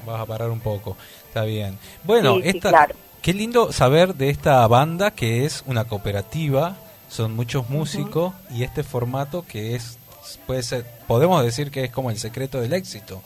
[0.05, 0.97] Vas a parar un poco,
[1.27, 1.77] está bien.
[2.03, 2.95] Bueno, Sí, sí, esta, claro.
[3.21, 6.75] qué lindo saber de esta banda que es una cooperativa,
[7.07, 9.99] son muchos músicos y este formato que es,
[10.47, 13.21] puede ser, podemos decir que es como el secreto del éxito.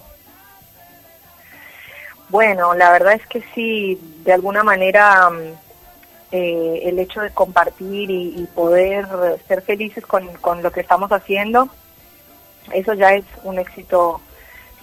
[2.29, 5.62] Bueno, la verdad es que sí, de alguna manera mm,
[6.35, 9.07] eh, el hecho de compartir y, poder
[9.47, 11.69] ser felices con, con lo que estamos haciendo,
[12.73, 14.19] eso ya es un éxito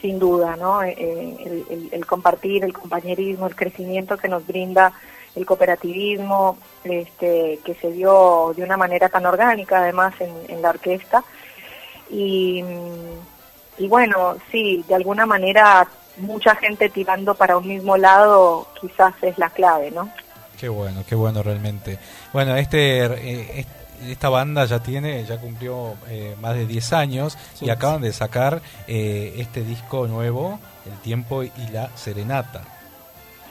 [0.01, 0.81] sin duda, ¿no?
[0.85, 4.93] Eh, eh, el, compartir, el compañerismo, el crecimiento que nos brinda
[5.35, 10.71] el cooperativismo, este, que se dio de una manera tan orgánica además en, en la
[10.71, 11.25] orquesta.
[12.11, 12.63] Y,
[13.77, 19.37] y bueno, sí, de alguna manera mucha gente tirando para un mismo lado quizás es
[19.37, 20.13] la clave, ¿no?
[20.61, 21.99] Qué bueno, qué bueno realmente.
[22.35, 23.69] Bueno, este, eh, est-
[24.11, 27.71] esta banda ya tiene, ya cumplió eh, más de 10 años y Sí.
[27.71, 32.63] acaban de sacar eh, este disco nuevo, El tiempo y la serenata.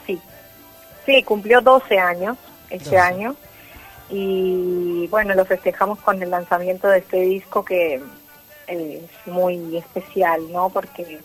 [0.06, 0.20] Sí,
[1.06, 2.36] sí, cumplió 12 años
[2.68, 2.98] este 12.
[2.98, 3.36] año
[4.08, 8.00] y bueno, lo festejamos con el lanzamiento de este disco que
[8.66, 10.68] eh, es muy especial, ¿no?
[10.70, 11.20] Porque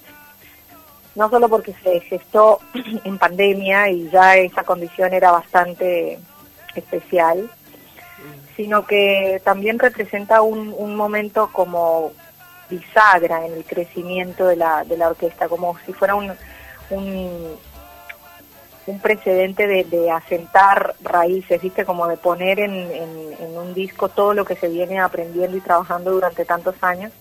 [1.15, 2.59] no solo porque se gestó
[3.03, 6.19] en pandemia y ya esa condición era bastante
[6.75, 7.49] especial,
[8.55, 12.11] sino que también representa un, un momento como
[12.69, 16.31] bisagra en el crecimiento de la, de la orquesta, como si fuera un,
[16.89, 17.55] un,
[18.87, 21.85] un precedente de, de asentar raíces, ¿viste?
[21.85, 26.11] Como de poner en, en- un disco todo lo que se viene aprendiendo y trabajando
[26.11, 27.11] durante tantos años,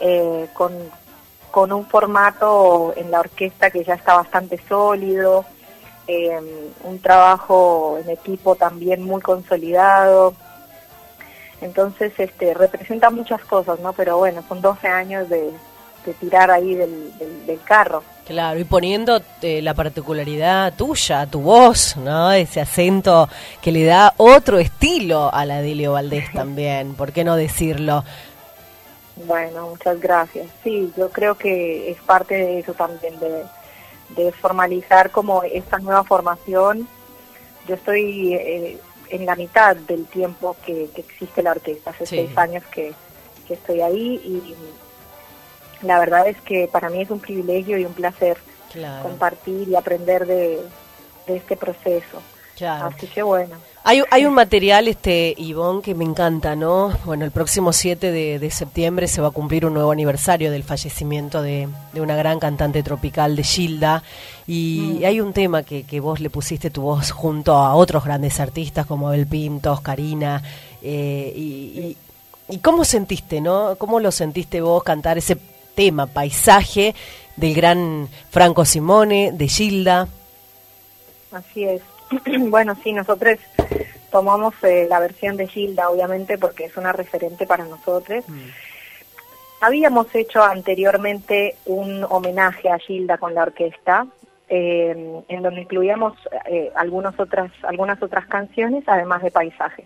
[0.00, 0.72] eh, con,
[1.52, 5.44] con un formato en la orquesta que ya está bastante sólido,
[6.08, 6.40] eh,
[6.82, 10.34] un trabajo en equipo también muy consolidado.
[11.60, 13.92] Entonces, este, representa muchas cosas, ¿no?
[13.92, 15.52] Pero bueno, son 12 años de,
[16.04, 18.02] de tirar ahí del, del, del carro.
[18.26, 22.32] Claro, y poniendo eh, la particularidad tuya, tu voz, ¿no?
[22.32, 23.28] Ese acento
[23.60, 28.04] que le da otro estilo a la Delio Valdés también, ¿por qué no decirlo?
[29.26, 30.48] Bueno, muchas gracias.
[30.62, 33.44] Sí, yo creo que es parte de eso también, de,
[34.16, 36.88] de formalizar como esta nueva formación.
[37.68, 38.78] Yo estoy eh,
[39.10, 42.16] en la mitad del tiempo que, que existe la orquesta, hace Sí.
[42.16, 42.92] seis años que,
[43.46, 44.54] que estoy ahí y
[45.86, 48.38] la verdad es que para mí es un privilegio y un placer
[48.72, 49.02] Claro.
[49.02, 50.60] compartir y aprender de,
[51.26, 52.22] de este proceso.
[52.56, 52.90] Claro.
[52.96, 53.54] Así que bueno.
[53.84, 56.90] Hay, hay un material, este Ivonne, que me encanta, ¿no?
[57.04, 60.62] Bueno, el próximo 7 de, de septiembre se va a cumplir un nuevo aniversario del
[60.62, 64.04] fallecimiento de, de una gran cantante tropical de Gilda.
[64.46, 65.04] Y Mm.
[65.04, 68.86] hay un tema que, que vos le pusiste tu voz junto a otros grandes artistas
[68.86, 70.42] como Abel Pintos, Karina.
[70.80, 71.96] eh, y, y-
[72.50, 73.74] ¿y cómo sentiste, no?
[73.78, 75.36] ¿Cómo lo sentiste vos cantar ese
[75.74, 76.94] tema, paisaje
[77.34, 80.06] del gran Franco Simone, de Gilda.
[81.32, 81.80] Así es.
[82.50, 83.38] bueno, sí, nosotros
[84.10, 88.24] tomamos eh, la versión de Gilda, obviamente, porque es una referente para nosotros.
[89.60, 94.06] Habíamos hecho anteriormente un homenaje a Gilda con la orquesta,
[94.48, 96.14] eh, en donde incluíamos
[96.46, 99.84] eh, algunas otras algunas otras canciones, además de paisaje.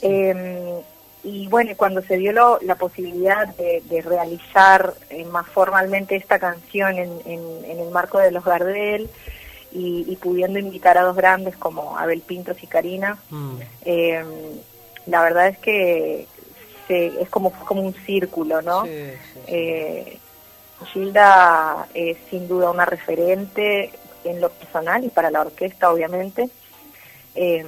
[0.00, 0.80] Eh,
[1.22, 6.38] y bueno, cuando se dio lo- la posibilidad de, de realizar eh, más formalmente esta
[6.38, 9.10] canción en, en- en el marco de los Gardel
[9.72, 13.18] y, y pudiendo invitar a dos grandes como Abel Pintos y Karina,
[13.84, 14.24] eh,
[15.06, 16.26] la verdad es que
[16.88, 18.84] se- es como como un círculo, ¿no?
[19.46, 20.18] Eh,
[20.92, 23.92] Gilda es sin duda una referente
[24.24, 26.48] en lo personal y para la orquesta, obviamente.
[27.34, 27.64] Eh,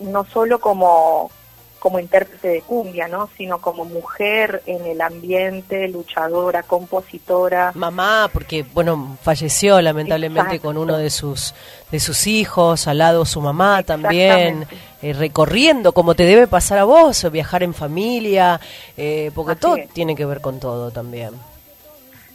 [0.00, 1.30] no solo como,
[1.78, 3.28] como intérprete de cumbia, ¿no?
[3.36, 7.72] sino como mujer en el ambiente, luchadora, compositora.
[7.74, 10.68] Mamá, porque bueno, falleció lamentablemente Exacto.
[10.68, 11.54] con uno de sus
[11.90, 14.66] de sus hijos, al lado su mamá también,
[15.00, 18.60] eh, recorriendo como te debe pasar a vos, viajar en familia,
[18.96, 19.88] eh, porque Así todo es.
[19.90, 21.30] tiene que ver con todo también.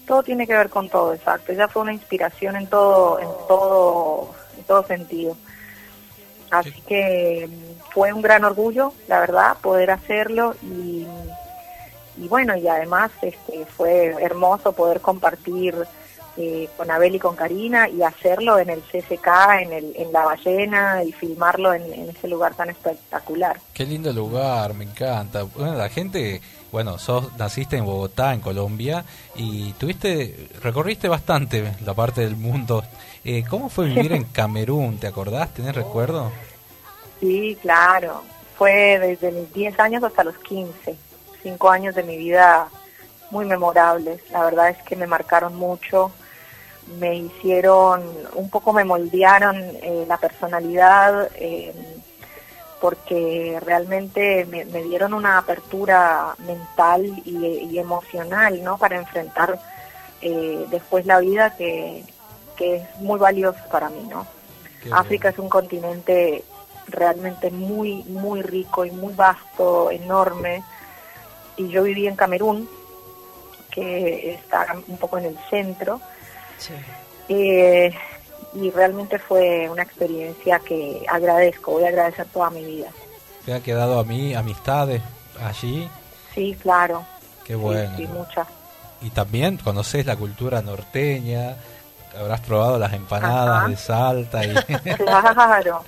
[0.07, 1.51] Todo tiene que ver con todo, exacto.
[1.51, 5.37] Ella fue una inspiración en todo, en todo, en todo sentido.
[6.49, 7.49] Así que
[7.93, 11.05] fue un gran orgullo, la verdad, poder hacerlo y,
[12.17, 15.75] y bueno, y además este, fue hermoso poder compartir
[16.35, 19.27] eh, con Abel y con Karina y hacerlo en el CCK,
[19.61, 23.59] en, el, en La Ballena y filmarlo en, en ese lugar tan espectacular.
[23.71, 25.43] Qué lindo lugar, me encanta.
[25.43, 26.41] Bueno, la gente,
[26.71, 29.05] bueno, sos naciste en Bogotá, en Colombia,
[29.35, 32.83] y tuviste, recorriste bastante la parte del mundo.
[33.23, 34.97] Eh, ¿Cómo fue vivir en Camerún?
[34.97, 35.53] ¿Te acordás?
[35.53, 36.31] ¿Tenés recuerdo?
[37.23, 38.21] Sí, claro.
[38.57, 40.93] Fue desde mis 10 años hasta los 15.
[41.41, 42.67] Cinco años de mi vida
[43.31, 44.29] muy memorables.
[44.29, 46.11] La verdad es que me marcaron mucho.
[46.99, 48.03] Me hicieron,
[48.35, 51.73] un poco me moldearon eh, la personalidad eh,
[52.81, 58.77] porque realmente me, me dieron una apertura mental y, y emocional, ¿no?
[58.77, 59.57] Para enfrentar
[60.19, 62.03] eh, después la vida que,
[62.57, 64.27] que es muy valiosa para mí, ¿no?
[64.91, 66.43] África es un continente
[66.93, 70.63] realmente muy, muy rico y muy vasto, enorme.
[71.57, 72.69] Y yo viví en Camerún,
[73.69, 75.99] que está un poco en el centro.
[77.27, 77.93] Eh,
[78.53, 82.89] y realmente fue una experiencia que agradezco, voy a agradecer toda mi vida.
[83.45, 85.01] ¿Te ha quedado a mí amistades
[85.41, 85.89] allí?
[86.33, 87.03] Sí, claro.
[87.43, 87.95] Qué bueno.
[87.97, 88.47] Sí, muchas.
[89.01, 91.57] Y también conoces la cultura norteña,
[92.17, 93.67] habrás probado las empanadas Ajá.
[93.67, 94.45] de Salta.
[94.45, 94.53] Y...
[94.97, 95.83] Claro.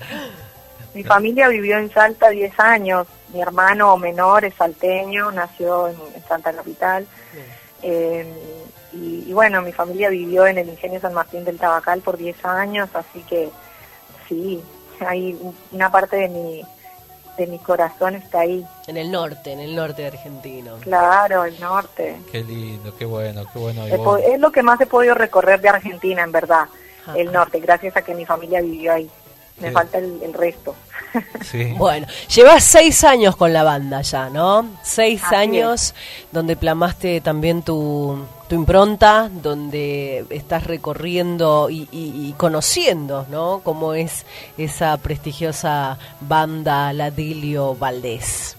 [0.96, 3.06] Mi familia vivió en Salta 10 años.
[3.34, 7.06] Mi hermano menor es salteño, nació en, en Santa Capital.
[7.82, 8.26] Eh,
[8.94, 12.42] y, y bueno, mi familia vivió en el Ingenio San Martín del Tabacal por 10
[12.46, 13.50] años, así que
[14.26, 14.62] sí,
[15.06, 15.38] hay
[15.70, 16.62] una parte de mi,
[17.36, 18.66] de mi corazón está ahí.
[18.86, 20.78] En el norte, en el norte de argentino.
[20.80, 22.16] Claro, el norte.
[22.32, 23.86] Qué lindo, qué bueno, qué bueno.
[24.16, 26.68] Es lo que más he podido recorrer de Argentina, en verdad,
[27.14, 29.10] el norte, gracias a que mi familia vivió ahí.
[29.58, 29.74] Me Sí.
[29.74, 30.74] falta el, el resto.
[31.78, 34.66] Bueno, llevas seis años con la banda ya, ¿no?
[34.82, 35.94] Seis Así años
[36.30, 38.18] donde plamaste también tu,
[38.48, 43.60] tu impronta, donde estás recorriendo y, y- y conociendo, ¿no?
[43.64, 44.26] Cómo es
[44.58, 48.56] esa prestigiosa banda Ladilio Valdés.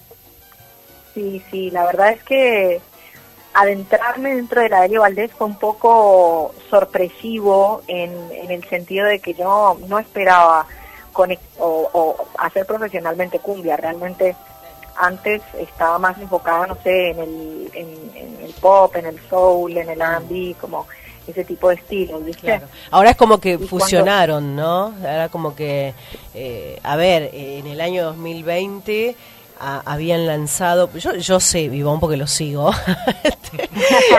[1.13, 2.81] Sí, sí, la verdad es que
[3.53, 9.19] adentrarme dentro de la Delio Valdés fue un poco sorpresivo en, en el sentido de
[9.19, 10.65] que yo no esperaba
[11.17, 14.35] conec- o, o hacer profesionalmente cumbia, realmente
[14.95, 19.75] antes estaba más enfocada, no sé, en el, en, en el pop, en el soul,
[19.77, 20.87] en el R&B, como
[21.27, 22.61] ese tipo de estilos, ¿viste?
[22.89, 24.93] Ahora es como que cuando- fusionaron, ¿no?
[25.01, 25.93] Ahora como que,
[26.33, 29.15] eh, a ver, en el año 2020
[29.59, 32.71] a- habían lanzado, yo, yo sé, Vivón, porque lo sigo,
[33.23, 33.69] este,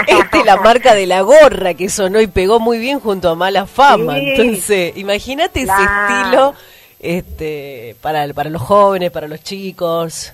[0.06, 3.66] este, la marca de la gorra que sonó y pegó muy bien junto a Mala
[3.66, 4.14] Fama.
[4.16, 4.30] Sí.
[4.36, 6.54] Entonces, imagínate ese estilo
[7.00, 10.32] este, para, para los jóvenes, para los chicos.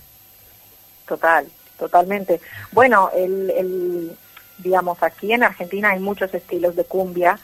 [1.07, 1.47] Total,
[1.79, 2.41] totalmente.
[2.73, 4.17] Bueno, el, el,
[4.59, 7.39] digamos, aquí en Argentina hay muchos estilos de cumbia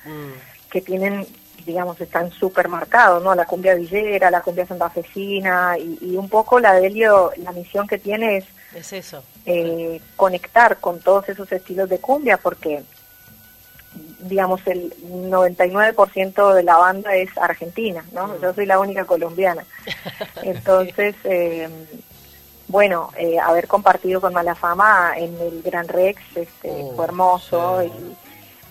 [0.71, 1.27] que tienen,
[1.67, 3.35] digamos, están súper marcados, ¿no?
[3.35, 7.99] La cumbia villera, la cumbia santafesina y, y un poco la Delio, la misión que
[7.99, 8.45] tiene es
[8.75, 9.23] Es eso.
[9.47, 12.83] eh, conectar con todos esos estilos de cumbia porque,
[14.23, 18.39] digamos, el 99% de la banda es argentina, ¿no?
[18.41, 19.65] Yo soy la única colombiana.
[20.43, 21.69] Entonces, eh,
[22.69, 28.17] bueno, eh, haber compartido con Malafama en el Gran Rex este, Oh, fue hermoso y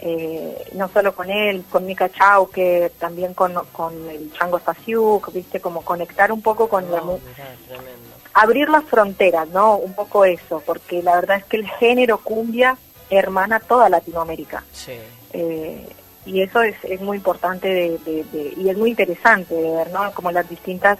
[0.02, 5.32] eh, no solo con él, con Mika Chau, que también con, con el Chango Stasiuk,
[5.34, 7.20] viste, como conectar un poco con la mu-
[8.34, 9.76] abrir las fronteras, ¿no?
[9.76, 12.78] Un poco eso, porque la verdad es que el género cumbia
[13.10, 14.64] hermana toda Latinoamérica.
[14.72, 14.94] Sí.
[15.34, 15.88] Eh,
[16.26, 19.90] y eso es, es muy importante de, de- de- y es muy interesante de ver,
[19.92, 20.12] ¿no?
[20.14, 20.98] Como las distintas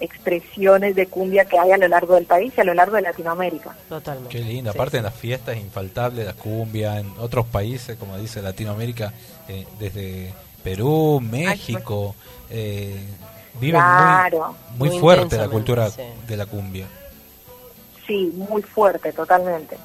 [0.00, 3.02] expresiones de cumbia que hay a lo largo del país y a lo largo de
[3.02, 3.76] Latinoamérica.
[3.88, 4.36] Totalmente.
[4.36, 8.42] Qué lindo, aparte en las fiestas es infaltable la cumbia, en otros países, como dice
[8.42, 9.12] Latinoamérica,
[9.48, 10.32] eh, desde
[10.64, 12.14] Perú, México,
[12.50, 12.98] eh,
[13.60, 14.56] viven Claro.
[14.70, 16.02] muy, muy Muy fuerte la cultura sí.
[16.26, 16.86] de la cumbia.
[18.06, 19.76] Sí, muy fuerte, totalmente.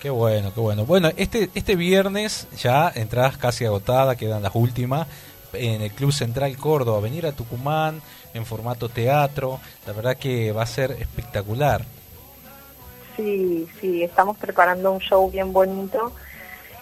[0.00, 0.86] Qué bueno, qué bueno.
[0.86, 5.06] Bueno, este, este viernes ya entradas casi agotadas, quedan las últimas,
[5.52, 8.00] en el Club Central Córdoba, venir a Tucumán
[8.32, 11.84] en formato teatro, la verdad que va a ser espectacular.
[13.14, 16.12] Sí, sí, estamos preparando un show bien bonito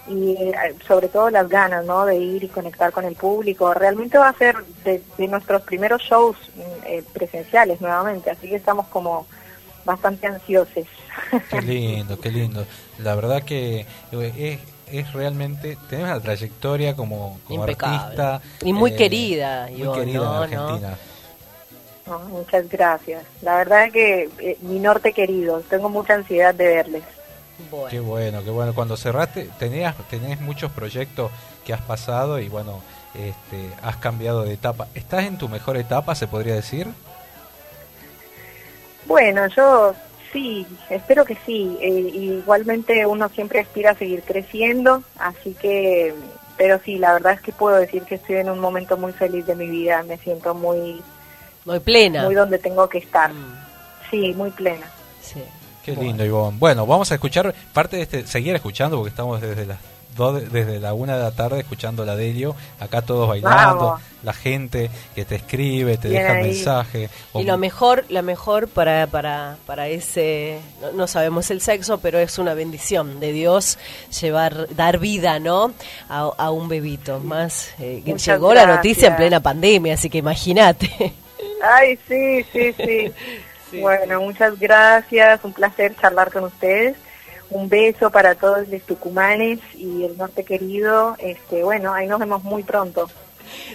[0.07, 0.55] y eh,
[0.87, 2.07] sobre todo las ganas, ¿no?
[2.07, 3.75] De ir y conectar con el público.
[3.75, 8.55] Realmente va a ser de, de nuestros primeros shows mm, eh, presenciales nuevamente, así que
[8.55, 9.27] estamos como
[9.89, 10.85] bastante ansiosos.
[11.51, 12.65] Qué lindo, qué lindo.
[12.99, 14.61] La verdad que eh,
[14.91, 17.97] es, es realmente, tenés una trayectoria como, como Impecable.
[17.99, 18.43] artista.
[18.63, 20.45] Y muy eh, querida, Muy querida ¿no?
[20.45, 20.99] en Argentina.
[22.07, 23.25] No, muchas gracias.
[23.43, 27.03] La verdad es que eh, mi norte querido, tengo mucha ansiedad de verles.
[27.91, 28.73] Qué bueno, qué bueno.
[28.75, 31.33] Cuando cerraste, tenías, tenés muchos proyectos
[31.65, 32.81] que has pasado y bueno,
[33.15, 34.87] este, has cambiado de etapa.
[34.95, 36.87] ¿Estás en tu mejor etapa, se podría decir?
[39.09, 39.95] Bueno, yo
[40.33, 41.77] sí, espero que sí.
[41.81, 46.15] Eh, igualmente uno siempre aspira a seguir creciendo, así que,
[46.59, 49.47] pero sí, la verdad es que puedo decir que estoy en un momento muy feliz
[49.47, 50.03] de mi vida.
[50.03, 51.03] Me siento muy,
[51.65, 53.33] muy plena, muy donde tengo que estar.
[54.11, 54.87] Sí, muy plena.
[55.23, 55.43] Sí.
[55.83, 56.59] Qué lindo, Ivonne.
[56.59, 59.79] Bueno, vamos a escuchar parte de este, seguir escuchando porque estamos desde las
[60.19, 64.03] dos, desde la una de la tarde escuchando la Delio, acá todos bailando, Vamos.
[64.23, 66.43] la gente que te escribe, te Bien deja ahí.
[66.43, 67.09] mensaje.
[67.35, 72.19] Y lo mejor, la mejor para, para, para ese, no, no sabemos el sexo, pero
[72.19, 73.79] es una bendición de Dios
[74.21, 75.73] llevar, dar vida, ¿no?
[76.11, 77.21] A, a un bebito.
[77.21, 81.15] Más, eh, que llegó la noticia en plena pandemia, así que imagínate.
[81.63, 83.13] Ay, sí, sí, sí.
[83.81, 85.41] bueno, muchas gracias.
[85.45, 86.97] Un placer charlar con ustedes.
[87.51, 91.17] Un beso para todos los tucumanes y el norte querido.
[91.19, 93.09] Este, bueno, ahí nos vemos muy pronto.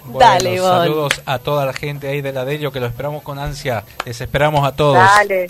[0.05, 0.85] Bueno, Dale, Ivonne.
[0.87, 3.83] Saludos a toda la gente ahí de la Delio que lo esperamos con ansia.
[4.05, 4.95] Les esperamos a todos.
[4.95, 5.47] Dale.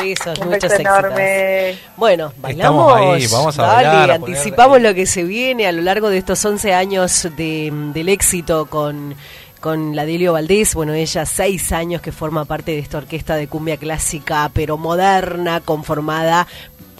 [0.00, 1.76] Besos, Un beso enorme.
[1.96, 2.86] Bueno, bailamos.
[2.92, 5.82] Estamos ahí, vamos a Dale, bailar, a poner- anticipamos lo que se viene a lo
[5.82, 9.14] largo de estos 11 años de, del éxito con,
[9.60, 10.74] con la Delio Valdés.
[10.74, 15.60] Bueno, ella seis años que forma parte de esta orquesta de cumbia clásica, pero moderna,
[15.64, 16.46] conformada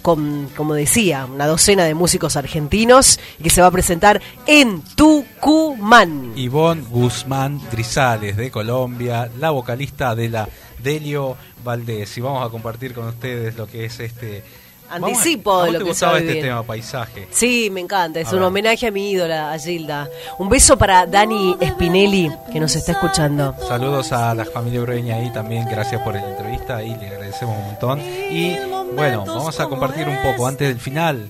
[0.01, 6.33] con, como decía, una docena de músicos argentinos que se va a presentar en Tucumán.
[6.35, 10.49] Ivonne Guzmán Grisales de Colombia, la vocalista de la
[10.81, 12.17] Delio Valdés.
[12.17, 14.43] Y vamos a compartir con ustedes lo que es este.
[14.89, 17.27] Anticipo ¿a de lo te que gustaba este tema, paisaje?
[17.31, 18.47] Sí, me encanta, es A un ver.
[18.47, 20.07] homenaje a mi ídola, a Gilda.
[20.39, 23.55] Un beso para Dani Spinelli, que nos está escuchando.
[23.67, 27.65] Saludos a la familia Ureña ahí también, gracias por la entrevista y le agradecemos un
[27.65, 27.99] montón.
[28.01, 28.57] Y
[28.95, 31.29] bueno, vamos a compartir un poco antes del final.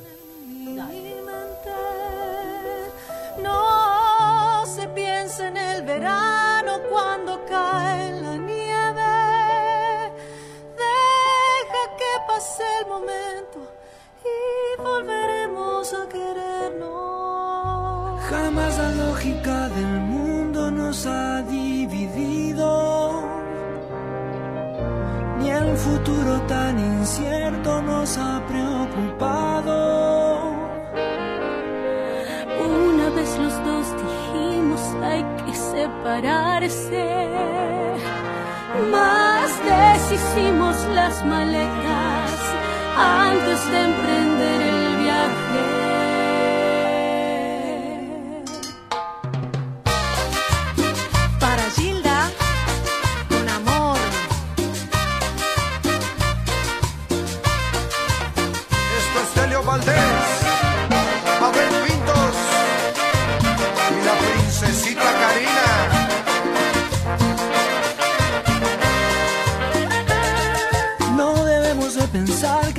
[3.41, 8.08] No se piensa en el verano cuando cae
[12.39, 13.59] pase el momento
[14.23, 16.87] y volveremos a querernos.
[18.29, 22.69] Jamás la lógica del mundo nos ha dividido,
[25.39, 29.77] ni el futuro tan incierto nos ha preocupado.
[32.89, 37.05] Una vez los dos dijimos hay que separarse.
[38.91, 39.28] Más
[39.69, 42.31] deshicimos las maletas
[42.97, 44.68] antes de emprender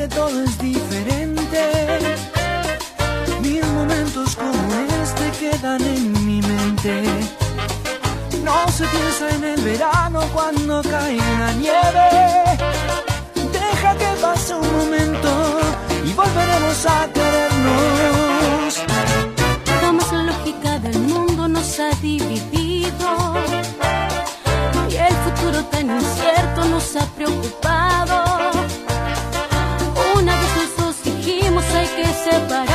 [0.00, 1.62] que todo es diferente.
[3.42, 4.62] Mil momentos como
[5.02, 7.02] este quedan en mi mente.
[8.42, 12.08] No se piensa en el verano cuando cae la nieve.
[13.52, 14.10] Deja que
[16.50, 18.82] vamos a querernos.
[20.12, 23.34] La lógica del mundo nos ha dividido.
[24.88, 27.89] Y el futuro tan incierto nos ha preocupado.
[32.48, 32.69] Que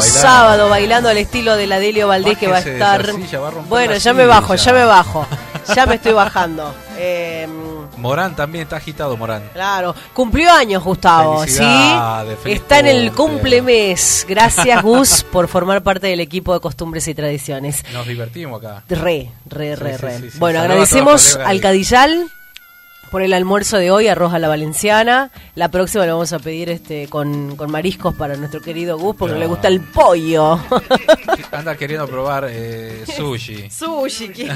[0.00, 3.00] sábado bailando al estilo de la Delio Valdés que va a estar.
[3.02, 5.26] esa silla, va a romper bueno, ya me bajo, ya me bajo.
[5.76, 6.74] Ya me estoy bajando.
[7.04, 7.48] Eh,
[7.96, 9.42] Morán también está agitado, Morán.
[9.54, 11.64] Claro, cumplió años Gustavo, ¿sí?
[12.44, 13.34] Está en el cumple.
[13.34, 14.24] cumplemes.
[14.28, 17.82] Gracias Gus por formar parte del equipo de costumbres y tradiciones.
[17.92, 18.84] Nos divertimos acá.
[18.88, 20.18] Re, re, re, Sí, re.
[20.18, 20.38] sí, sí.
[20.38, 22.30] Bueno, agradecemos al Cadillal
[23.12, 25.30] por el almuerzo de hoy, arroz a la valenciana.
[25.54, 29.38] La próxima lo vamos a pedir este con, con mariscos para nuestro querido Gus porque
[29.38, 30.58] le gusta el pollo.
[31.52, 33.70] Anda queriendo probar eh, sushi.
[33.70, 34.32] Sushi.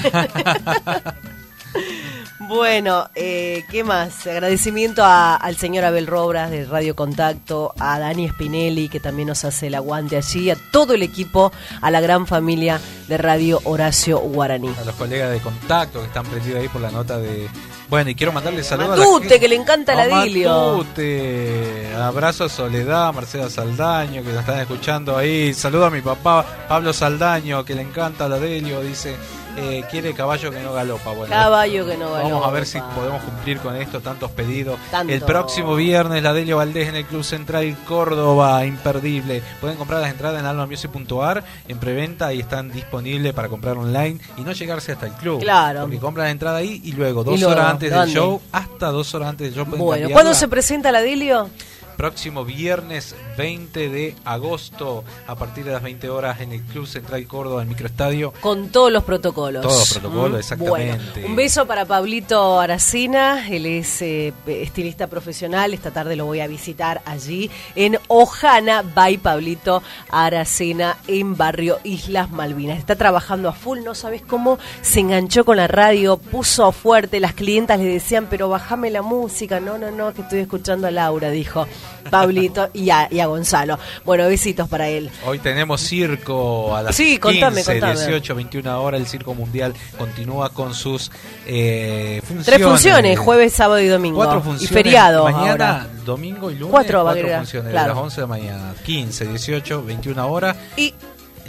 [2.49, 4.27] Bueno, eh, ¿qué más?
[4.27, 9.45] Agradecimiento a- al señor Abel Robras de Radio Contacto, a Dani Spinelli que también nos
[9.45, 14.19] hace el aguante allí, a todo el equipo, a la gran familia de Radio Horacio
[14.21, 14.71] Guaraní.
[14.81, 17.49] A los colegas de contacto que están prendidos ahí por la nota de.
[17.89, 20.79] Bueno, y quiero mandarle saludos a Matute, la que le encanta la Dilio.
[20.79, 21.95] Matute.
[21.97, 25.55] Abrazo a Soledad, Marcela Saldaño, que nos están escuchando ahí.
[25.55, 28.81] Saludo a mi papá, Pablo Saldaño, que le encanta la Delio.
[28.81, 29.15] Dice,
[29.57, 31.11] eh, quiere caballo que no galopa.
[31.13, 32.51] Bueno, Caballo que no Vamos a galopa.
[32.51, 34.79] ver si podemos cumplir con esto, tantos pedidos.
[34.91, 35.13] Tanto.
[35.13, 39.43] El próximo viernes, la Delio Valdés en el Club Central Córdoba, imperdible.
[39.61, 44.43] Pueden comprar las entradas en almamusic.ar en preventa y están disponibles para comprar online y
[44.43, 45.41] no llegarse hasta el club.
[45.41, 45.83] Claro.
[45.83, 48.07] Porque compran la entrada ahí y luego, dos Y luego, horas antes ¿dónde?
[48.07, 49.65] del show, hasta dos horas antes del show.
[49.67, 50.11] pueden Bueno.
[50.11, 51.49] ¿cuándo se presenta la Dilio?
[51.97, 57.27] Próximo viernes 20 de agosto, a partir de las 20 horas en el Club Central
[57.27, 58.33] Córdoba, el microestadio.
[58.41, 59.63] Con todos los protocolos.
[59.63, 61.21] Todos los protocolos, Mm, exactamente.
[61.21, 66.41] Bueno, un beso para Pablito Aracena, él es eh, estilista profesional, esta tarde lo voy
[66.41, 72.79] a visitar allí en Ojana by Pablito Aracena en barrio Islas Malvinas.
[72.79, 77.35] Está trabajando a full, no sabes cómo se enganchó con la radio, puso fuerte, las
[77.35, 81.31] clientas le decían, pero bájame la música, no, no, no, que estoy escuchando a Laura,
[81.31, 81.67] dijo
[82.11, 83.79] Pablito y a, y a Gonzalo.
[84.05, 85.11] Bueno, besitos para él.
[85.25, 88.01] Hoy tenemos circo a las Sí, contame, 15, contame.
[88.01, 89.01] 18, 21 horas.
[89.01, 91.11] El Circo Mundial continúa con sus
[91.47, 92.47] eh, funciones.
[92.47, 94.17] Tres funciones, jueves, sábado y domingo.
[94.17, 94.71] Cuatro y funciones.
[94.71, 95.25] feriado.
[95.25, 95.87] Mañana, ahora.
[96.05, 96.71] domingo y lunes.
[96.71, 97.89] Cuatro va a cuatro agregar, funciones claro.
[97.89, 98.75] de las 11 de la mañana.
[98.85, 100.57] 15, 18, 21 horas.
[100.77, 100.95] Y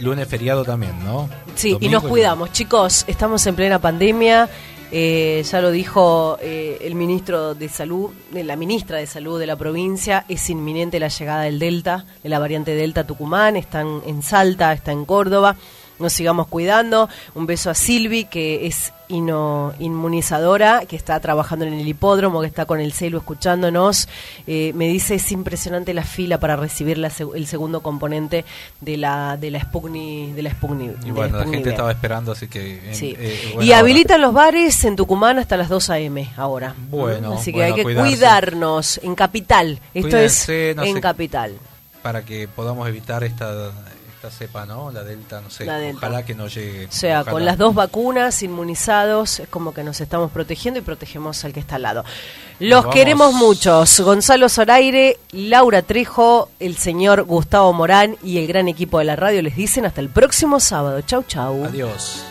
[0.00, 1.28] lunes feriado también, ¿no?
[1.54, 3.04] Sí, y Domingo nos cuidamos, chicos.
[3.08, 4.48] Estamos en plena pandemia.
[4.90, 9.56] Eh, ya lo dijo eh, el ministro de Salud, la ministra de Salud de la
[9.56, 14.72] provincia, es inminente la llegada del Delta, de la variante Delta Tucumán, están en Salta,
[14.72, 15.56] está en Córdoba.
[15.98, 17.08] Nos sigamos cuidando.
[17.34, 22.46] Un beso a Silvi, que es ino- inmunizadora, que está trabajando en el hipódromo, que
[22.46, 24.08] está con el celu escuchándonos.
[24.46, 28.44] Eh, me dice es impresionante la fila para recibir la el segundo componente
[28.80, 30.92] de la de la Sputnik de la Sputnik.
[31.04, 32.88] Y bueno, la Sputnik gente estaba esperando, así que...
[32.88, 33.14] en- Sí.
[33.18, 36.28] eh, y habilitan los bares en Tucumán hasta las 2 a.m.
[36.36, 36.74] ahora.
[36.90, 38.10] Bueno, Así que bueno, hay que cuidarse.
[38.16, 39.80] cuidarnos en Capital.
[39.94, 41.54] Esto Cuídense, es no en sé- Capital.
[42.02, 43.72] Para que podamos evitar esta,
[44.18, 44.90] esta cepa, ¿no?
[44.90, 45.64] La delta, no sé.
[45.64, 45.96] Delta.
[45.98, 46.86] Ojalá que no llegue.
[46.86, 47.32] O sea, ojalá.
[47.32, 51.60] con las dos vacunas, inmunizados, es como que nos estamos protegiendo y protegemos al que
[51.60, 52.04] está al lado.
[52.58, 54.00] Los queremos muchos.
[54.00, 59.40] Gonzalo Zoraire, Laura Trejo, el señor Gustavo Morán y el gran equipo de la radio
[59.40, 61.00] les dicen hasta el próximo sábado.
[61.02, 61.64] Chau, chau.
[61.64, 62.24] Adiós.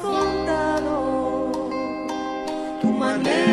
[0.00, 1.70] Contado.
[2.80, 3.47] Tu manera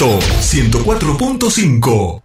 [0.00, 2.19] Contacto 104.5.